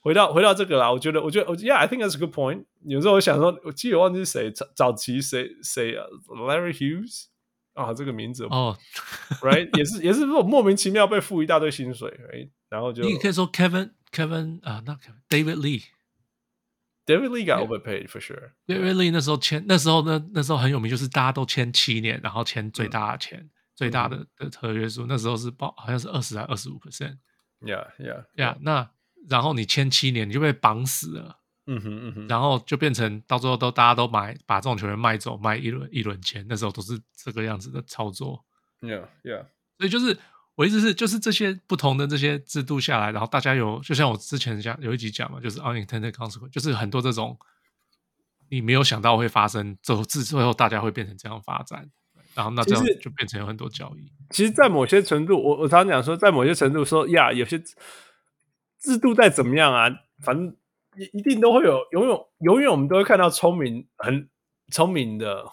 [0.03, 2.67] 回到回到这个啦，我觉得我觉得我 Yeah, I think that's a good point.
[2.87, 7.27] 有时候我想说，我记得忘记是谁早早期谁谁啊，Larry Hughes
[7.75, 8.79] 啊，这个名字哦、
[9.41, 14.99] oh.，Right 也是也是这种莫名其妙被付一大堆薪水，Right，然后就你可以说 Kevin。Kevin 啊，那
[15.29, 15.55] David
[17.06, 18.52] Lee，David Lee got overpaid for sure。
[18.68, 27.18] David Lee 那时候签，那时候那那时候很有名，就是大家都签七年，然后签最大的钱，最大的的合约数，那时候是报好像是二十还二十五 percent。
[27.62, 28.58] Yeah, yeah, yeah。
[28.62, 28.90] 那
[29.30, 31.40] 然后你签七年，你就被绑死了。
[31.68, 32.28] 嗯哼嗯哼。
[32.28, 36.46] 然后就变成到最后都大家都买，把这种球员卖走，卖一轮一轮钱。
[36.50, 38.46] 那时候都是这个样子的操作。
[38.82, 39.46] Yeah, yeah。
[39.78, 40.18] 所以就是。
[40.56, 47.38] 我意思是，就是这些不同的这些制度下来，然后大家有，就像我之前讲有一集讲嘛，就是 unintended consequence，就是很多这种
[48.50, 51.90] 你没有想到会发生，最后最后大家会变成这样发展，
[52.34, 54.10] 然后那这样就变成有很多交易。
[54.30, 57.60] 其实，在某些程度，我我常常讲说，在某些程度说呀，有些
[58.80, 59.90] 制度再怎么样啊，
[60.24, 60.56] 反正
[60.98, 64.30] 一一定都会有，永远永远我们都会看到聪明很
[64.72, 65.44] 聪明的。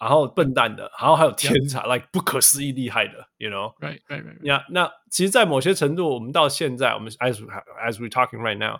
[0.00, 4.40] 然后笨蛋的，然后还有天才 Yeah.，like 不可思议厉害的，you know，right right right, right.
[4.40, 7.38] Yeah, 那其实，在某些程度，我们到现在，我们 as
[7.78, 8.78] as we talking right now，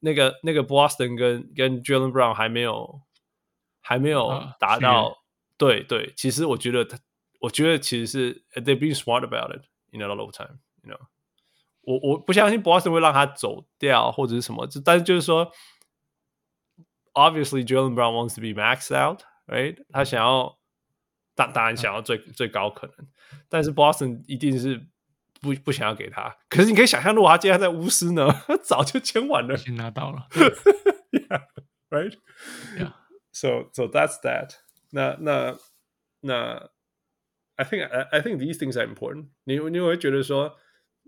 [0.00, 3.00] 那个那个 Boston 跟跟 Jaylen Brown 还没有
[3.80, 5.16] 还没有达到，uh,
[5.56, 6.98] 对对，其实我觉得他，
[7.38, 10.98] 我觉得其实是 they being smart about it，you know a lot of time，you know，
[11.82, 15.52] 我我不相信 Boston 会让他走掉或者是什么，但是就是说，
[17.14, 19.20] obviously Jaylen Brown wants to be maxed out。
[19.47, 20.57] Right，他想要，
[21.35, 23.07] 当当然想要最、嗯、最高可能，
[23.47, 24.87] 但是 Boston 一定是
[25.39, 26.35] 不不想要给他。
[26.49, 30.27] 可是你可以想象，如果他今天在巫师呢，他 早就签完了，已经拿到了。
[31.91, 34.55] yeah，right，yeah，so so that's that
[34.89, 35.15] 那。
[35.21, 35.59] 那那
[36.21, 36.71] 那
[37.57, 39.59] ，I think I I think these things are important 你。
[39.59, 40.57] 你你会觉得说，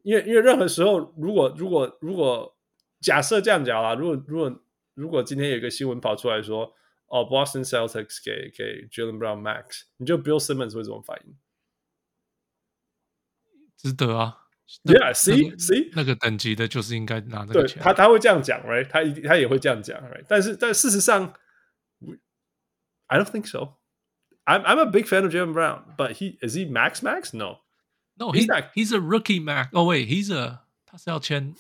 [0.04, 2.56] 因为因为任何时候，如果如果如果
[3.02, 4.62] 假设这样讲啊，如果如果
[4.94, 6.76] 如果今天有一个新闻跑出来说。
[7.07, 11.37] 哦，Boston Celtics 给给 Jaylen Brown Max，你觉得 Bill Simmons 会怎么反应？
[13.77, 14.39] 值得啊。
[14.85, 17.77] Yeah，see see，那个等级的就是应该拿这个钱。
[17.77, 18.89] 对，他他会这样讲，right？
[18.89, 20.25] 他一定他也会这样讲，right？
[20.27, 21.35] 但是但事实上，
[23.09, 27.37] I don't think so。I'm I'm a big fan of Jaylen Brown，but he is he max max?
[27.37, 27.59] No,
[28.17, 28.73] no, he's not.
[28.75, 29.69] He's a rookie max.
[29.73, 31.55] Oh wait, he's a 他是要签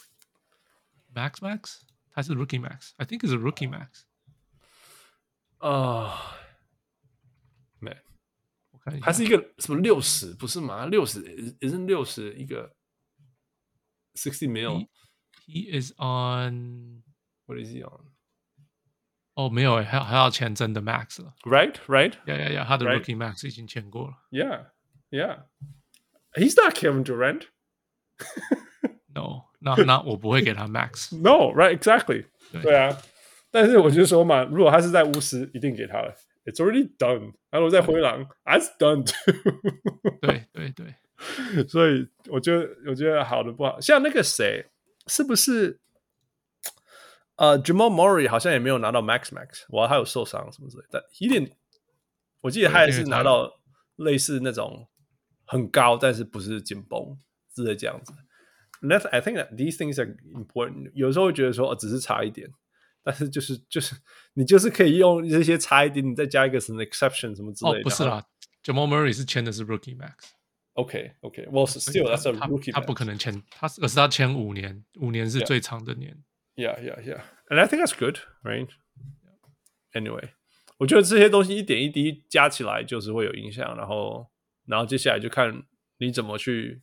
[1.15, 4.05] max max，他是 rookie max。I think he's a rookie max。
[5.59, 6.37] 啊，
[7.79, 7.97] man，
[8.71, 10.87] 我看他是一个什么六十不是吗？
[10.87, 11.23] 六十
[11.61, 12.75] 也是六十一个。
[14.15, 14.87] Sixty mil.
[15.47, 17.03] He, he is on.
[17.47, 18.13] What is he on?
[19.35, 21.35] 哦，没有诶，还还要签真的 Max 了。
[21.45, 22.13] Right, right.
[22.27, 22.67] Yeah, yeah, yeah.
[22.67, 24.19] 他的 Rookie Max 已经签过了。
[24.31, 24.67] Yeah,
[25.09, 25.45] yeah.
[26.35, 27.47] He's not Kevin Durant.
[29.15, 31.17] No，那那我不会给他 Max。
[31.17, 32.27] No, right, exactly.
[32.53, 33.03] 对，对啊，
[33.52, 36.14] 但是我就说嘛，如果他是在巫师，一定给他了。
[36.46, 37.34] It's already done.
[37.50, 39.34] 然后在灰狼，That's done too.
[40.22, 40.96] 对对对。
[41.68, 44.68] 所以我觉得，我觉得好的不好，像那个谁，
[45.08, 45.80] 是不是？
[47.38, 51.52] 呃，Jamal Murray 好像也没有拿到 Max Max，我还有受伤什么之类的，但一点，
[52.42, 53.60] 我记得他也是拿到
[53.98, 54.88] 类似那种
[55.46, 57.18] 很高，但是不是紧绷
[57.54, 58.14] 之类这样子。
[58.82, 60.92] That I think that these things are important。
[60.94, 62.50] 有时候会觉得说，哦，只是差一点，
[63.08, 63.96] 但是就是就是
[64.34, 67.80] 你就是可以用这些差一点，你再加一个什么 exception 什么之类的。
[67.80, 68.22] 哦，不是啦
[68.62, 70.12] ，Jamal Murray 是签的是 Rookie Max。
[70.74, 72.74] OK OK，Well still that's a rookie。
[72.74, 76.22] 他不可能签，他而是他签五年，五年是最长的年。
[76.56, 78.68] Yeah yeah yeah，and I think that's good, right?
[79.94, 80.32] Anyway，
[80.80, 84.30] 我觉得这些东西一点一滴加起来就是会有影响，然后
[84.66, 85.64] 然后接下来就看
[86.00, 86.82] 你怎么去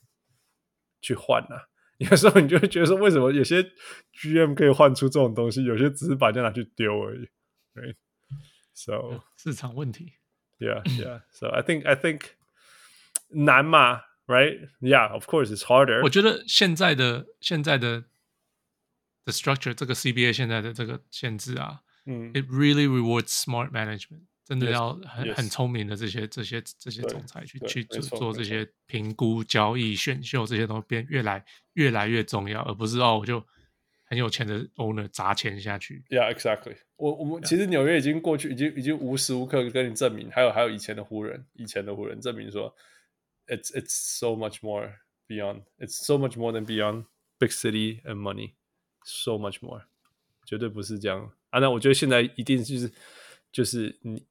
[1.02, 1.68] 去换啊。
[1.98, 3.62] 有时候你就会觉得说，为什么有些
[4.14, 7.28] GM 可以换出这种东西，有些只是把人家拿去丢而已
[7.74, 10.14] ，right？So 市场问题。
[10.58, 11.22] Yeah yeah.
[11.30, 12.22] So I think I think.
[13.36, 14.68] 难嘛，right?
[14.80, 16.00] Yeah, of course it's harder.
[16.04, 18.02] 我觉得现在的现在的
[19.24, 33.44] the structure 这个 CBA 现在的这个限制啊，嗯，it really rewards smart management，真的要很 yes, 很聪明的这些这些这些总裁去去做做这些评估、交易、选秀这些东西变越来越来越重要，而不是哦我就
[34.04, 36.04] 很有钱的 owner 砸钱下去。
[36.10, 36.76] Yeah, exactly.
[36.96, 42.74] 我我们其实纽约已经过去，已经已经无时无刻跟你证明，还有还有以前的湖人，以前的湖人证明说。
[43.46, 45.64] It's it's so much more beyond.
[45.78, 47.04] It's so much more than beyond
[47.38, 48.54] big city and money.
[49.04, 49.82] So much more，
[50.46, 51.60] 绝对不是这样啊！
[51.60, 52.90] 那我觉得现在一定就是
[53.52, 54.26] 就是你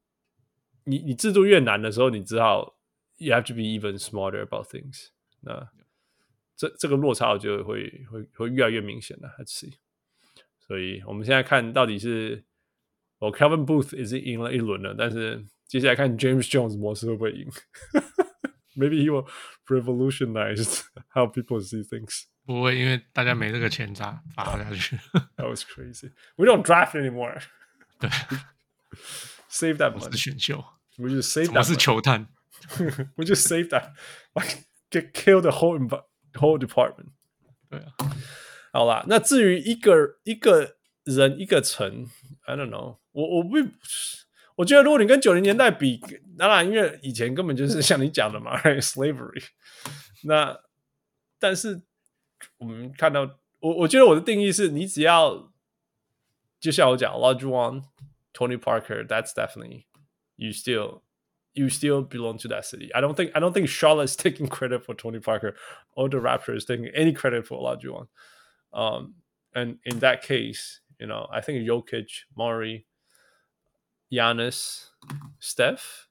[0.86, 2.76] 你你制度越难的时候，你只好
[3.18, 5.08] you have to be even smarter about things
[5.42, 5.70] 那。
[6.56, 9.28] 这这个落差我觉得会会会越来越明显的。
[9.40, 9.74] Let's see。
[10.60, 12.46] 所以我们现在看到底是，
[13.18, 17.50] 我、oh, Kevin Booth 已经赢了一轮了，但是接下来看 James Jones 模式会不会赢
[18.76, 19.28] ？Maybe he will
[19.66, 22.26] revolutionize how people see things.
[22.46, 24.96] 不会，因为大家没这个钱砸砸下去。
[25.36, 26.12] That was crazy.
[26.36, 27.42] We don't draft anymore.
[28.00, 28.10] 对
[29.54, 30.18] ，save that money.
[30.18, 30.66] 选秀
[30.98, 31.58] ，We just save that.
[31.60, 32.28] 我是球探。
[33.16, 33.92] We just save that.
[34.34, 35.80] Like get kill the whole
[36.34, 37.12] whole department.
[37.70, 37.94] 对啊，
[38.72, 42.08] 好啦，那至于一个一个人一个城
[42.46, 43.28] ，I don't know 我。
[43.28, 43.58] 我我不。
[44.56, 46.00] 我觉得，如果你跟九零年代比，
[46.38, 49.44] 当然，因为以前根本就是像你讲的嘛，slavery。
[50.26, 50.56] 那
[51.40, 51.82] 但是
[52.60, 53.22] 我们看到，
[53.60, 55.52] 我我觉得我的定义是，你只要
[56.60, 57.82] 就像我讲，Olajuwon、
[58.33, 59.87] Tony Parker，that's definitely
[60.37, 61.03] you still
[61.55, 62.91] you still belong to that city.
[62.95, 65.55] I don't think I don't think Charlotte is taking credit for Tony Parker
[65.97, 68.09] or the Raptors taking any credit for Olajuwon.
[68.73, 69.15] Um,
[69.55, 72.87] and in that case, you know, I think Jokic, Murray
[74.13, 74.91] Giannis,
[75.41, 76.07] Steph，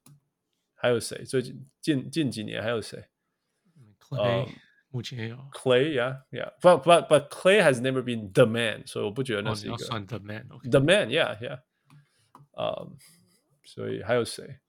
[0.75, 1.23] 还有谁？
[1.23, 3.05] 最近近近几年还有谁？
[3.99, 4.49] Clay，、um,
[4.89, 10.84] 目前也有 Clay，yeah，yeah，but but but Clay has never been the man，所以我不觉得那是一个、oh, 算 the man，the、okay.
[10.84, 11.59] man，yeah，yeah，
[12.53, 12.97] 呃、um,，
[13.63, 14.59] 所以还有谁？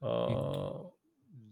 [0.00, 0.92] 呃、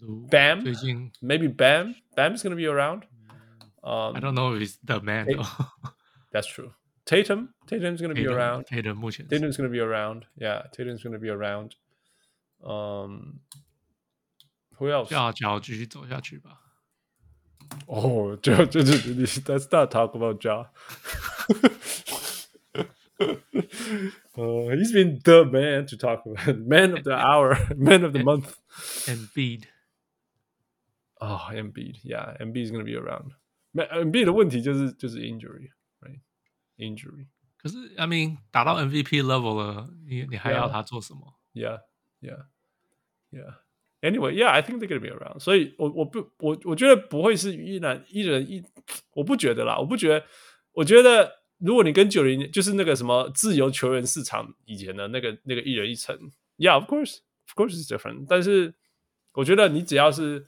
[0.00, 5.44] uh,，Bam，最近 maybe Bam，Bam's gonna be around。Um, I don't know if he's the man though.
[6.30, 6.72] That's true.
[7.04, 8.64] Tatum, Tatum's going to be around.
[8.66, 10.24] Tatum 目前 Tatum's going to be around.
[10.36, 11.74] Yeah, Tatum's going to be around.
[12.62, 13.40] Um,
[14.78, 15.12] who else?
[15.12, 16.60] 要脚继续走下去吧。
[17.86, 20.70] 哦， 就 就就，Let's not talk about Ja.
[24.36, 28.22] uh, he's been the man to talk about, man of the hour, man of the
[28.22, 28.56] month.
[29.06, 29.64] Embiid.
[31.20, 31.98] Oh, Embiid.
[32.02, 33.32] Yeah, Embiid is going to be around.
[33.74, 37.26] Embiid 的问题就是就是 injury。injury，
[37.58, 41.38] 可是 I mean 打到 MVP level 了，你你还要他做什么？
[41.52, 41.80] Yeah,
[42.20, 42.46] yeah,
[43.30, 43.54] yeah.
[44.00, 45.38] Anyway, yeah, I think they're gonna be around.
[45.38, 48.64] 所以我我不我我觉得不会是一人一人一，
[49.12, 50.26] 我不觉得啦，我不觉得，
[50.72, 58.25] 我觉得 如果你跟九零就是那个什么自由球员市场以前的那个那个一人一城，Yeah, of course, of course is different.
[58.29, 58.75] 但是
[59.33, 60.47] 我觉得你只要是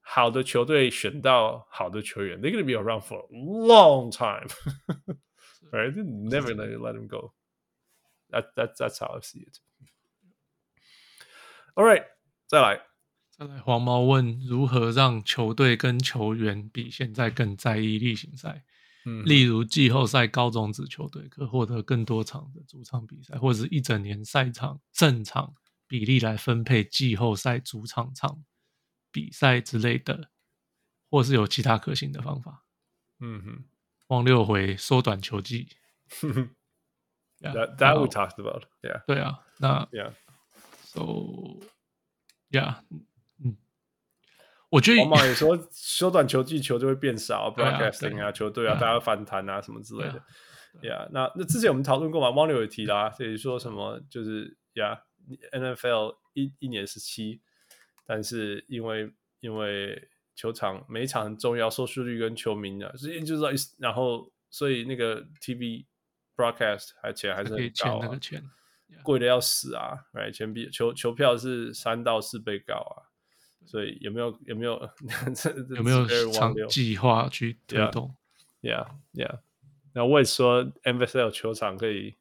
[0.00, 4.48] 好的球队选到好的球员，they're gonna be around for a long time.
[5.70, 5.92] Right?
[5.94, 7.32] never let let him go.
[8.30, 9.58] That that that's how I see it.
[11.74, 12.04] All right.
[12.46, 12.82] 再来，
[13.30, 13.58] 再来。
[13.58, 18.64] 黄毛问如何让球队跟球员比现在更在意例行赛？
[19.04, 25.54] 嗯，例如季后赛高种子球队可获得更多场的主场比赛，或者是一整年赛场正常
[25.86, 28.44] 比例来分配季后赛主场场
[29.12, 30.30] 比赛之类的，
[31.10, 32.64] 或是有其他可行的方法。
[33.20, 33.64] 嗯哼，
[34.08, 35.68] 汪六回缩短球季。
[37.40, 38.64] That that we talked about.
[38.80, 39.04] Yeah.
[39.06, 40.14] 对啊，那呀
[40.84, 41.60] so
[42.50, 42.76] Yeah.
[44.74, 50.20] 我觉得王莽也说，缩短球季，球就会变少， broadcasting 啊，啊球队啊，大家反弹啊，什么之类的。
[50.88, 55.00] 呀，那那之前我们讨论过嘛，汪流也提啦，所以说什么就是呀
[55.52, 57.40] ，NFL 一一年十七，
[58.04, 65.86] 但是因为因为球场每一场很重要，收视率跟球迷啊，所以就是然后所以那个 TV
[66.34, 68.18] broadcast 还钱还是很高啊。
[69.02, 73.13] 贵的要死啊！Right，钱比球球票是三到四倍高啊，
[73.64, 74.72] 所以有没有有没有
[75.76, 78.14] 有没有长计划去推动
[78.62, 79.40] ？Yeah，Yeah，
[79.92, 82.16] 那我也说，NFL 球场可以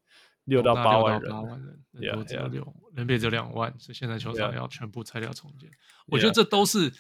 [0.45, 5.69] 六到八万人，八万人，人多只有六，人别只有两万，所以现在球场要全部拆掉重建。
[6.07, 6.91] 我觉得这都是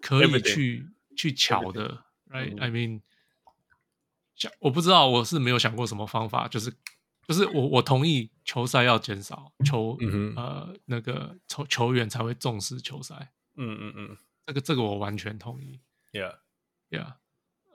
[0.00, 3.00] 可以去去巧的，Right？I mean，
[4.34, 6.72] 想我不知道，我是没有想过什么方法，就是。
[7.28, 13.30] 就是我我同意球赛要减少球，嗯、呃那个球球员才会重视球赛。
[13.56, 15.80] 嗯嗯嗯，这个这个我完全同意。
[16.12, 16.38] Yeah
[16.90, 17.14] yeah，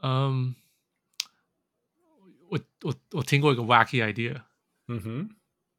[0.01, 0.53] 嗯、um,，
[2.49, 4.43] 我我我听过一个 wacky idea。
[4.87, 5.29] 嗯哼，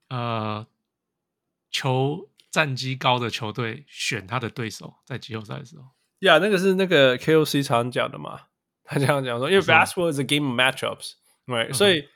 [0.08, 0.66] 呃，
[1.70, 5.84] 球战绩高的球队选他的对手在季后赛的时候。
[6.20, 8.48] 呀、yeah,，那个是那个 KOC 常讲的嘛？
[8.84, 12.08] 他这样讲说，因为 basketball is a game of matchups，right？、嗯、所以。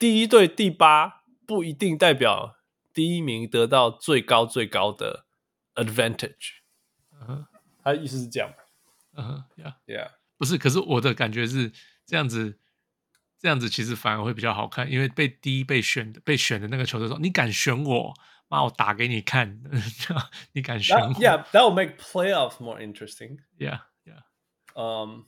[0.00, 2.54] 第一对第八不一定代表
[2.94, 5.26] 第一名得到最高最高的
[5.74, 6.57] advantage。
[7.26, 7.46] 嗯，
[7.82, 8.50] 他的意思是这样。
[9.14, 11.72] 嗯哼，Yeah，Yeah，不是，可是我的感觉是
[12.06, 12.58] 这样子，
[13.40, 18.14] 这样子其实反而会比较好看，因为被第一被选的被选的那个球队说：“你敢选我，
[18.48, 19.60] 妈，我打给你看。
[20.52, 23.38] ”你敢选我？Yeah，that will make playoffs more interesting.
[23.58, 24.22] Yeah，Yeah，
[24.74, 25.24] 嗯，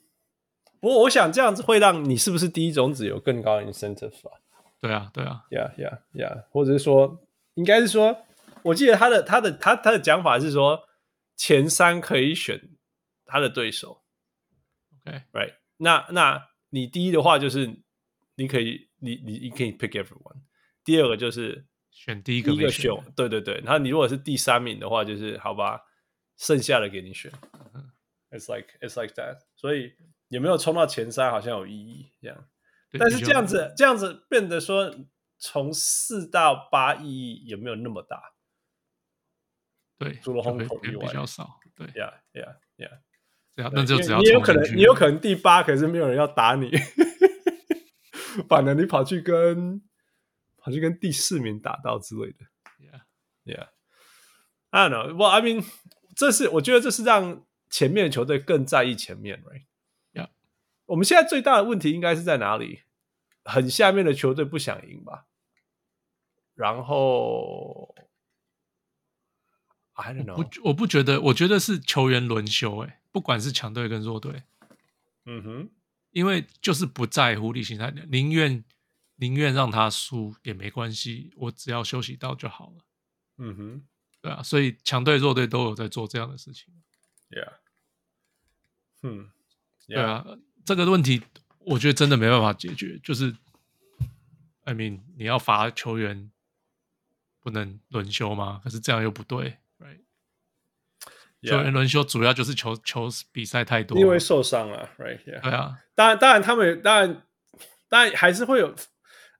[0.78, 4.38] 不过我想这样子会让你是不是第一种子有更高的 incentive 啊？
[4.80, 7.20] 对啊，对啊，Yeah, Yeah, Yeah，或者是说，
[7.54, 8.24] 应该是说，
[8.62, 10.84] 我记得他的他的他他的讲法是说，
[11.40, 12.76] 前三可以选
[13.24, 14.04] 他的对手
[15.06, 15.54] ，OK，Right？
[15.78, 17.82] 那那你第一的话就是
[18.34, 20.42] 你可以，你你你可以 pick everyone。
[20.84, 23.54] 第二个就是选第一个，第一个选，对对对。
[23.64, 25.80] 然后你如果是第三名的话，就是好吧，
[26.36, 27.32] 剩下的给你选。
[28.30, 29.38] It's like it's like that。
[29.56, 29.94] 所以
[30.28, 32.50] 有没有冲到前三好像有意义，这样。
[32.98, 34.94] 但是这样子，这样子变得说，
[35.38, 38.34] 从四到八意义有没有那么大？
[40.00, 41.60] 对，除了 home 以外比较少。
[41.76, 43.00] 对，Yeah，Yeah，Yeah。
[43.54, 46.70] 这样，那就只要你有可能，你有可能第八，可是没有人要打你，
[48.48, 49.82] 反正你跑去跟
[50.56, 52.46] 跑去跟第四名打到之类的。
[53.44, 53.68] Yeah，Yeah。
[54.70, 55.14] I don't know。
[55.14, 55.66] Well, I mean，
[56.16, 60.30] 这是我觉得这是让前面的球队更在意前面，right？Yeah，
[60.86, 62.84] 我们现在最大的问题应该是在哪里？
[63.44, 65.26] 很下面的球队不想赢吧？
[66.54, 67.94] 然后
[69.94, 74.42] ，I don't know，我不，我不觉得，我觉得是球员轮休，哎，不管是强队跟弱队，
[75.26, 75.70] 嗯哼，
[76.10, 78.64] 因为就是不在乎例行赛，宁愿
[79.16, 82.84] 宁愿让他输也没关系，我只要休息到就好了。
[83.38, 83.82] 嗯哼，
[84.20, 86.74] 对啊，所以强队弱队都有在做这样的事情。
[87.30, 87.52] Yeah，
[89.02, 89.30] 嗯
[89.86, 89.94] ，yeah.
[89.94, 90.26] 对啊。
[90.64, 91.22] 这个问题，
[91.60, 93.00] 我觉得真的没办法解决。
[93.02, 93.34] 就是
[94.64, 96.30] ，I mean，你要罚球员
[97.40, 98.60] 不能轮休吗？
[98.62, 99.56] 可是这样又不对
[101.42, 105.40] 球员轮休主要就是球球比赛太多，因为受伤了，right？Yeah.
[105.40, 107.22] 对啊，当然，当然，他们当然，
[107.88, 108.74] 当然还是会有。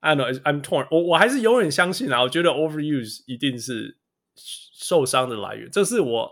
[0.03, 0.89] I know, I'm torn。
[0.91, 3.99] 我我还是永远相信啊，我觉得 overuse 一定是
[4.35, 6.31] 受伤的来源，这是我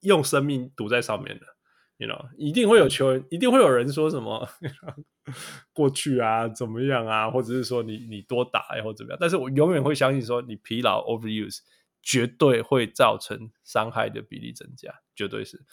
[0.00, 1.46] 用生命赌在上面的。
[1.98, 4.48] ，you know，一定会有球员，一定会有人说什么
[5.72, 11.58] 过去啊怎么样啊，或者是说你你多打呀或怎么样，但是我永远会相信说你疲劳 overuse
[12.04, 15.64] 绝对会造成伤害的比例增加，绝对是。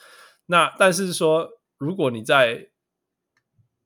[0.45, 2.69] 那但是说如果你在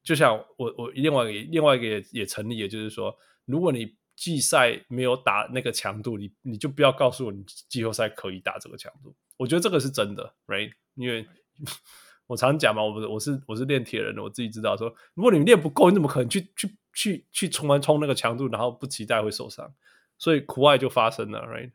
[0.04, 9.16] 就像我我另外一个另外一个也也成立，也就是说，如果你季赛没有打那个强度，你你就不要告诉我你季后赛可以打这个强度。
[9.38, 10.72] 我觉得这个是真的，right？
[10.94, 11.28] 因为
[12.28, 19.74] 我常讲嘛，我不是我是我是练铁人的，我自己知道说，如果你练不够，你怎么可能去去去去冲完冲那个强度，然后不期待会受伤？
[20.18, 21.72] 所以苦爱就发生了，right？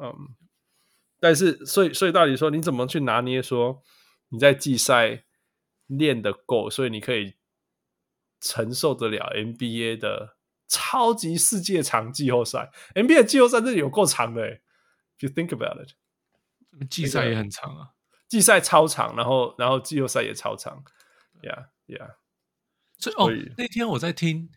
[0.00, 0.34] 嗯，
[1.20, 3.82] 但是所以所以到底说你怎么去拿捏说
[4.28, 5.24] 你在季赛
[5.86, 7.34] 练得够，所以你可以。
[8.38, 10.36] 承受得了 NBA 的
[10.68, 14.62] 超级世界长季后赛，NBA 的季后赛这里有够长的诶
[15.18, 15.94] ，If you think about it，
[16.90, 17.94] 季赛也很长啊，
[18.28, 20.84] 季赛超长，然后然后季后赛也超长
[21.42, 22.16] ，Yeah Yeah。
[23.00, 24.50] 所以哦，那天我在听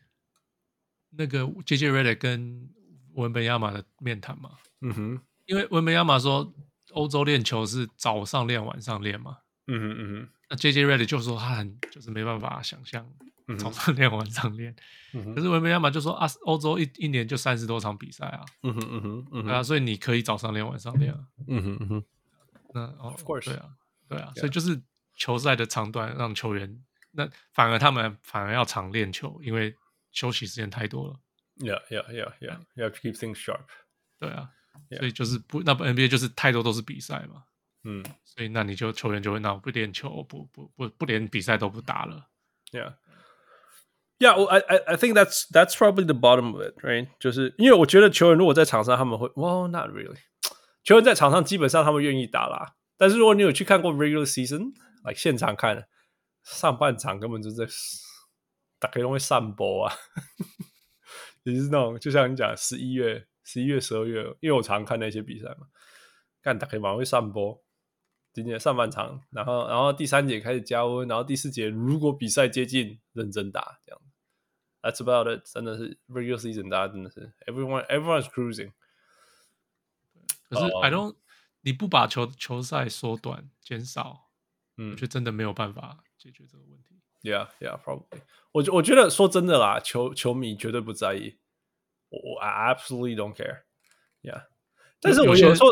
[1.12, 2.70] 那个 JJ Redick 跟
[3.14, 6.54] 文本亚马的面谈嘛，嗯哼，因为文梅亚马说
[6.92, 13.06] 欧洲练球是早上练晚上练嘛，嗯哼嗯哼，那 JJ Redick 就说他很就是没办法想象。
[13.58, 14.76] 早上练，晚上练。
[15.12, 18.46] 可是文梅亚马就说啊，欧洲一一年就三十多场比赛啊。
[18.62, 21.20] 嗯哼嗯哼嗯哼，啊，所以你可以早上练，晚上练啊。
[21.48, 22.04] 嗯哼嗯哼。
[22.76, 23.70] 那哦，Of course，对啊，
[24.08, 24.80] 对啊，所以就是
[25.16, 29.76] 球赛的长短让球员，那反而他们反而要常练球，因为
[30.12, 31.20] 休息时间太多了。
[31.58, 32.60] Yeah yeah yeah yeah.
[32.76, 33.66] You have to keep things sharp.
[34.20, 34.52] 对啊，
[34.98, 37.44] 所以就是不，那不 NBA 就是太多都是比赛嘛。
[37.84, 42.30] 嗯，所以那你就球员就会那不练球，不不不不连比赛都不打了。
[42.72, 42.96] Yeah.
[44.20, 47.08] Yeah, I I I think that's that's probably the bottom of it, right?
[47.20, 50.18] 就是因为我觉得球员如果在场上，他们会，Well, not really。
[50.84, 52.76] 球员在场上基本上他们愿意打啦。
[52.98, 55.88] 但是如果你有去看过 regular season，like 现场看，
[56.44, 57.66] 上半场根本就在
[58.78, 59.96] 打开都会散播啊，
[61.44, 65.70] 也是那种就像你讲十一月、十一月、十二月，因为我常看那些比赛嘛，
[66.44, 67.64] 看打开马上会上播。
[68.32, 74.00] 今天上半场，然后然后第三节开始加温，然后第四节如果比赛接近，认真打这样。
[74.84, 78.72] That's about it，真的是 regular season，大家真的是 everyone everyone's cruising。
[80.48, 81.16] 可是 I don't，、um,
[81.62, 84.30] 你不把球球赛缩短减少，
[84.78, 87.02] 嗯，就真的没有办法解决这个问题。
[87.24, 88.22] Yeah, yeah, probably。
[88.52, 91.49] 我我觉得说真的啦，球球迷绝对不在意，我
[92.41, 94.45] I absolutely don't care。Yeah，
[95.01, 95.69] 但是我有时候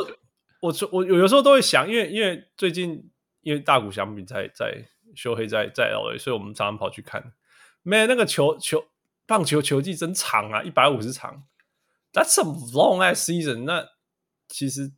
[0.61, 3.11] 我我有有时候都会想，因为因为最近
[3.41, 4.85] 因为大谷翔平在在
[5.15, 7.35] 休黑在在 LA，所以我们常常跑去看。
[7.83, 8.89] Man，那个球球。
[9.25, 11.47] 棒球球季真长啊，一百五十场，
[12.13, 13.63] That's a long ass season。
[13.63, 13.89] 那
[14.49, 14.93] 其实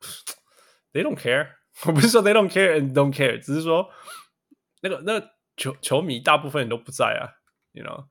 [0.91, 1.55] they don't care，
[1.85, 3.89] 我不是说 they don't care and don't care，只是说
[4.81, 7.31] 那个那个球球迷大部分人都不在啊，
[7.71, 8.09] you know。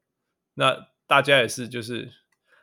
[0.54, 2.12] 那 大家也是，就是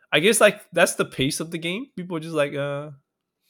[0.09, 1.91] I guess like that's the pace of the game.
[1.95, 2.93] People just like uh，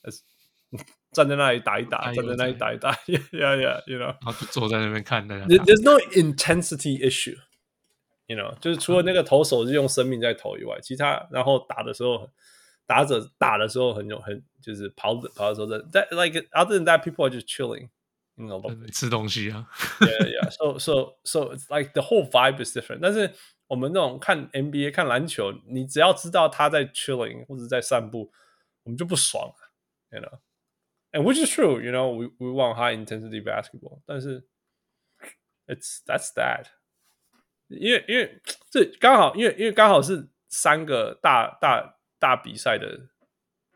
[1.11, 5.45] 站在那里打一打，站在那里打一打，yeah yeah yeah，you know，然后就坐在那边看大家。
[5.45, 12.29] There's no intensity issue。You know，就是除了那个投手是用生命在投以外，其他然后打的时候，
[12.85, 19.67] 打者打的时候很有很就是跑跑的时候在在 like other than that people are just chilling，you know，吃东西啊。
[19.99, 20.49] Yeah, yeah.
[20.51, 22.99] So so so it's like the whole vibe is different。
[23.01, 23.33] 但是
[23.66, 28.30] 我们那种看 NBA 看篮球，你只要知道他在 chilling 或者在散步，
[28.82, 29.52] 我们就不爽
[30.10, 34.46] ，you know，and which is true，you know，we we want high intensity basketball，但是
[35.66, 36.66] it's that's that。
[37.68, 43.08] 因为因为这刚好，因为因为刚好是三个大大大比赛的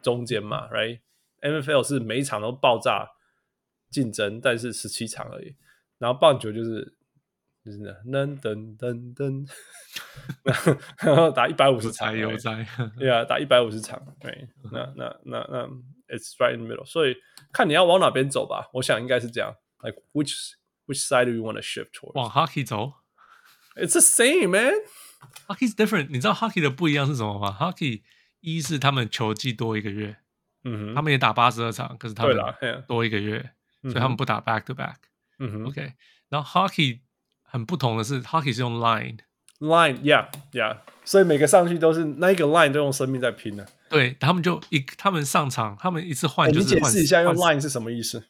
[0.02, 3.12] 中间嘛，right？NFL 是每一场都爆炸
[3.90, 5.56] 竞争，但是十七场而已。
[5.96, 6.97] 然后棒球就是
[7.70, 9.48] 就是噔噔噔噔，
[11.00, 12.66] 然后打一百五十场，悠哉，
[12.98, 15.66] 对啊，打一百五十场，对，那那那那
[16.08, 16.86] ，it's right in the middle。
[16.86, 17.14] 所以
[17.52, 20.52] 看你要往哪边走吧，我想应该是这样，like which
[20.86, 22.12] which side do you want to shift towards？
[22.14, 22.94] 往 hockey 走。
[23.76, 24.72] It's the same, man.
[25.46, 26.08] Hockey's different.
[26.08, 28.02] 你知道 hockey 的不一样是什么吗？Hockey
[28.40, 30.16] 一是他们球季多一个月，
[30.64, 32.36] 嗯哼，他们也打八十二场，可是他们
[32.86, 34.96] 多一个月，所以他们不打 back to back。
[35.38, 35.92] 嗯哼，OK。
[36.28, 37.00] 然后 hockey
[37.48, 40.76] 很不同的是，hockey 是用 line，line，yeah，yeah。
[41.04, 43.66] 所以每个上去都是那一个 line 都用生命在拼的。
[43.88, 48.24] 对，他们就一他们上场，他们一次换就是你解释一下用 line 是什么意思？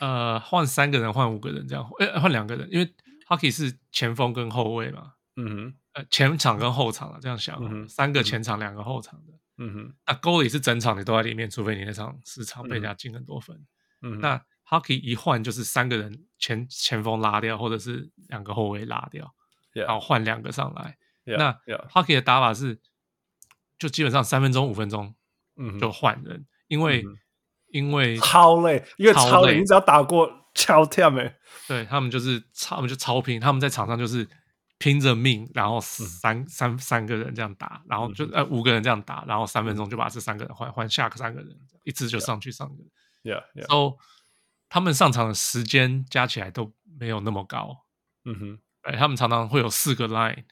[0.00, 2.94] 呃，换三个人，换五个人这样，呃，换两个人，因为。
[3.28, 5.12] Hockey 是前锋跟后卫嘛？
[5.36, 9.34] 嗯哼，呃，前场跟后场啊，这样想，嗯、三个前场，两、嗯、个后场的。
[9.58, 13.54] 嗯哼，那 goalie 是整场你都在里面，除非你那场四场被人家进很多分。
[14.00, 19.34] 嗯哼，那 Hockey 一换就是三个人前前锋拉掉，或者是两个后卫拉掉
[19.72, 20.96] 然后换两个上来。
[21.24, 21.52] 那.
[21.92, 22.80] Hockey 的打法是，
[23.78, 25.14] 就基本上三分钟五分钟，
[25.56, 27.16] 嗯，就换人，因为、嗯、
[27.70, 31.30] 因为超累，因为超累，你只要打过超跳 没？
[31.66, 34.26] 对他们就是超，他们就超拼，他们在场上就是
[34.78, 41.50] 拼着命，然后三、嗯、三三个人这样打，然后就、嗯、呃五个人这样打，然后三分钟就把这三个人换换下个三个人，
[41.84, 42.90] 一次就上去上个人。
[43.22, 43.66] Yeah, yeah.
[43.66, 43.98] So
[44.68, 47.84] 他们上场的时间加起来都没有那么高。
[48.24, 50.44] 嗯哼，哎，他们常常会有四个 line，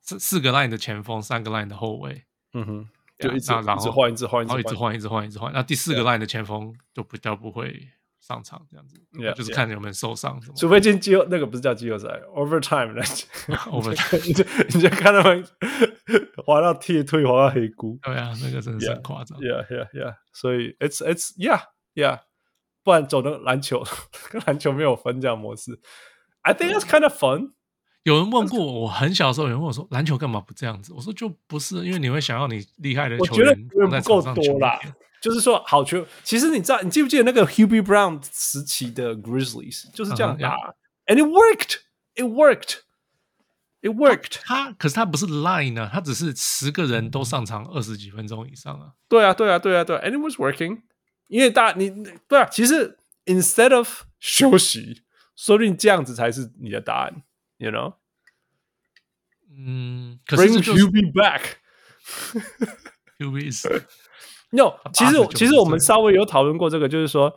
[0.00, 2.24] 四四个 line 的前锋，三个 line 的后卫。
[2.54, 2.88] 嗯哼，
[3.18, 5.52] 就一直然后一直换，一直换，然后一直换，一直换，一直换。
[5.52, 7.88] 那第四个 line 的前锋就比较不会
[8.20, 10.40] 上场，这样子，yeah, 就是看有没有受伤。
[10.40, 10.60] Yeah.
[10.60, 13.04] 除非进季后，那个不是叫季后赛，overtime 来，
[13.70, 14.44] overtime， 你就
[14.74, 15.46] 你就看他们
[16.44, 17.98] 滑到铁腿，滑到黑菇。
[18.02, 19.38] 对啊，那个真的是很夸张。
[19.38, 20.16] Yeah, yeah, yeah.
[20.32, 21.62] 所以 it's it's yeah,
[21.94, 22.20] yeah.
[22.82, 23.82] 不然走的篮球
[24.30, 25.78] 跟篮球没有分这样模式。
[26.42, 27.52] I think that's kind of fun。
[28.02, 30.92] 有人问过我，我很小的时候有人问我说，篮球干嘛不这样子？
[30.92, 34.80] 我说就不是，因为你会想要你厉害的球员不够多啦。
[35.20, 40.74] 就是说好球，其实你知道，你记不记得那个 Hubie Brown 时期的 Grizzlies 就是这样打、uh
[41.06, 41.76] -huh.，and it worked,
[42.16, 42.78] it worked,
[43.82, 44.40] it worked。
[44.42, 48.94] 他可是他不是 line 呢、啊，他只是十个人都上场二十几分钟以上啊。
[49.08, 50.80] 对啊，对啊，对啊，对啊，and it was working。
[51.32, 51.90] 因为大你
[52.28, 55.02] 对啊，其实 instead of 休息，
[55.34, 57.22] 说不定这样子才是你的答案
[57.56, 57.94] ，you know？
[59.50, 61.54] 嗯，Bring Hubie back。
[63.18, 63.66] Hubie is
[64.50, 67.34] no，其实其实我们稍微有讨论过这个，就是说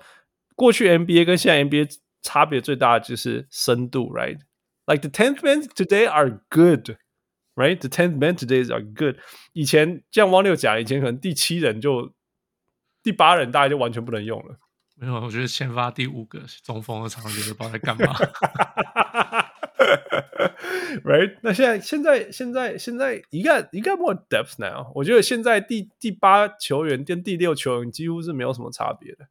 [0.56, 8.84] 过去 NBA 跟现在 NBA 差别最大的就是深度，right？Like the tenth men today are good，right？The tenth man today are
[8.84, 9.20] good。
[9.54, 12.14] 以前像汪六讲，以前可能第七人就。
[13.06, 14.58] 第八人大概就完全不能用了。
[14.96, 18.16] 没有，我觉得先发第五个中锋的场景就不知道在干嘛。
[21.04, 21.38] Right？
[21.44, 24.92] 那现在现在现在现在一个一个 more depth now。
[24.96, 29.28] 我觉得现在第第八球员跟第六球员几乎是没有什么差别的。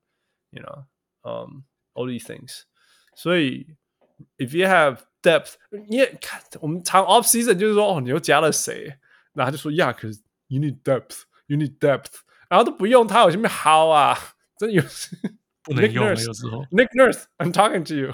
[0.51, 0.85] You know，
[1.23, 1.65] 嗯、
[1.95, 2.63] um,，all these things。
[3.17, 3.67] 所以
[4.37, 5.55] ，if you have depth，
[5.89, 8.99] 你也看我们长 off season 就是说，哦，你又加了谁？
[9.33, 12.21] 然后他就说呀，可是 you need depth，you need depth。
[12.49, 14.17] 然后都不用他，有什么好啊？
[14.59, 14.83] 真有
[15.63, 16.65] 不能用了，有时候。
[16.71, 18.13] Nick Nurse，I'm talking to you。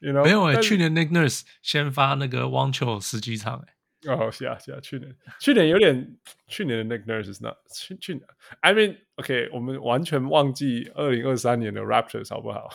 [0.00, 0.24] you know?
[0.24, 3.68] 没有哎、欸，去年 Nick Nurse 先发那个网球十几场哎、
[4.08, 4.14] 欸。
[4.14, 6.16] 哦，是啊，是啊，去年去年有点，
[6.46, 8.26] 去年的 Nick Nurse is not 去去年。
[8.60, 12.68] I mean，OK，、okay, 我们完全忘记二零二三年的 Raptors 好不好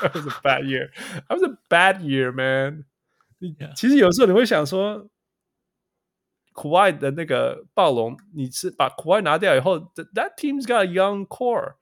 [0.00, 0.90] ？That was a bad year.
[1.28, 2.84] That was a bad year, man.
[3.76, 5.08] 其实有时候你会想说。
[6.53, 9.77] Kawhi 的那个暴龙，你是把 Kawhi 拿掉以后，
[10.13, 11.75] that team's got a young core,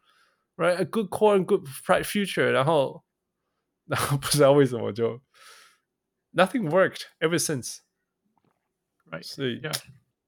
[0.58, 0.76] right?
[0.76, 2.52] A good core and good bright future.
[2.52, 3.04] 然 后，
[3.86, 5.22] 然后不知道为什么就
[6.34, 7.80] nothing worked ever since,
[9.10, 9.24] right?
[9.24, 9.74] 所以，yeah,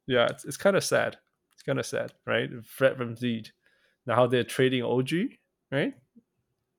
[0.06, 1.18] yeah, it's, it's kind of sad.
[1.54, 2.50] It's kind of sad, right?
[2.64, 3.52] Fred VanVleet，
[4.06, 5.38] 然后 they're trading OG,
[5.70, 5.94] right?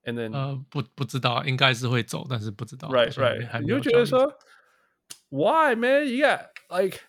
[0.04, 3.60] And then 呃，不不知道，应该是会走，但是不知道，right, right.
[3.60, 4.32] 你就觉得说，
[5.28, 6.08] Why, man?
[6.08, 7.00] You got like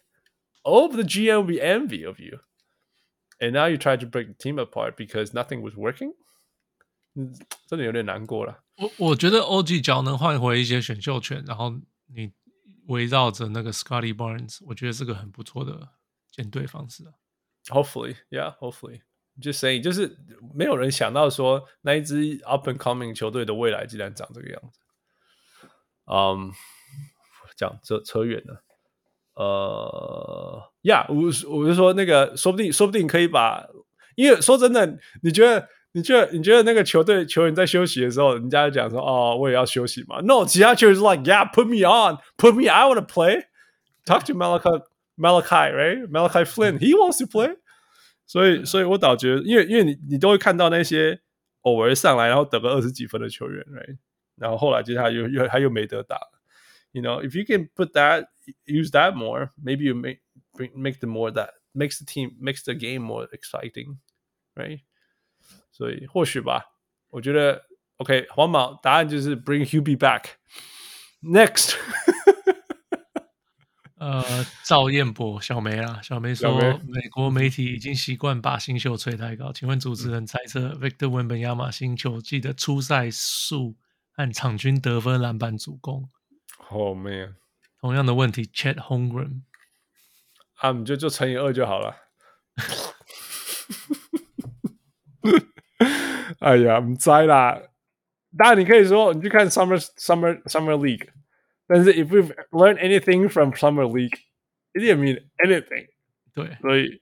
[0.64, 2.40] all of the GM will be envy of you.
[3.40, 6.14] And now you try to break the team apart because nothing was working.
[7.68, 8.64] 真的有点难过了。
[8.78, 11.74] 我我觉得 OG 只要能换回一些选秀权，然后
[12.14, 12.32] 你
[12.88, 15.90] 围绕着那个 Scotty Barnes，我觉得是个很不错的
[16.32, 17.14] 建队方式啊。
[17.68, 19.02] Hopefully, yeah, hopefully.
[19.42, 20.18] Just saying，就是
[20.54, 24.80] 没有人想到说那一支 up and coming 球队的未来竟然长这个样子。
[26.06, 26.52] 嗯、um,，
[27.56, 28.63] 讲扯扯远了。
[29.35, 31.17] 呃，呀，我
[31.51, 33.67] 我就说那个，说不定说不定可以把，
[34.15, 40.21] 因为说真的，你觉得你觉得你觉得那个球队球员在休息的时候，人家就讲说哦，我也要休息嘛。
[40.21, 43.47] No，其他球员是 like yeah，put me on，put me，I want to play。
[44.05, 44.83] Talk to Malachi
[45.17, 47.57] Malachi，right？Malachi Flynn，he wants to play。
[48.27, 51.21] 所以，所以我倒觉得，因为因为你你都会看到那些
[51.63, 53.97] 偶尔上来然后得个二十几分的球员，right？
[54.37, 56.19] 然后后来接下来又又他又没得打。
[56.93, 58.27] You know, if you can put that,
[58.66, 60.22] use that more, maybe you make
[60.76, 63.98] make the more that makes the team makes the game more exciting,
[64.56, 64.82] right?
[65.72, 66.66] 所以或许吧，
[67.10, 67.66] 我觉得
[67.98, 70.26] OK，黄毛答案就是 bring Hubie back.
[71.22, 71.76] Next，
[73.96, 83.76] 呃，赵彦博小梅啊，小梅说梅，美国媒体已经习惯把新秀吹太高，请问主持人猜测 Victor Wembanyama 新球季的出赛数
[84.12, 86.10] 和场均得分、篮板、助攻？
[86.70, 87.36] Oh man，
[87.84, 89.42] 同样的问题，Chet Holmgren，
[90.56, 91.96] 啊，你就就乘以二就好了。
[96.40, 97.62] 哎呀，唔知啦。
[98.38, 101.10] 当然你可以说你去看 Summer Summer Summer League，
[101.68, 105.88] 但是 if we've learned anything from Summer League，it didn't mean anything。
[106.34, 107.02] 对，所以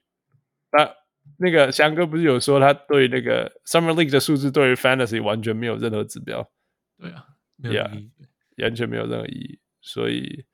[0.72, 0.94] 那
[1.38, 6.50] 那个翔哥不是有说他对那个 Summer League 的数字对于 Fantasy 完全没有任何指标。
[6.96, 7.26] 对啊，
[7.56, 8.10] 没有意义，
[8.56, 9.60] yeah, 完全没有任何意义。
[9.80, 10.44] 所以，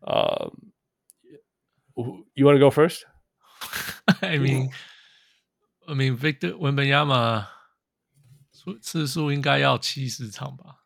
[0.00, 0.52] 呃、
[1.94, 3.04] uh,，You want to go first?
[4.22, 4.70] I mean,
[5.86, 7.46] I mean Victor Wembanyama
[8.82, 10.84] 次数应该要七十场吧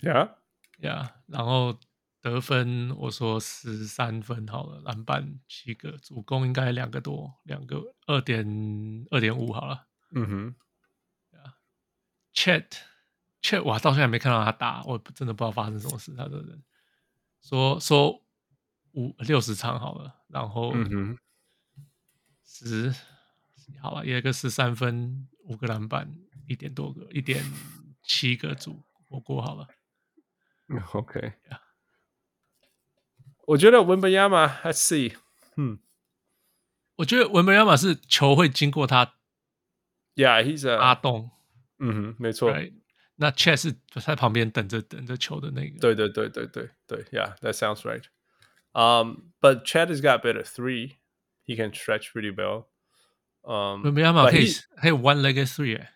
[0.00, 0.36] ？Yeah,
[0.80, 1.10] yeah。
[1.26, 1.78] 然后
[2.20, 9.86] 得分我说十三分好了，篮板七个，助攻应该两个多，两个二点二点五好了。
[10.14, 10.56] 嗯哼
[11.32, 11.52] ，Yeah。
[12.32, 12.66] Chet
[13.42, 16.14] Chet 我到现在没看到他打，我真的不知道发生什么事。
[16.16, 16.62] 他的人
[17.40, 18.22] 说说
[18.92, 21.18] 五六十场好了，然后嗯。
[22.50, 22.92] 十
[23.80, 26.12] 好了，有一个十三分，五个篮板，
[26.48, 27.44] 一点多个，一点
[28.02, 29.68] 七个助火锅好了。
[30.92, 31.60] OK，Yeah.
[33.46, 35.14] 我觉得文本亚马，Let's see，
[35.56, 35.78] 嗯，
[36.96, 39.14] 我觉得文本亚马是球会经过他
[40.16, 41.30] ，Yeah，he's a 阿东，
[41.78, 42.50] 嗯哼，没错。
[42.50, 42.72] Right.
[43.17, 48.03] 那 Chet 是在旁边等着等着球的那个，对对对对对对，Yeah，that sounds right.
[48.73, 50.97] Um, but Chet has got better three.
[51.45, 52.67] He can stretch pretty well.
[53.43, 54.47] Um, 我们要嘛可以
[54.77, 55.91] 还有 one leg three 哎，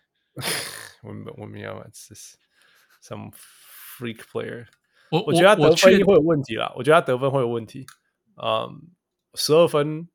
[1.02, 2.14] 我们我们要嘛是
[3.02, 4.66] some freak player。
[5.10, 7.86] 我我觉得他得分会有问题啦，我觉得他得分会有问题。
[8.36, 8.90] 嗯，
[9.34, 10.08] 十二分，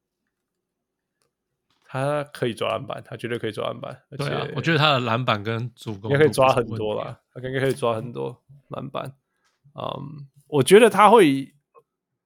[1.89, 4.03] 他可以抓篮板，他绝对可以抓篮板。
[4.11, 9.17] 而且对啊，我觉得他的篮板跟助攻也可以抓很多啦，他应该可以抓很多篮板。
[9.75, 11.55] 嗯，我觉得他会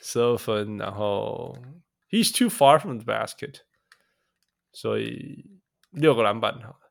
[0.00, 1.54] 十二分，然后
[2.08, 3.64] he's too far from the basket，
[4.72, 5.60] 所以
[5.90, 6.90] 六个篮板好了，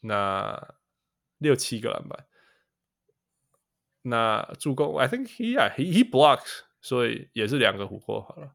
[0.00, 0.74] 那
[1.38, 2.25] 六七个篮板，
[4.09, 8.51] 那助攻，I think he yeah he he blocks，所以也是两个火锅好了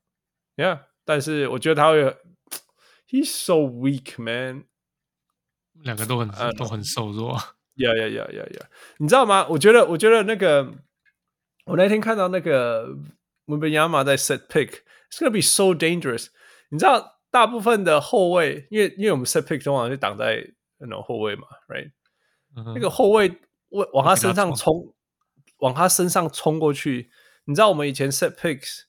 [0.57, 2.17] ，Yeah，但是我觉得他会
[3.09, 4.65] ，he's so weak man。
[5.85, 7.33] 两个都很、uh, 都很瘦弱，
[7.77, 8.67] 呀呀呀呀呀！
[8.99, 9.49] 你知道吗？
[9.49, 10.71] 我觉得，我觉得那个，
[11.65, 12.95] 我那天看到那个
[13.47, 16.29] 文本亚马在 set pick，it's gonna be so dangerous。
[16.69, 20.47] 你知道，大部分的后卫，因为因为我们 set pick 通常就挡在
[20.77, 21.91] 那种后卫嘛，right？、
[22.55, 23.35] 嗯、那个后卫
[23.71, 24.95] 往往他身上冲，
[25.62, 27.10] 往他身上冲过去。
[27.46, 28.84] 你知道我们以前 set picks，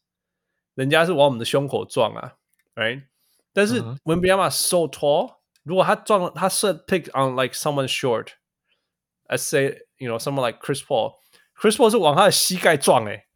[0.74, 2.34] 人家是往我们的胸口撞啊，
[2.74, 3.04] right？
[3.52, 5.38] 但是文本亚马 so tall。
[5.64, 13.26] 如果他撞了，他设 pick on like someone short，let's say you know someone like Chris Paul，Chris Paul 是往他的膝盖撞诶，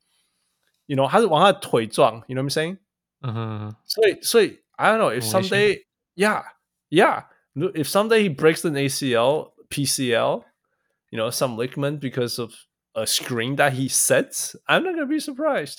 [0.86, 2.78] you know 他是往他的腿撞，you know what I'm saying？
[3.20, 5.84] 嗯哼，所以所以 I don't know if someday
[6.14, 6.42] yeah
[6.88, 10.44] yeah if someday he breaks an ACL PCL
[11.10, 12.52] you know some ligament because of
[12.96, 15.78] a screen that he sets I'm not gonna be surprised。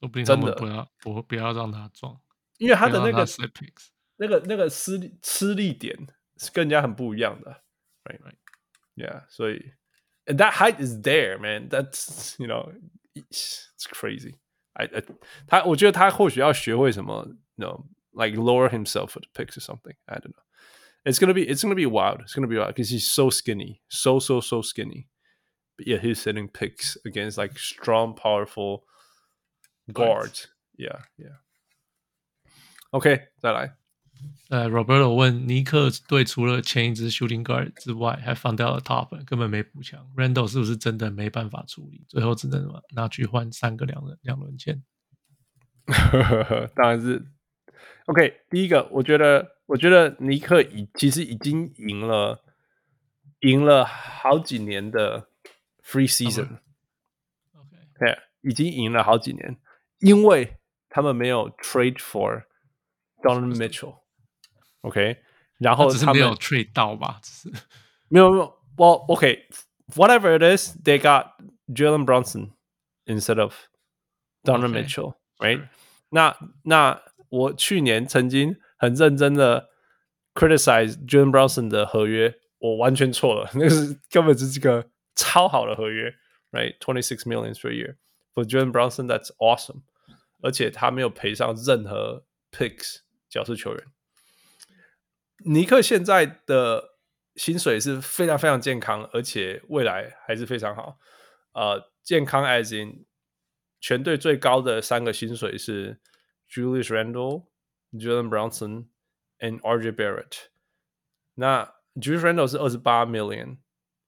[0.00, 2.20] 说不定他们不要不不要让他撞，
[2.58, 3.26] 因为他的那个。
[4.16, 5.96] 那个那个吃力吃力点
[6.36, 7.64] 是跟人家很不一样的，
[8.04, 8.36] right right
[8.94, 9.72] yeah，所以
[10.26, 12.72] and that height is there man that's you know
[13.14, 14.34] it's, it's crazy
[14.74, 15.02] I, I
[15.48, 17.26] 他我觉得他或许要学会什么，
[17.56, 20.44] you know like lower himself for the picks or something I don't know
[21.04, 23.80] it's gonna be it's gonna be wild it's gonna be wild because he's so skinny
[23.88, 25.08] so so so skinny
[25.76, 28.84] but yeah he's hitting picks against like strong powerful
[29.92, 30.46] guards
[30.76, 31.38] yeah yeah
[32.90, 33.76] OK 再来。
[34.50, 40.08] 呃，Roberto 问尼克队除了前一支 Shooting Guard 之外，还放掉了 Top，根本没补强。
[40.14, 42.04] Randle 是不是真的没办法处理？
[42.06, 44.80] 最后只能拿去换三个两人两轮签？
[46.76, 47.26] 当然是
[48.06, 48.42] OK。
[48.48, 52.44] 第一个，我觉得，我觉得尼克已其实已经赢了，
[53.40, 55.26] 赢了好几年的
[55.86, 59.56] Free Season。OK，对，已经赢了好几年，
[60.00, 62.44] 因为他们没有 Trade for
[63.22, 65.18] Donovan Mitchell。OK，
[65.58, 67.20] 然后他们没有 trade 到吧？
[67.22, 67.52] 只是
[68.08, 68.58] 没有没有。
[68.76, 71.34] Well，OK，whatever it is，they got
[71.68, 72.52] Jalen Brunson
[73.04, 73.54] instead of
[74.42, 74.82] Donovan Okay.
[74.82, 75.68] Mitchell，right？、
[76.08, 79.68] 那那我去年曾经很认真的
[80.34, 86.14] criticize Jalen Brunson 的合约，我完全错了，那个是根本就是个 超好的合约，
[86.50, 87.96] right？Twenty six million per year
[88.34, 89.82] for Jalen Brunson，that's awesome，
[90.40, 93.84] 而且他没有赔上任何 picks 角色球员。
[95.44, 96.96] 尼克现在的
[97.34, 100.98] 薪水是非常非常健康，而且未来还是非常好。
[101.52, 103.04] 呃，健康 as in
[103.80, 106.00] 全队最高的三个薪水是
[106.48, 108.86] Julius Randle、Jalen Brunson
[109.40, 110.46] and RJ Barrett。
[111.34, 113.04] 那 Julius Randle 是二十八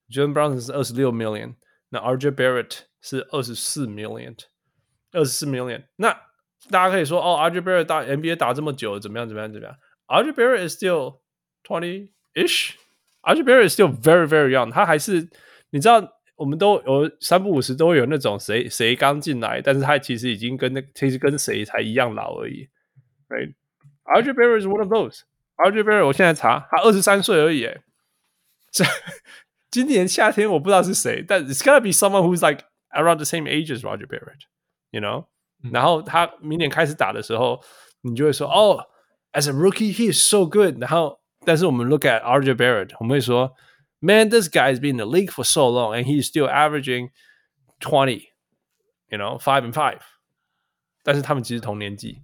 [0.09, 1.55] million，Jalen Brunson 是二十六 million，
[1.89, 4.37] 那 RJ Barrett 是二十四 million，
[5.13, 5.85] 二十四 million。
[5.97, 6.13] 那
[6.71, 9.29] 大家可以说，哦，RJ Barrett 打 NBA 打这么久，怎么样？
[9.29, 9.53] 怎么样？
[9.53, 9.77] 怎么样？
[10.07, 11.21] RJ Barrett is still
[11.63, 14.71] twenty ish。RJ Barrett is still very very young。
[14.71, 15.29] 他还是
[15.71, 16.07] 你知道，
[16.37, 22.69] 我们都有三不五时都会有那种谁谁刚进来，但是他其实已经跟那其实跟谁才一样老而已。
[23.29, 27.65] Right？RJ Barrett is one of those。RJ Barrett 我现在查，他二十三岁而已。
[27.65, 27.83] 哎，
[28.71, 28.85] 这
[29.71, 35.27] 今年夏天我不知道是谁，但 it's gotta be someone who's like around the same age as Roger Barrett。You know？
[35.73, 37.61] 然后他明年开始打的时候，
[38.03, 38.87] 你就会说，哦，
[39.33, 40.77] as a rookie he is so good。
[40.81, 43.55] 然后，但是我们 look at RJ Barrett，我们会说，
[43.99, 47.11] man this guy has been in the league for so long and he's still averaging
[47.81, 50.01] twenty，you know five and five。
[51.03, 52.23] 但是他们其实同年纪，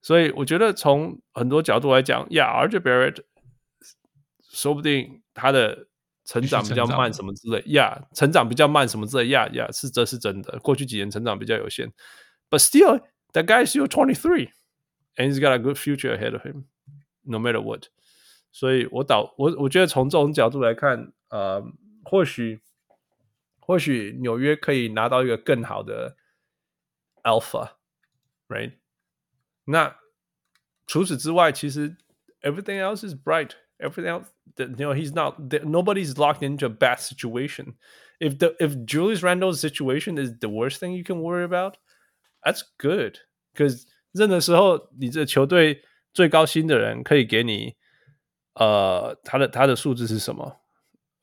[0.00, 3.22] 所以我觉得从很多角度来讲，Yeah，RJ Barrett
[4.52, 5.88] 说不定他的
[6.26, 10.58] 成长比较慢，什么之类，Yeah，成长比较慢，什么之类，Yeah，Yeah，是这是真的。
[10.60, 11.92] 过去几年成长比较有限。
[12.48, 13.00] But still,
[13.32, 14.50] that guy is still 23,
[15.16, 16.64] and he's got a good future ahead of him,
[17.22, 17.88] no matter what.
[18.52, 21.64] 所以我导我我觉得从这种角度来看，呃，
[22.04, 22.60] 或许
[23.58, 26.16] 或许纽约可以拿到一个更好的
[27.22, 27.70] alpha,
[28.48, 28.74] right?
[29.64, 29.96] 那
[30.86, 31.96] 除此之外，其实
[32.42, 33.52] everything else is bright.
[33.80, 35.38] Everything else, you know, he's not.
[35.64, 37.74] Nobody's locked into a bad situation.
[38.20, 41.76] If the if Julius Randle's situation is the worst thing you can worry about.
[42.44, 43.18] That's good,
[43.54, 45.82] because 任何时候你这球队
[46.12, 47.76] 最高薪的人可以给你，
[48.54, 50.60] 呃，他的他的数字是什么？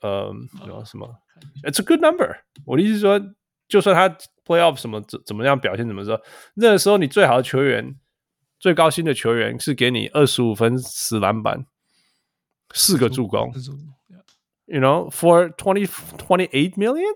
[0.02, 0.34] 呃，
[0.66, 1.14] 有什么？
[1.64, 2.38] It's a good number。
[2.66, 3.22] 我的意思是说，
[3.68, 6.22] 就算他 playoff 什么怎怎么样表现，怎么说，
[6.56, 8.00] 任何时候你最好的球员、
[8.58, 11.66] 最高薪的球员是给你二十五分、十篮板、
[12.74, 13.54] 四个助攻。
[14.66, 17.14] You know, for twenty twenty eight million,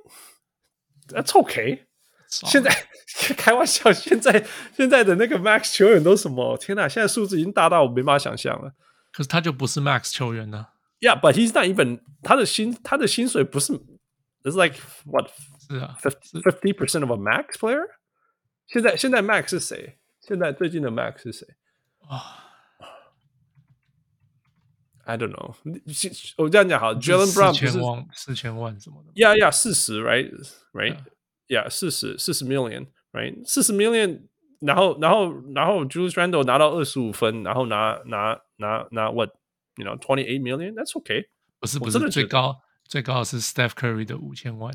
[1.07, 1.85] that's okay.
[2.27, 2.71] 现在
[3.37, 4.43] 开玩笑，现在
[4.75, 6.57] 现在的那个 Max 球员都什么？
[6.57, 6.89] 天哪！
[6.89, 8.73] 现在数字已经大到我没办法想象了。
[9.11, 10.69] 可是他就不是 Max 球员呢？
[10.99, 13.73] Yeah, but he's not even 他的薪他的薪水不是，
[14.43, 15.29] It's like what？
[15.69, 17.85] 是啊，fifty percent of a Max player。
[18.65, 19.99] 现在现在 Max 是谁？
[20.19, 21.45] 现在最近的 Max 是谁？
[22.09, 22.46] 啊
[25.07, 25.55] ，I don't know。
[26.37, 29.11] 我这样讲好，Jalen Brown 四千万四千万什么的？
[29.13, 33.45] Yeah, yeah，四十，right，right。Yeah，四十四十 million，right？
[33.45, 34.27] 四十 million，
[34.61, 41.25] 然后然后然后 Julius Randle 拿到二十五分，然后拿拿拿拿 what？You know，twenty eight million，that's okay。
[41.59, 44.73] 不是不是最高最高的是 Steph Curry 的五千万。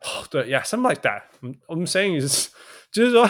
[0.00, 1.22] 哦，对，Yeah，something like that。
[1.66, 2.50] 我们 saying is
[2.90, 3.28] 就是说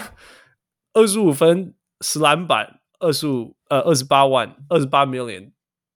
[0.92, 5.06] 二十五分十篮板二十五呃二十八万二十八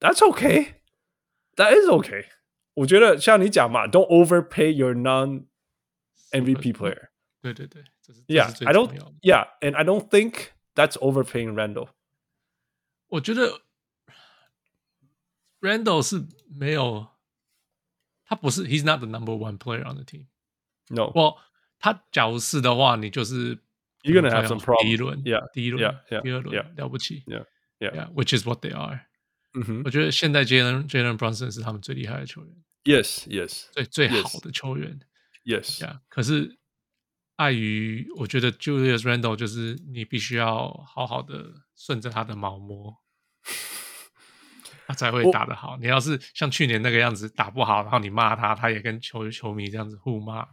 [0.01, 2.25] million，that's okay，that is okay。
[2.75, 5.45] 我觉得像你讲嘛，don't overpay your non
[6.31, 7.09] MVP player，
[7.41, 7.83] 对对对，
[8.27, 11.89] Yeah，I don't，Yeah，and I don't think that's overpaying Randle。
[13.07, 13.61] 我觉得
[15.59, 17.07] Randle 是没有，
[18.25, 21.37] 他不是，He's not the number one player on the team。No，我
[21.79, 23.55] 他假如是的话，你就是
[24.03, 24.83] You're gonna have some problem。
[24.83, 29.07] 第一轮，Yeah，第一轮，Yeah，第二轮了不起，Yeah，Yeah，Which is what they are。
[29.54, 32.54] 嗯哼，我觉得现在 Jalen Jalen Brunson 是他们最厉害的球员。
[32.84, 35.00] Yes，Yes，最最好的球员。
[35.44, 36.58] Yes，呀，可是
[37.36, 42.96] 碍于我觉得 Julius Randle 就是你必须要好好的顺着他的毛摸，
[44.86, 45.76] 他才会打得好。
[45.80, 50.46] 你要是像去年那个样子打不好，然后你骂他，他也跟球球迷这样子互骂，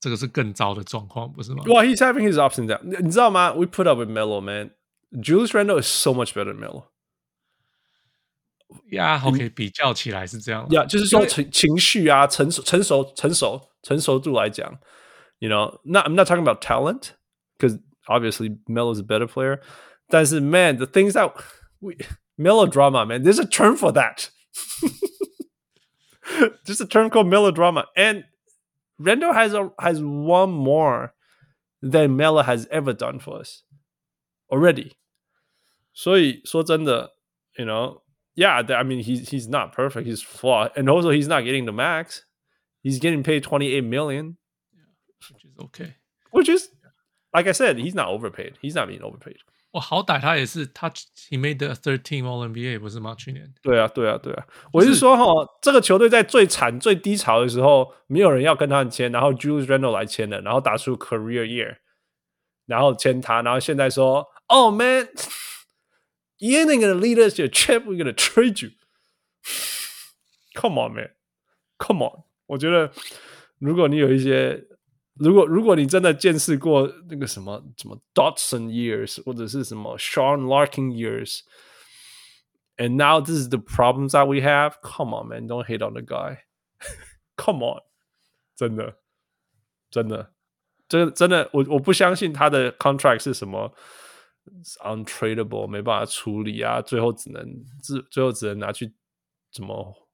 [0.00, 3.00] 这个是更糟的状况，不是吗？Well, he's having his ups and downs。
[3.00, 4.72] 你知道吗？We put up with Melo, man.
[5.12, 6.86] Julius Randle is so much better than Melo.
[8.91, 10.67] 呀，OK，比较起来是这样。
[10.71, 14.77] 呀，就是说情情绪啊，成熟、成熟、成熟、成熟度来讲，
[15.39, 17.11] you know, not I'm not talking about talent,
[17.57, 19.61] because obviously Melo is a better player.
[20.07, 21.33] 但是，man, the things that
[21.79, 21.97] we
[22.37, 24.29] melodrama, man, there's a term for that.
[26.65, 28.25] There's a term called melodrama, and
[28.97, 31.13] Randle has a has one more
[31.81, 33.63] than Melo has ever done for us
[34.49, 34.93] already.
[35.93, 37.11] 所以说真的，
[37.57, 38.01] you know,
[38.35, 41.71] yeah, I mean he's he's not perfect, he's flawed, and also he's not getting the
[41.71, 42.25] max.
[42.83, 44.37] He's getting paid 28 million,
[45.31, 45.95] which is okay.
[46.31, 46.69] Which is,
[47.33, 48.57] like I said, he's not overpaid.
[48.61, 49.37] He's not being overpaid.
[49.71, 53.15] 我好歹他也是他，he made the third team All NBA 不是吗？
[53.17, 53.53] 去年。
[53.61, 54.45] 对啊，对啊，对啊。
[54.71, 55.23] 我是说哈，
[55.61, 61.77] 这个球队在最惨、最低潮的时候，没有人要跟他签，然后 Julius Randle 来签了，然后打出 career year，
[62.67, 64.73] 然后签他，然后现在说，Oh
[66.39, 68.71] man，you ain't gonna lead us to a chip, we're gonna trade you.
[70.53, 71.11] Come on, man.
[71.77, 72.23] Come on.
[72.47, 72.91] 我觉得，
[73.59, 74.65] 如果你有一些。
[75.17, 85.29] 如果如果你真的见识过那个什么什么 Dotson years 或者是什么 Sean Larkin years，and now this is the problems that we have，come on
[85.29, 87.81] man，don't hate on the guy，come on，
[88.57, 88.97] 真的
[89.89, 90.33] 真的
[90.89, 93.73] 真真的我我不相信他的 contract 是什么
[94.82, 98.92] untradable 没办法处理啊，最后只能自最后只能拿去
[99.52, 100.08] 怎么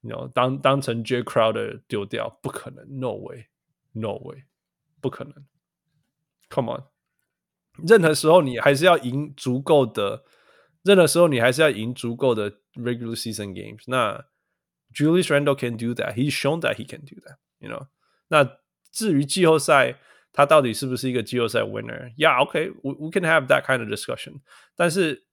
[0.00, 3.46] 你知道当当成 J Crowder 丢掉，不可能，no way。
[3.92, 4.44] No way，
[5.00, 5.46] 不可能。
[6.50, 6.84] Come on，
[7.84, 10.24] 任何时候你还是要赢足够的，
[10.82, 13.82] 任何时候你还是要赢足够的 regular season games。
[13.86, 14.26] 那
[14.94, 16.14] Julius Randle can do that.
[16.14, 17.38] He's shown that he can do that.
[17.58, 17.88] You know。
[18.28, 18.58] 那
[18.92, 19.98] 至于季后赛，
[20.31, 24.41] 他到底是不是一个季后赛 winner？Yeah，OK，we we can have that kind of discussion。
[24.75, 25.25] 但是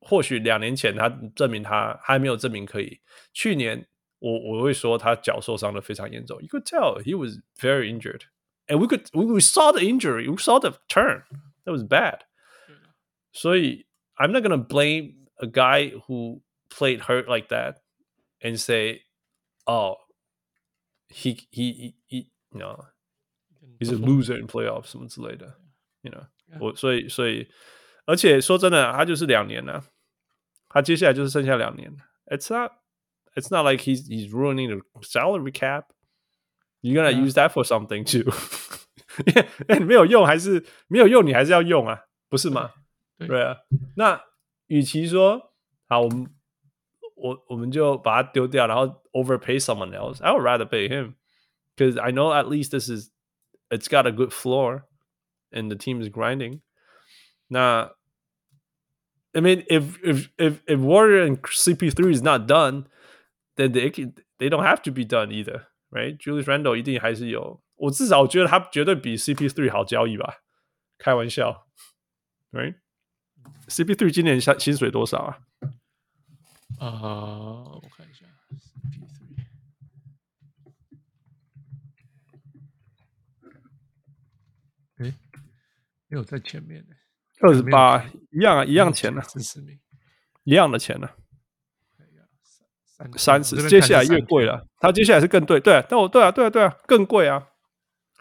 [0.00, 3.00] 或许两年前他证明他还没有证明可以。
[3.32, 3.90] 去年。
[4.20, 6.40] 我我会说他脚受伤的非常严重。
[6.40, 8.24] You could tell he was very injured,
[8.68, 11.24] and we could we we saw the injury, we saw the turn.
[11.64, 12.20] That was bad.
[13.32, 17.76] 所以 I'm not gonna blame a guy who played hurt like that
[18.40, 19.02] and say,
[19.66, 19.96] oh,
[21.08, 22.16] he he he, he
[22.52, 22.84] you know
[23.84, 25.54] he's a loser in playoffs 什么之类的。
[26.02, 26.26] You know，
[26.60, 27.48] 我所以所以，
[28.06, 29.84] 而且说真的，他就是两年了，
[30.68, 31.94] 他接下来就是剩下两年。
[32.26, 32.72] It's not.
[33.36, 35.92] It's not like he's he's ruining the salary cap.
[36.82, 38.28] You're gonna use that for something too.
[39.68, 42.72] 哎，没有用还是没有用，你还是要用啊，不是吗？
[43.18, 43.58] 对啊。
[43.94, 44.20] 那
[44.66, 45.52] 与其说
[45.88, 46.26] 好，我们
[47.14, 50.20] 我我们就把它丢掉，然后 overpay someone else.
[50.22, 51.14] I would rather pay him
[51.76, 53.10] because I know at least this is
[53.70, 54.86] it's got a good floor
[55.52, 56.60] and the team is grinding.
[57.48, 57.90] 那
[59.32, 62.86] I mean, if if if if Warrior and CP3 is not done.
[63.56, 63.90] then they
[64.38, 66.16] they don't have to be done either, right?
[66.18, 70.38] Julius Randle 一定还是有，我至少我觉得他绝对比 CP3 好交易吧？
[70.96, 71.66] 开玩笑，
[72.52, 75.38] right？CP3 今年薪薪水多少啊？
[76.78, 79.03] 啊、uh,，我看一下，CP3，
[86.15, 86.95] 没有在前面呢，
[87.41, 88.01] 二十八，
[88.31, 89.77] 一样啊，一样钱呢、啊，四十名，
[90.45, 91.13] 一样的钱呢、啊。
[93.17, 94.65] 三十，接下来越贵了。
[94.79, 97.49] 它接下来是更对，对啊，但我对啊，对啊，对啊，更贵啊，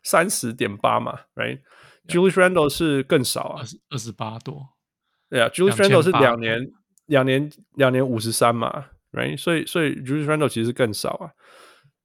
[0.03, 4.71] 三十点八嘛，right？Julius Randle 是更少啊，二十八多。
[5.31, 6.67] 对啊，Julius Randle 是两年，
[7.07, 9.39] 两年，两年五十三嘛，right？
[9.39, 11.31] 所以，所以 Julius Randle 其实更少啊。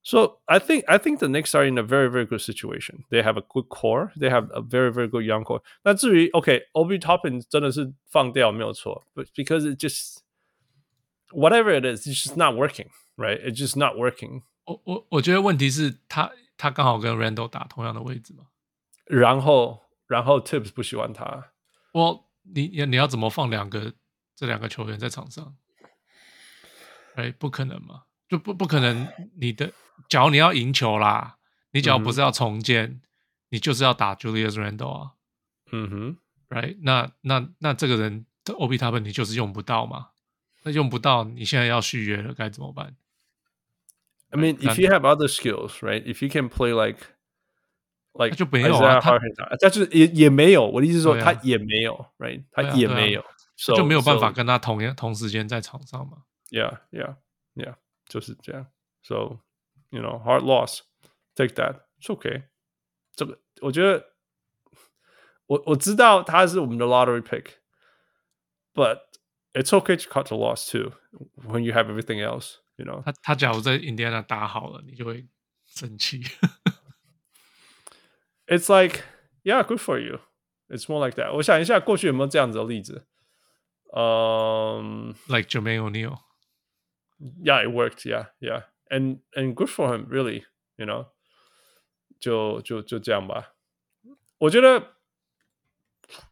[0.02, 3.04] So I think I think the Knicks are in a very very good situation.
[3.10, 4.12] They have a good core.
[4.16, 5.62] They have a very very good young core.
[5.82, 10.18] 那至于 OK，Obi Toppin 真的是放掉没有错，but because it just
[11.30, 13.40] Whatever it is, it's just not working, right?
[13.40, 14.42] It's just not working.
[14.66, 18.44] 我我我觉得问题是他他刚好跟 Randle 打同样的位置嘛，
[19.06, 21.50] 然后然后 Tibbs 不喜欢他。
[21.92, 23.94] 我你你要怎么放两个
[24.36, 25.56] 这两个球员在场上？
[27.16, 29.07] 哎，不可能嘛， 就不不可能。
[29.35, 29.73] 你的
[30.07, 31.35] 假如你要赢球啦，
[31.71, 33.01] 你只要不是要重建，嗯、
[33.49, 35.11] 你就是要打 Julius Randle 啊。
[35.71, 36.17] 嗯哼
[36.49, 36.77] ，right？
[36.81, 40.09] 那那那这个人的 Obi Toppin 你就是用不到嘛。
[40.63, 42.95] 那用不到，你现在要续约了，该怎么办
[44.29, 46.03] ？I mean, if you have other skills, right?
[46.03, 46.99] If you can play like,
[48.13, 49.17] like 就没有啊，他
[49.59, 50.67] 但是也也没有。
[50.67, 52.43] 我的意思是说，他也没有，right？
[52.51, 53.23] 他也没有，
[53.75, 56.23] 就没有办法跟他同样同时间在场上嘛。
[56.49, 57.15] Yeah, yeah,
[57.55, 57.75] yeah，
[58.08, 58.66] 就是这样。
[59.02, 59.40] So,
[59.90, 60.80] you know, hard loss,
[61.34, 61.82] take that.
[62.00, 62.44] It's okay.
[63.14, 64.14] 这个我觉得，
[65.46, 67.56] 我我知道他是我们的 lottery pick,
[68.72, 69.00] but
[69.54, 70.92] It's okay to cut the loss too
[71.46, 73.02] when you have everything else, you know.
[73.04, 75.28] 他他假如在印第安纳打好了，你就会
[75.64, 76.20] 生气。
[78.46, 79.04] It's like,
[79.44, 80.18] yeah, good for you.
[80.68, 81.32] It's more like that.
[81.34, 83.06] 我想一下，过去有没有这样子的例子？
[83.96, 86.18] 嗯、um,，like Jermaine O'Neal.
[87.42, 88.04] Yeah, it worked.
[88.04, 90.44] Yeah, yeah, and and good for him, really.
[90.76, 91.06] You know.
[92.20, 93.54] 就就就这样吧。
[94.38, 94.94] 我觉得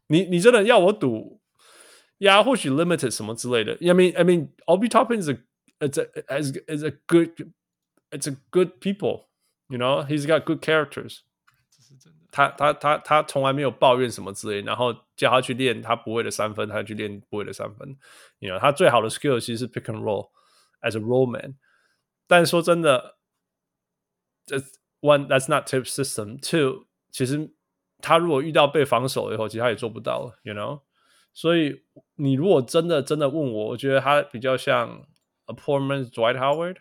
[0.07, 1.41] 你你真的要我赌，
[2.19, 3.73] 呀，或许 limited 什么之类的。
[3.75, 5.37] I mean I mean Obi Toppin is a
[5.81, 7.53] it's a as is a good
[8.11, 9.27] it's a good people,
[9.69, 10.03] you know.
[10.07, 11.19] He's got good characters.
[12.31, 17.99] 他他他他从来没有抱怨什么之类，然后叫他去练他不会的三分，他去练不会的三分。
[18.39, 20.31] You know，他最好的 skill 其实是 pick and roll
[20.83, 21.57] as a roll man。
[22.27, 23.17] 但是说真的，
[25.01, 27.51] one that's not tip system。Two，其实
[28.01, 30.39] 他如果遇到被防守以后，其实他也做不到了。
[30.43, 30.83] You know，
[31.33, 31.83] 所以
[32.17, 35.07] 你如果真的真的问我，我觉得他比较像
[35.47, 36.77] a poor man's Dwight Howard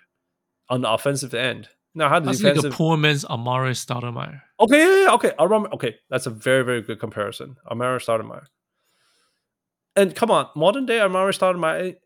[0.68, 1.66] on the offensive end。
[1.94, 5.36] 那他的 defensive 他是一个 poor man's Amar'e Stoudemire。Okay, yeah, yeah, okay.
[5.38, 7.58] Aram, okay, that's a very, very good comparison.
[7.66, 8.46] Amar'e Stoudemire.
[9.94, 11.98] And come on, modern day Amar'e Stoudemire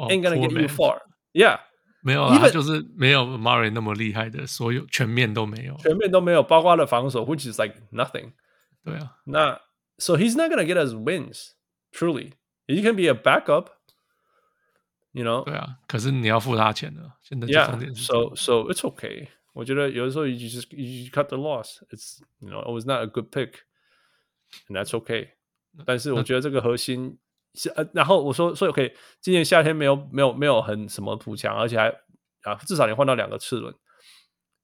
[0.00, 1.00] ain't, ain't gonna get you far.
[1.32, 1.60] Yeah.
[2.02, 8.32] 没有啊，他就是没有 Amar'e 那么厉害的，所有全面都没有，全面都没有，包括了防守，which is like nothing.
[8.84, 9.60] 对啊，那
[9.98, 11.54] so he's not gonna get us wins.
[11.92, 12.34] Truly,
[12.68, 13.70] he can be a backup.
[15.12, 15.44] You know?
[15.44, 17.14] 对啊，可是你要付他钱的。
[17.22, 17.94] 现在 Yeah.
[17.96, 19.28] So so it's okay.
[19.54, 21.82] 我觉得有的时候 you just you cut the loss.
[21.90, 23.54] It's you know it was not a good pick,
[24.68, 25.30] and that's okay.
[25.84, 27.18] 但是我觉得这个核心
[27.54, 31.88] 是呃，然后我说说 OK，今年夏天没有没有没有很什么补强，而且还
[32.42, 33.74] 啊至少你换到两个次轮，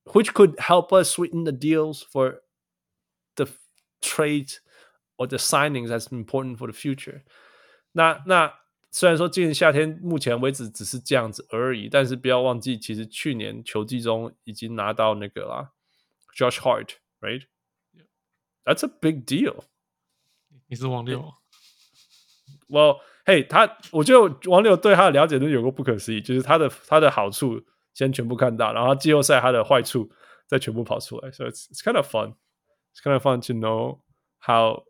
[0.05, 2.43] which could help us sweeten the deals for
[3.35, 3.47] the
[4.01, 4.59] trades
[5.17, 7.23] or the signings that's important for the future
[7.93, 8.23] 那。
[8.27, 8.59] 那那。
[8.95, 15.73] 虽然说今年夏天目前为止只是这样子而已，但是不要忘记，其实去年球季中已经拿到那个啦，
[16.37, 19.65] Josh Hart，right？That's a big deal。
[20.67, 21.33] 你是王六
[22.69, 27.63] ？Well，嘿，他，我觉得王六对他的了解都有个不可思议，就是他的他的好处
[27.95, 30.11] 先全部看到，然后季后赛他的坏处
[30.47, 32.35] 再全部跑出来，所以 it's it's kind of fun.
[32.95, 34.01] It's kind of fun to know
[34.41, 34.85] how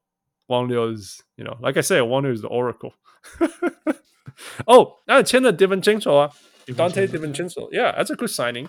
[0.46, 2.94] 王六 is，you know，like I say，王六 is the oracle。
[4.66, 6.30] 哦，那签了 DiVincenzo 啊，
[6.66, 8.68] Donte DiVincenzo，Yeah，that's a good signing，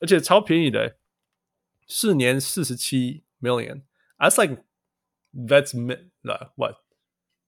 [0.00, 0.96] 而且超便宜的，
[1.86, 4.62] 四年四十七 million，That's like
[5.32, 5.72] that's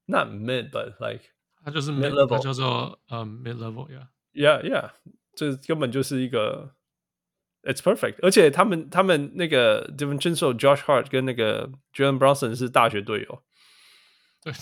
[0.07, 1.25] mid what？Not mid，but like
[1.65, 4.91] 它就是 mid level，叫做呃 mid level，Yeah，Yeah，Yeah，
[5.35, 6.75] 这根本就是一个，
[7.63, 13.43] It's perfect，而且他们他们那个 DiVincenzo、Josh Hart 跟那个 Jalen Brunson 是大学队友。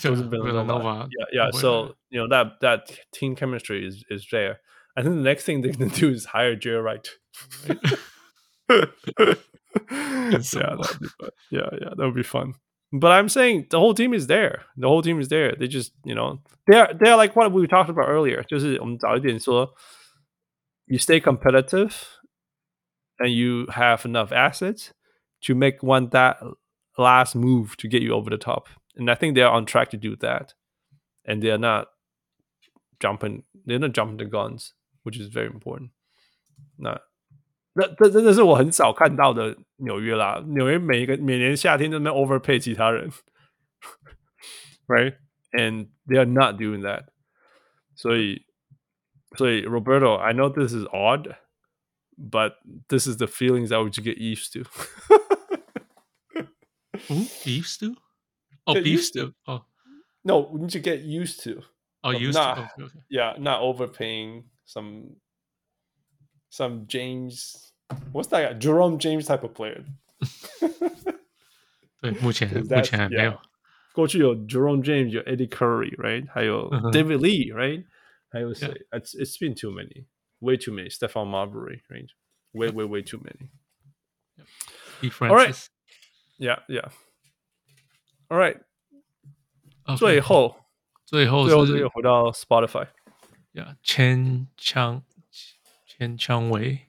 [0.01, 1.07] 就是没有办法。
[1.07, 1.51] Yeah, yeah.
[1.53, 4.61] So you know that that team chemistry is is there.
[4.95, 7.07] I think the next thing they're gonna do is hire Jay Wright.
[8.69, 8.87] yeah,
[11.51, 11.95] yeah, yeah.
[11.95, 12.55] That would be fun.
[12.93, 14.65] But I'm saying the whole team is there.
[14.77, 15.55] The whole team is there.
[15.57, 18.43] They just, you know, they're they're like what we talked about earlier.
[18.45, 19.75] 就是我们早一点说，
[20.87, 21.95] you stay competitive
[23.19, 24.93] and you have enough assets
[25.43, 26.39] to make one that
[26.97, 28.69] last move to get you over the top.
[28.95, 30.55] And I think they are on track to do that.
[31.25, 31.89] And they are not
[33.01, 35.91] jumping, they're not jumping the guns, which is very important.
[36.79, 37.01] 那
[37.75, 40.43] 那这真的是我很少看到的纽约啦。
[40.47, 43.11] 纽约每一个每年夏天都在 overpay 其他人，
[44.87, 45.17] right?
[45.53, 47.07] And they are not doing that.
[47.95, 48.47] 所以
[49.37, 51.37] 所以 Roberto, I know this is odd,
[52.17, 52.55] but
[52.89, 54.65] this is the feelings that we should get used to.
[57.11, 57.95] Ooh, used to?
[58.67, 59.33] Oh, get beef stew.
[59.47, 59.65] Oh,
[60.25, 61.63] no, we need to get used to.
[62.03, 62.63] Oh, used not, to.
[62.63, 62.99] Okay, okay.
[63.09, 65.17] Yeah, not overpaying some
[66.51, 67.73] some James.
[68.13, 68.59] What's that guy?
[68.59, 69.85] Jerome James type of player.
[72.01, 73.41] 对，目前目前还没有。
[73.93, 76.27] 过去有 Jerome James，有 Eddie Curry，right？
[76.31, 77.85] 还有 David Lee，right？
[78.31, 78.69] 还有谁？
[78.91, 80.07] It's it's been too many,
[80.41, 80.91] way too many.
[80.91, 82.09] Stephon Marbury，right?
[82.53, 83.51] Way way way too many.
[85.21, 85.57] All right.
[86.39, 86.91] Yeah, yeah.
[88.29, 89.97] All right，、okay.
[89.97, 90.57] 最后，
[91.07, 92.89] 最后最后又回到 Spotify，
[93.53, 95.03] 呀，千枪
[96.02, 96.80] 千枪威，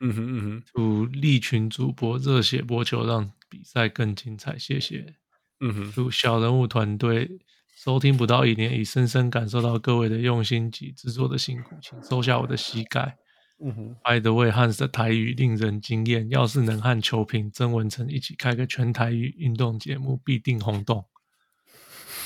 [0.00, 5.14] 嗯哼嗯哼，祝利群主播热血播球，让比赛更精彩，谢谢，
[5.60, 7.38] 嗯哼，祝小人物团队
[7.76, 13.18] 收听不到一年，已深深感受到各位的用心及制作的辛苦，请收下我的膝盖。
[13.62, 16.30] 嗯哼，By the way，汉斯的台语令人惊艳。
[16.30, 21.04] 要是能和球评曾文成一起开个全台语运动节目，必定轰动。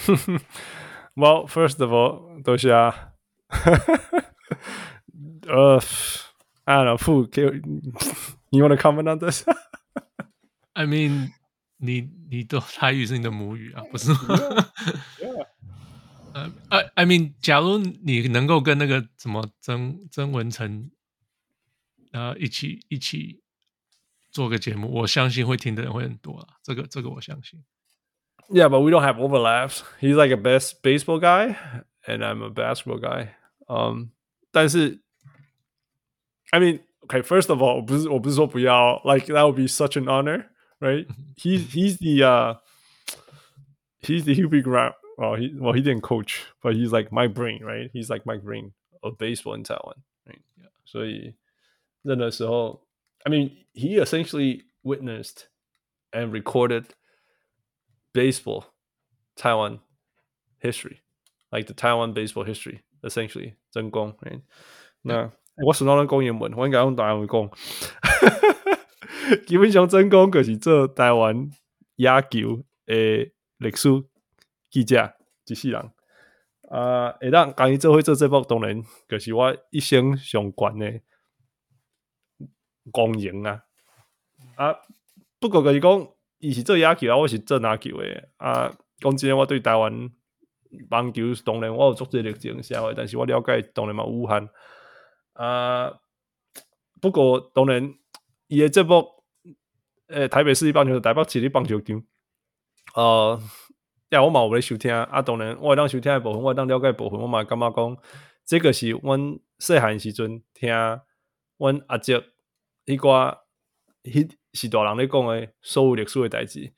[1.16, 3.14] well, first of all，多谢啊。
[5.48, 5.80] 呃、
[6.65, 7.27] uh,，I don't know, Fu,
[8.51, 9.45] you want to comment on this?
[10.73, 11.31] I mean，
[11.77, 14.17] 你你的台语是你 的母语啊，不是吗？
[16.33, 16.55] 呃、yeah.
[16.69, 20.91] uh,，I mean，假如你能够跟那个什么曾曾文诚。
[22.13, 23.41] 呃，一起一起
[24.31, 26.45] 做个节目，我相信会听的人会很多啊。
[26.61, 27.63] 这个这个我相信。
[28.49, 29.81] Yeah, but we don't have overlaps.
[30.01, 31.55] He's like a best baseball guy,
[32.05, 33.29] and I'm a basketball guy.
[33.65, 34.09] Um,
[34.51, 35.01] 但是
[36.51, 37.21] ，I mean, okay.
[37.21, 40.45] First of all，我不是我不是说不要，like that would be such an honor,
[40.79, 41.07] right?
[41.37, 42.55] He's he's the uh,
[44.01, 44.95] he's the Hubie Grant.
[45.17, 47.89] Well, he well he didn't coach, but he's like my brain, right?
[47.93, 48.73] He's like my brain
[49.03, 50.41] of baseball in Taiwan, right?
[50.57, 50.69] Yeah.
[50.85, 51.35] 所以，
[52.03, 52.81] 任何时候，
[53.23, 55.47] I mean, he essentially witnessed
[56.11, 56.85] and recorded
[58.13, 58.65] baseball
[59.35, 59.79] Taiwan
[60.59, 61.01] history,
[61.51, 64.15] like the Taiwan baseball history, essentially 真功。
[64.21, 64.41] Right?
[65.03, 65.31] 那
[65.64, 66.52] 我是哪能讲英文？
[66.54, 67.50] 我应该用台湾讲。
[69.46, 71.50] 基本上真讲就是做台湾
[71.96, 73.88] 野球诶历史
[74.70, 75.14] 记者
[75.46, 75.90] 一世人。
[76.70, 81.02] 啊，会当讲伊做会做这部，当然就是我一生上悬诶
[82.90, 83.62] 光荣啊！
[84.56, 84.76] 啊，
[85.40, 86.08] 不过就是讲。
[86.38, 88.70] 伊是做野球啊，我是做篮球诶啊。
[89.00, 90.10] 讲真，我对台湾
[90.90, 94.46] 棒球当然我有足侪热情，社会但是我了解当然嘛武汉
[95.36, 96.00] 啊。
[97.00, 97.94] 不过当然，
[98.48, 99.04] 伊诶节目，
[100.08, 102.02] 诶台北市立棒球台北市立棒球场，
[102.94, 103.40] 呃，
[104.10, 105.22] 呀，我嘛有咧收听啊。
[105.22, 107.96] 当然，我会当收听诶部分，我会当了解部分，我嘛感觉讲，
[108.44, 112.22] 这个是阮细汉时阵听阮阿叔
[112.86, 113.38] 迄个
[114.04, 114.30] 迄。
[114.56, 116.72] 是大人咧讲诶，所有历史诶代志，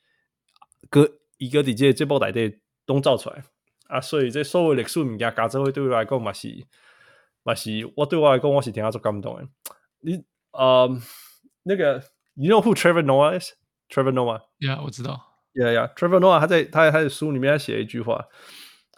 [0.89, 3.41] 搁伊搁伫即个节目内底拢走出来
[3.87, 6.49] 啊，所以这所有历史物件加做伙对我来讲嘛是
[7.43, 9.47] 嘛是，我对我来讲我是听阿足感动诶。
[10.01, 10.89] 你呃，
[11.63, 12.01] 那个
[12.35, 15.19] ，you know who Trevor Noah is？Trevor Noah，yeah，我知道
[15.53, 18.25] ，yeah yeah，Trevor Noah 他在他他的书里面他写一句话，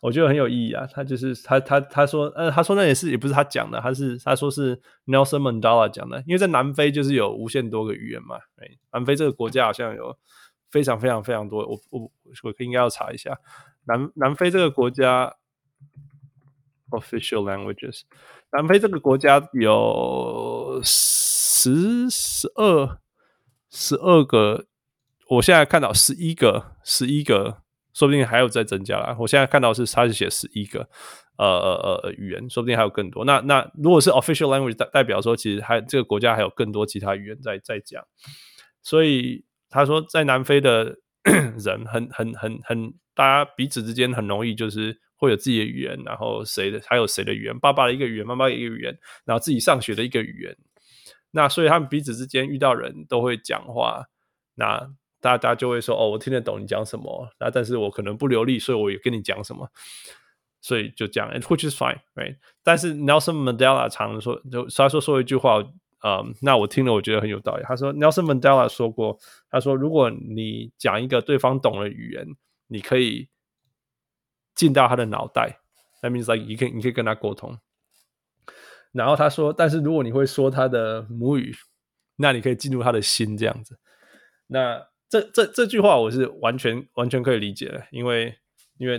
[0.02, 0.88] 我觉得很有意义啊。
[0.88, 8.38] 他就是他他他说，呃，他说那也是也不是他讲的，他是他说是 Nelson Mandela 讲的，因为在南非就是有无限多个语言嘛。
[8.92, 10.18] 南非这个国家好像有
[10.70, 12.12] 非常非常非常多，我我
[12.44, 13.38] 我应该要查一下
[13.86, 15.36] 南南非这个国家
[16.92, 18.02] official languages。
[18.52, 23.00] 南非这个国家有十十二
[23.70, 24.66] 十二个，
[25.30, 27.58] 我现在看到十一个十一个。
[27.94, 29.14] 说不定还有在增加啦。
[29.20, 30.88] 我现在看到是他是写十一个，
[31.36, 33.26] 呃呃呃语言，说不定还有更多。
[33.26, 38.02] 那那如果是 official language 代代表说，其实还这个国家还有更多其他语言在在讲。
[38.82, 41.00] 所以他说，在南非的
[41.60, 50.58] 人很很很很，大家彼此之间很容易就是会有自己的语言，然后谁的还有谁的语言，爸爸的一个语言，妈妈的一个语言，然后自己上学的一个语言。
[51.30, 54.06] 那所以他们彼此之间遇到人都会讲话。
[54.56, 59.70] 那大家就会说哦，我听得懂你讲什么，那但是我可能不流利，所以我也跟你讲什么，
[60.60, 62.38] 所以就这样，which is fine，right？
[62.64, 65.60] 但是 Nelson Mandela 常说，就他说说一句话，
[66.04, 67.64] 嗯，那我听了我觉得很有道理。
[67.64, 69.20] 他说 Nelson Mandela 说过，
[69.52, 72.28] 他说如果你讲一个对方懂的语言，
[72.68, 73.30] 你可以
[74.56, 75.60] 进到他的脑袋
[76.02, 77.58] ，that means like 你可以你可以跟他沟通。
[78.92, 81.56] 然后他说，但是如果你会说他的母语，
[82.18, 83.80] 那你可以进入他的心，这样子，
[84.48, 84.88] 那。
[85.12, 88.34] 这这这句话我是完全完全可以理解的，因为
[88.78, 88.98] 因为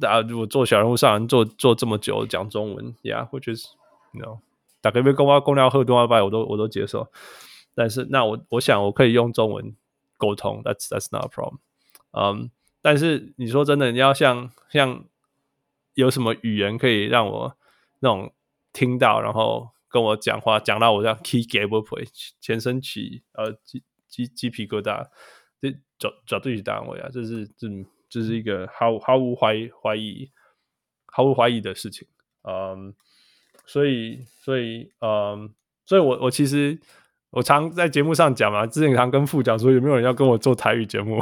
[0.00, 3.68] 大家如果做小人物上人做做这么久讲中文呀，或者是
[4.14, 4.40] you know
[4.80, 7.06] 打开杯公话公聊喝多少杯我都我都接受，
[7.72, 9.76] 但是那我我想我可以用中文
[10.16, 11.58] 沟通，that's that's not a problem，
[12.10, 12.48] 嗯、um，
[12.84, 15.06] 但是你说真的，你要像像
[15.94, 17.56] 有什么语言可以让我
[18.00, 18.34] 那种
[18.74, 22.06] 听到，然后跟我讲话讲到我这样起鸡皮疙瘩，
[22.42, 25.06] 全身起呃鸡鸡鸡皮疙瘩。
[25.62, 27.08] 这找找对是单位啊！
[27.10, 27.66] 这是这
[28.10, 30.30] 这是一个毫毫无怀疑怀疑
[31.06, 32.06] 毫无怀疑的事情。
[32.42, 32.94] 嗯，
[33.64, 35.54] 所以所以嗯，
[35.86, 36.78] 所以我我其实
[37.30, 41.18] 我常在节目上讲嘛，之前常跟副讲说有没有人要跟我做台语节目？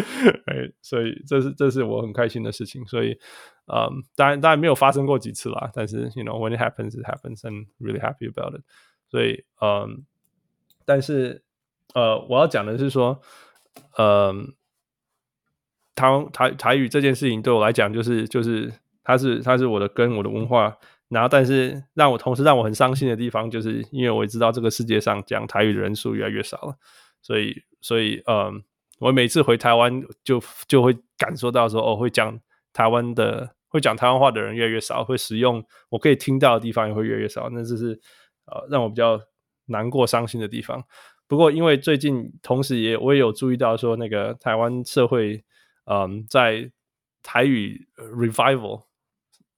[0.46, 2.86] 哎，所以这是这是我很开心的事情。
[2.86, 3.18] 所以
[3.66, 8.62] 嗯，当然当然没有发生过几次啦，但是 you know when it happens it happens I'm really happy about it。
[9.08, 10.04] 所以嗯，
[10.84, 11.42] 但是。
[11.94, 13.20] 呃，我要讲的是说，
[13.98, 14.34] 呃，
[15.94, 18.72] 台台台语这件事情对我来讲，就是就是
[19.04, 20.74] 它是它是我的根，我的文化。
[21.08, 26.76] 然后，但是让我同时让我很伤心的地方，就是因为我知道这个世界上讲台语的人数越来越少了，
[27.20, 28.64] 所以所以嗯，
[29.02, 32.38] 我每次回台湾就就会感受到说，哦，会讲
[32.72, 38.00] 台湾的会讲台湾话的人越来越少，会使用我可以听到的地方也会越来越少，那这是
[38.46, 39.20] 呃让我比较
[39.66, 40.84] 难过伤心的地方。
[41.26, 45.42] 不过，因为最近同时也我也有注意到说，那个台湾社会，
[45.86, 46.70] 嗯，在
[47.24, 48.84] 台语 revival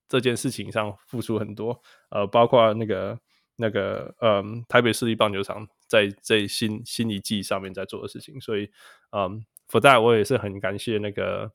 [0.09, 3.19] 这件事情上付出很多，呃，包括那个
[3.57, 8.71] 那个嗯台北市立棒球场在这新新一季上面在做的事情，所以
[9.15, 11.53] 嗯，福大我也是很感谢那个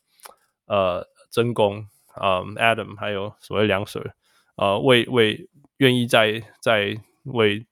[0.66, 4.14] 呃真公嗯 Adam 还有所谓梁 Sir
[4.56, 7.66] 呃为为愿意在在为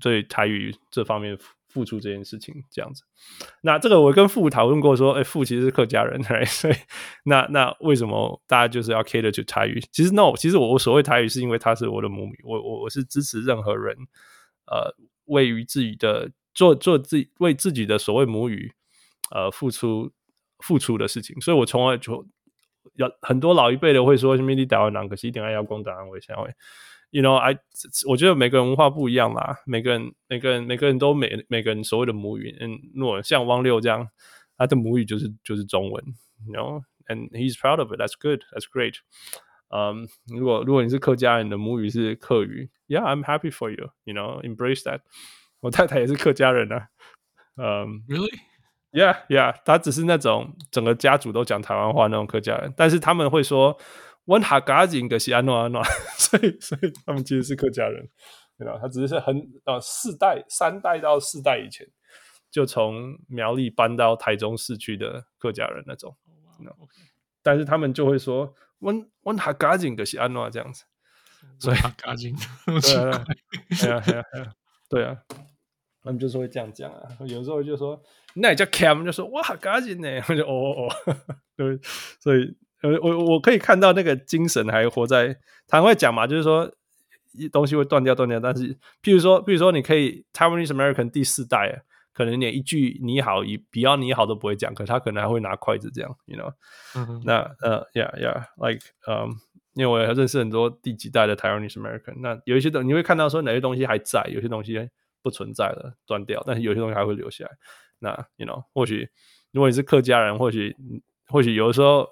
[0.00, 1.38] 对台语这方面。
[1.70, 3.02] 付出这件事情这样子，
[3.60, 6.74] 那这个我跟父讨论过，说，哎，父其实是客家人 所以
[7.24, 9.78] 那那为什么大家就是要 cater to 台语？
[9.92, 13.94] 其实 no，其实我我所谓台语是因为它是我的母语，我我我是支持任何人，
[14.66, 14.96] 呃，
[15.26, 18.72] 为于自己的做做自己为自己的所谓母语，
[19.30, 20.10] 呃，付出
[20.58, 22.26] 付出的事情，所以我从来就
[22.94, 26.54] 有很多老一辈的会说，什么你台湾人，可是一定要讲台湾话，为
[27.10, 27.58] You know, I
[28.06, 34.08] 我觉得每个人文化不一样啦，每个人每个人每个人都每每个人所谓的母语，嗯，若像汪六这样，
[34.58, 36.04] 他的母语就是就是中文
[36.46, 37.98] ，You know，and he's proud of it.
[37.98, 38.42] That's good.
[38.52, 38.96] That's great.
[39.70, 43.90] 嗯，如果如果你是客家人的母语是客语，Yeah, I'm happy for you.
[44.04, 45.00] You know, embrace that.
[45.60, 46.88] 我太太也是客家人啊，
[47.56, 48.38] 嗯，Really?
[48.92, 49.54] Yeah, yeah.
[49.64, 53.78] 他只是那种整个家族都讲台湾话那种客家人，但是他们会说。
[54.28, 55.82] 温哈嘎子的是安诺安诺，
[56.18, 58.06] 所以所以他们其实是客家人，
[58.58, 58.78] 对吧？
[58.78, 59.34] 他只是很
[59.64, 61.86] 呃四代三代到四代以前
[62.50, 66.14] 就从苗栗搬到台中市区的客家人那种
[66.58, 66.88] ，oh.
[67.42, 70.84] 但是他们就会说温温哈嘎子的是安诺这样子，
[71.58, 72.28] 所以嘎子
[72.82, 73.24] 对啊
[73.80, 74.52] 对啊对啊
[74.90, 75.16] 对啊，
[76.02, 77.98] 他们就是会这样讲啊，有时候就说
[78.40, 81.16] 那也叫 cam 就说哇哈嘎子呢， 我就哦哦哦，
[81.56, 81.78] 对，
[82.20, 82.56] 所以。
[82.80, 85.36] 呃，我我可以看到那个精神还活在，
[85.66, 86.72] 他会讲嘛，就是说
[87.50, 91.82] 东西会断掉断掉，但是譬如说，譬如说你可以 Taiwanese American 第四代，
[92.14, 96.52] 可能连一句你好，以比较你好都不会讲，可他可能还会拿筷子这样，you know？
[96.94, 99.28] 嗯那呃，yeah yeah，like，嗯，
[99.74, 104.88] 因为我也认识很多第几代的 Taiwanese American，那有一些东你会看到说哪些东西还在，有些东西
[105.20, 107.50] 不存在了，断掉，但是有些东西还会留下来。
[107.98, 109.08] 那 you know，或许
[109.52, 110.76] 如果你是客家人，或许
[111.26, 112.08] 或许有的时候。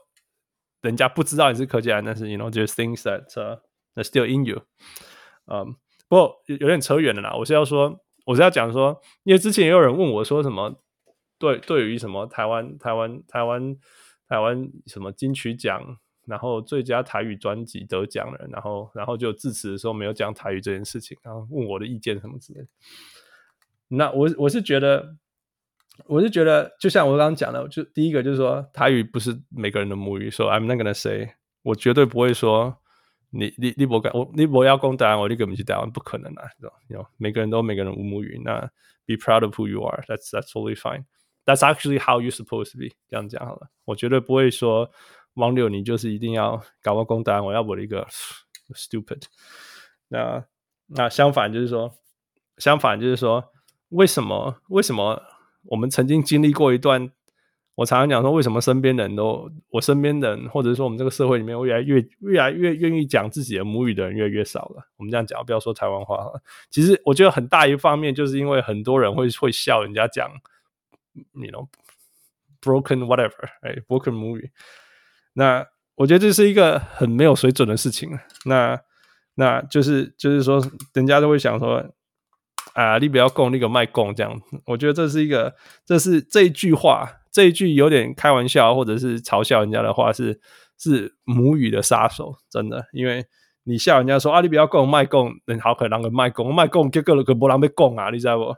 [0.82, 3.58] 人家不知道你是客家人，但是 you know just things that uh,
[3.96, 4.62] that still in you。
[5.46, 5.74] 嗯，
[6.06, 7.34] 不过有点扯远了啦。
[7.34, 10.80] 我是要说，我是要讲说，因为之前也有人问我说什么，
[11.38, 13.76] 对，对于什么台湾台湾台湾
[14.28, 22.68] 台湾什么金曲奖，然后最佳台语专辑得奖人，然后然后就致辞的时候没有讲台语这件事情，然后问我的意见什么之类的。
[23.88, 25.16] 那我我是觉得。
[26.04, 31.30] 我是觉得，就像我刚刚讲的，就第一个就是说，台语不是每个人的母语，说、so、I'm not gonna say，
[31.62, 32.76] 我绝对不会说
[33.30, 36.72] 你你你不敢，我你不要讲台湾，我你根本就台湾不可能啊，知道？
[36.88, 38.60] 你每个人都每个人无母语，那
[39.06, 44.90] be proud of who you are，that's that's totally fine，that's actually how you supposed to be，这样讲好了，我绝对不会说
[45.34, 48.06] 王六你就是一定要搞我讲台湾，我要我的一个
[48.76, 49.22] stupid，
[50.08, 50.44] 那
[50.88, 51.90] 那相反就是说，
[52.58, 53.42] 相反就是说，
[53.88, 55.22] 为什么为什么？
[55.68, 57.10] 我们曾经经历过一段，
[57.74, 64.88] 我常常讲说，为什么身边人都，我身边人，或者说我们这个社会里面，越来越越来越愿意讲自己的母语的人越来越少了。
[64.96, 66.42] 我们这样讲，不要说台湾话了。
[66.70, 70.30] 其实我觉得很大一方面就是因为很多人会会笑人家讲
[71.34, 71.68] ，you know
[72.62, 74.50] broken whatever，哎，broken 母语。
[75.34, 75.66] 那
[75.96, 78.18] 我觉得这是一个很没有水准的事情。
[78.44, 78.80] 那
[79.34, 80.62] 那就是就是说，
[80.94, 81.84] 人家都会想说。
[82.76, 85.54] 啊，你不要供那个卖供这样，我觉得这是一个，
[85.86, 90.38] 这是这一句话，这一句有点开玩笑或者是嘲笑人家的话是，
[90.76, 93.24] 是是母语的杀手，真的，因为
[93.64, 98.54] 你笑人家说啊，你不要供卖供，人好可能个卖供卖供，结果个波浪被供啊，你知道不？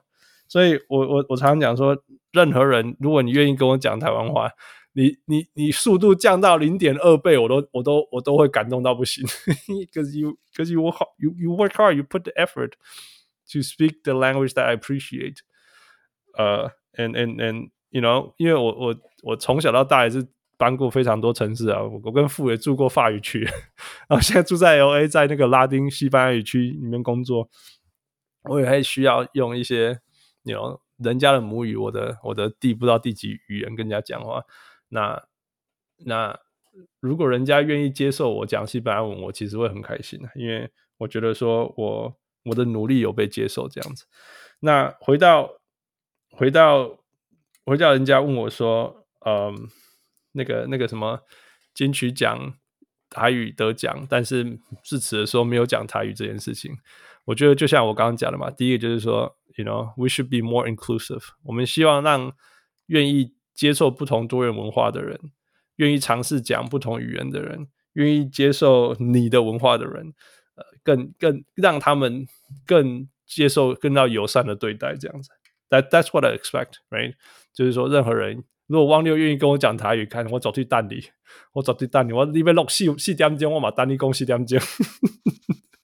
[0.49, 1.97] 所以我我我常常讲说，
[2.33, 4.51] 任何人，如果你愿意跟我讲台湾话，
[4.95, 9.25] 你你你速度降到零点二倍，我都我都我都会感动到不行，
[9.93, 12.73] because you because you work you you work hard, you put the effort.
[13.53, 15.39] To speak the language that I appreciate，
[16.35, 23.41] 呃、uh,，and and and you know，因为我我我从小到大也是搬过非常多城市啊，我跟父也住过法语区，
[24.07, 27.49] 然后现在住在 LA，在那个拉丁西班牙语区里面工作，
[28.43, 29.99] 我也还需要用一些
[30.43, 34.45] ，you know，人家的母语，我的我的第不知道第几语言跟人家讲话，
[34.91, 35.25] 那
[36.05, 36.39] 那
[37.01, 42.15] 如果人家愿意接受我讲西班牙文，我其实会很开心的，因为我觉得说我。
[42.45, 44.05] 我的努力有被接受，这样子。
[44.61, 45.61] 那回到
[46.31, 46.99] 回到
[47.65, 49.69] 回到人家问我说，嗯，
[50.33, 51.21] 那个那个什么
[51.75, 52.55] 金曲奖
[53.11, 56.77] 台语得奖，但是致辞的时候没有讲台语这件事情。
[57.25, 61.23] 我觉得就像我刚刚讲的嘛，第一个就是说，you know，we should be more inclusive。
[61.45, 62.33] 我们希望让
[62.87, 65.21] 愿意接受不同多元文化的人，
[65.77, 70.15] 愿意尝试讲不同语言的人，愿意接受你的文化的人。
[70.83, 72.27] 更更让他们
[72.67, 75.31] 更接受、更要友善的对待这样子。
[75.71, 77.15] That that's what I expect, right？
[77.53, 81.11] 就是说，任何人如果汪六愿意跟我讲台语，看我走去蛋里，
[81.53, 84.59] 我走去蛋里，我里面录四四点钟，我嘛等你讲四点钟。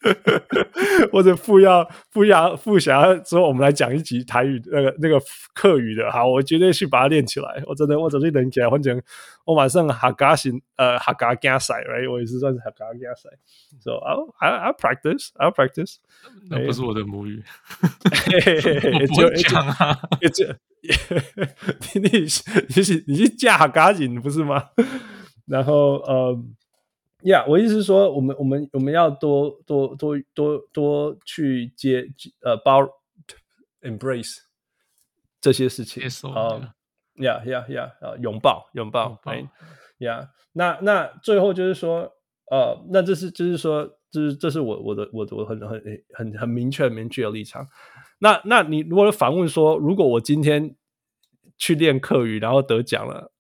[1.10, 5.20] 或者副要副要副想要说，我们来讲一集台语那个那个
[5.55, 7.62] 客语的，好，我绝对去把它练起来。
[7.66, 9.01] 我真的，我走去练起来，反正
[9.44, 12.10] 我马上哈嘎型呃哈嘎加赛，right？
[12.10, 13.31] 我也是算是客家竞赛。
[13.81, 13.97] So
[14.39, 15.97] I I practice, I practice。
[16.51, 17.43] 那不是我的母语，
[17.81, 19.98] 我不会讲啊。
[21.94, 22.26] 你你你
[22.82, 24.70] 是你是嫁客家人不是吗？
[25.47, 26.39] 然后呃。
[26.39, 26.64] 呀
[27.25, 32.07] ，yeah, 我意思是说，我们我们我们要多多多多多去接
[32.43, 32.83] 呃包
[33.81, 34.37] embrace
[35.41, 36.03] 这些事情
[36.33, 36.75] 啊，
[37.17, 39.21] 呀呀呀，啊拥抱拥抱
[39.99, 42.13] ，，Yeah，，那那最后就是说，
[42.51, 45.83] 呃，那这是就是说，这是这是我我的我的我很很
[46.15, 47.67] 很很明确明确的立场。
[48.21, 50.77] 那那你如果反问说，如果我今天
[51.59, 53.33] 去练课语，然后得奖了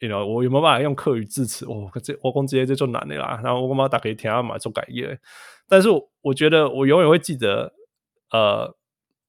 [0.00, 1.64] ？You know, 我有没有办法用客语致辞？
[1.66, 3.40] 哦，这我讲这些这就难的啦。
[3.42, 5.18] 然后我干嘛打给天安嘛做改业？
[5.66, 7.72] 但是我，我觉得我永远会记得，
[8.30, 8.72] 呃，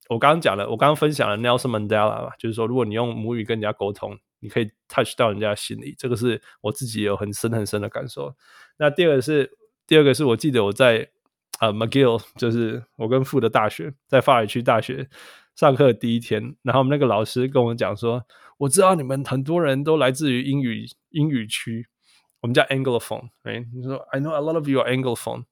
[0.10, 8.36] 我刚刚讲了，我刚刚分享了 Nelson Mandela 嘛，就是说，如果你用母语跟人家沟通，你可以 touch 到人家的心里，这个是我自己有很深很深的感受。
[8.78, 9.50] 那第二个是，
[9.88, 11.10] 第二个是我记得我在
[11.60, 15.10] 呃 McGill，就是我跟傅的大学，在法语区大学
[15.56, 18.24] 上课的第一天，然后我们那个老师跟我讲说。
[18.60, 21.88] 我知道你们很多人都来自于英语英语区，
[22.42, 25.46] 我们叫 Anglophone，哎，你说 I know a lot of you are Anglophone，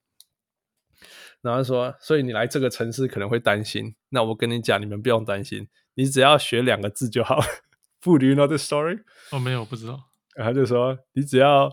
[1.41, 7.39] 然后说，所以你来这个城市可能会担心，那我跟你讲，你们不用担心，你只要学两个字就好。
[8.01, 8.99] Do you know the story？
[9.31, 10.11] 哦，没有，不知道。
[10.35, 11.69] 然后他就说，你只要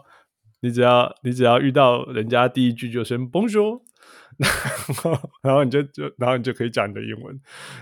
[0.60, 3.82] 你只要你只要遇到人家第一句就先 Bonjour，
[4.38, 7.40] 然后然后你就就然后你就可以讲你的英文，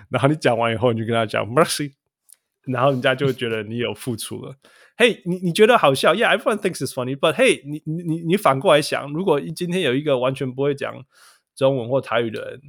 [0.09, 1.93] 然后你讲完以后，你就跟他讲 Merci。
[2.65, 4.55] 然后人家就会觉得你有付出了。
[4.97, 7.17] 嘿，hey, 你你觉得好笑？Yeah，everyone thinks it's funny.
[7.17, 11.05] But hey，你你你你反过来想，如果今天有一个完全不会讲
[11.57, 12.61] 中文或台语的人，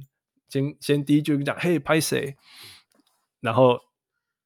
[0.48, 2.34] 先先第一句跟你讲，嘿，拍谁？
[3.40, 3.78] 然后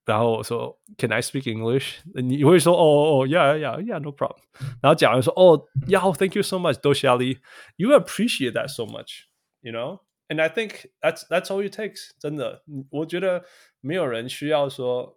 [0.05, 2.01] 然后我说，Can I speak English？
[2.15, 4.37] 你会说，哦哦哦，Yeah，Yeah，Yeah，No problem。
[4.83, 7.39] 然后讲完说，哦，Yeah，Thank you so much，多谢你。
[7.77, 12.11] You appreciate that so much，you know？And I think that's that's all it takes。
[12.19, 13.45] 真的，我觉得
[13.81, 15.17] 没有人需要说。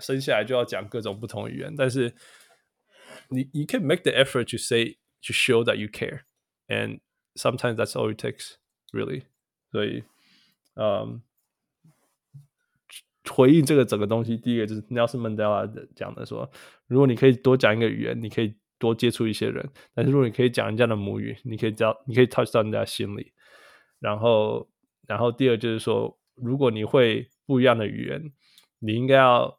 [0.00, 2.14] 生下来就要讲各种不同语言，但是
[3.28, 6.20] 你 you can make the effort to say to show that you care,
[6.68, 7.00] and
[7.34, 8.54] sometimes that's all it takes,
[8.92, 9.24] really.
[9.72, 10.04] 所以，
[10.74, 11.20] 嗯，
[13.28, 16.48] 回应这个整个东西，第一个就是 Nelson Mandela 讲的说，
[16.86, 23.32] 如果你可以多讲一个语言，你可以多接触一些人；但是如果你可以讲人家的母语，你可以教，你可以 touch 到人家心里。
[23.98, 24.70] 然后，
[25.06, 28.32] 然后第二就是说，如果你会不一样的语言，
[28.78, 29.58] 你应该要。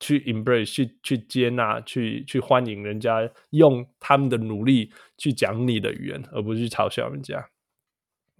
[0.00, 7.48] 去 embrace，去去接纳，去去欢迎人家用他们的努力去讲你的语言，而不是去嘲笑人家。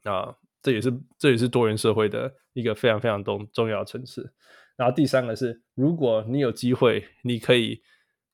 [0.04, 4.32] 啊，这也是这也是多元社会的一个非常非常重重要的层次。
[4.76, 7.82] 然后第三个是，如果你有机会，你可以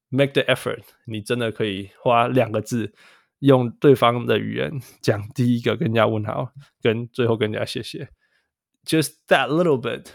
[0.08, 2.94] make the effort，你真的可以花两个字
[3.40, 4.70] 用对方的语言
[5.02, 8.08] 讲第一个跟人家问好，跟最后跟人家谢谢。
[8.84, 10.10] Just that little bit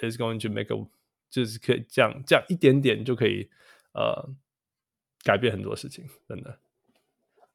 [0.00, 0.88] is going to make a
[1.34, 3.50] 就是可以这样，这样一点点就可以，
[3.92, 4.30] 呃，
[5.24, 6.56] 改变很多事情，真的。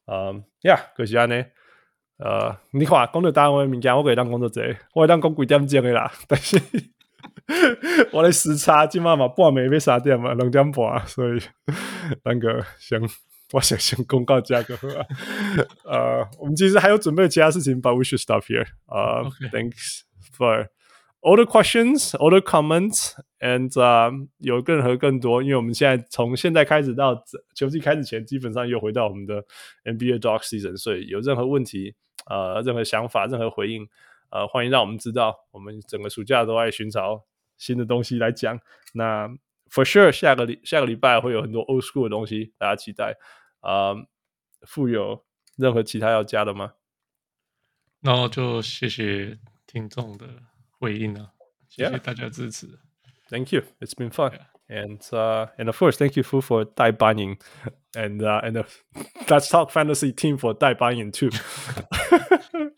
[0.06, 1.46] 嗯，呀，可惜啊呢，
[2.18, 6.12] 呃，你看，讲到单位物件，我可以当工作者，我会当讲几点钟的啦。
[6.28, 6.60] 但是
[8.12, 11.40] 我的时差今晚嘛半暝要三点嘛，两点半，所以
[12.26, 13.02] 那个先，
[13.54, 14.76] 我想先公告价格。
[15.86, 18.68] 呃，我们其实还有准备其他事情，but we should stop here.
[18.88, 20.02] 呃、uh,，Thanks
[20.38, 20.68] for.
[21.22, 27.22] All the questions, all the comments, and、uh, 有任何更多，因为我们现在从现在开始到
[27.54, 29.44] 球季开始前，基本上又回到我们的
[29.84, 31.94] NBA Dog Season，所以有任何问题，
[32.30, 33.86] 呃，任何想法，任何回应，
[34.30, 35.36] 呃，欢迎让我们知道。
[35.52, 37.26] 我们整个暑假都在寻找
[37.58, 38.58] 新的东西来讲。
[38.94, 39.28] 那
[39.70, 43.18] For sure，下个礼下个礼拜会有很多 Old School 的东西，大家期待。
[43.60, 43.94] 呃，
[44.62, 45.26] 富有
[45.58, 46.76] 任何其他要加的吗？
[48.00, 49.38] 那我就谢谢
[49.68, 50.49] 听众的。
[50.79, 51.33] 回应啊，
[51.69, 52.67] 谢谢大家支持。
[52.67, 52.79] Yeah.
[53.31, 53.63] Thank you.
[53.81, 54.33] It's been fun.
[54.33, 54.47] Yeah.
[54.67, 57.37] And uh, and of course, thank you for for 代班营
[57.93, 58.65] and uh, and the
[59.29, 61.31] Let's Talk Fantasy team for 代班营 too.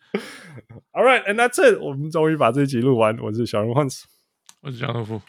[0.93, 1.79] All right, and that's it.
[1.79, 3.17] 我们终于把这一集录完。
[3.19, 4.03] 我是小人 Hans，
[4.63, 5.23] 我是江德富。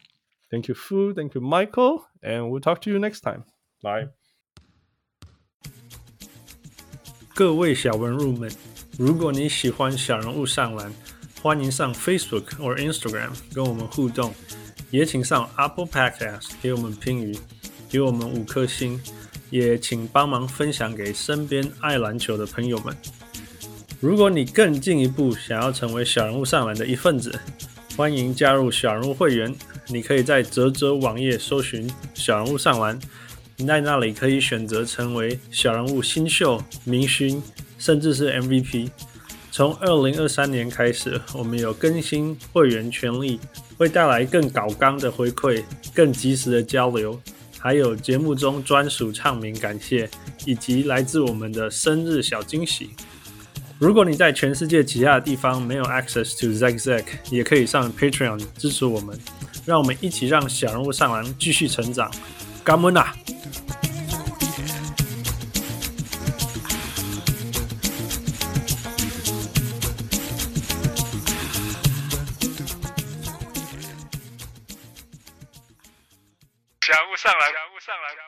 [0.49, 1.13] Thank you, Fu.
[1.13, 2.05] Thank you, Michael.
[2.21, 3.43] And we'll talk to you next time.
[3.81, 4.09] Bye.
[7.35, 8.51] 各位小文入们，
[8.97, 10.91] 如果你喜欢小人物上篮。
[11.42, 14.32] 欢迎上 Facebook 或 Instagram 跟我们互动，
[14.92, 17.36] 也请上 Apple Podcast 给我们评语，
[17.90, 19.00] 给我们五颗星，
[19.50, 22.96] 也请帮忙分享给身边爱篮球的朋友们。
[23.98, 27.36] 如果你更进一步想要成为小人物上篮的一份子，
[27.96, 29.52] 欢迎加入小人物会员。
[29.88, 32.96] 你可以在泽泽网页搜寻“小人物上篮”，
[33.58, 37.42] 你在那里可以选择成为小人物新秀、明星，
[37.78, 38.90] 甚至是 MVP。
[39.52, 43.38] 从二零二三年开始，我们有更新会员权利，
[43.76, 45.62] 会带来更搞刚的回馈、
[45.92, 47.20] 更及时的交流，
[47.58, 50.08] 还有节目中专属唱名感谢，
[50.46, 52.92] 以及来自我们的生日小惊喜。
[53.78, 59.18] 如果你在全世界其他的地方没有 access to Zack Zack，也可以上 Patreon 支持我们，
[59.66, 62.10] 让我们一起让小人物上篮继续成长。
[62.64, 63.14] 感恩啊！
[77.22, 78.21] 上来感悟上来。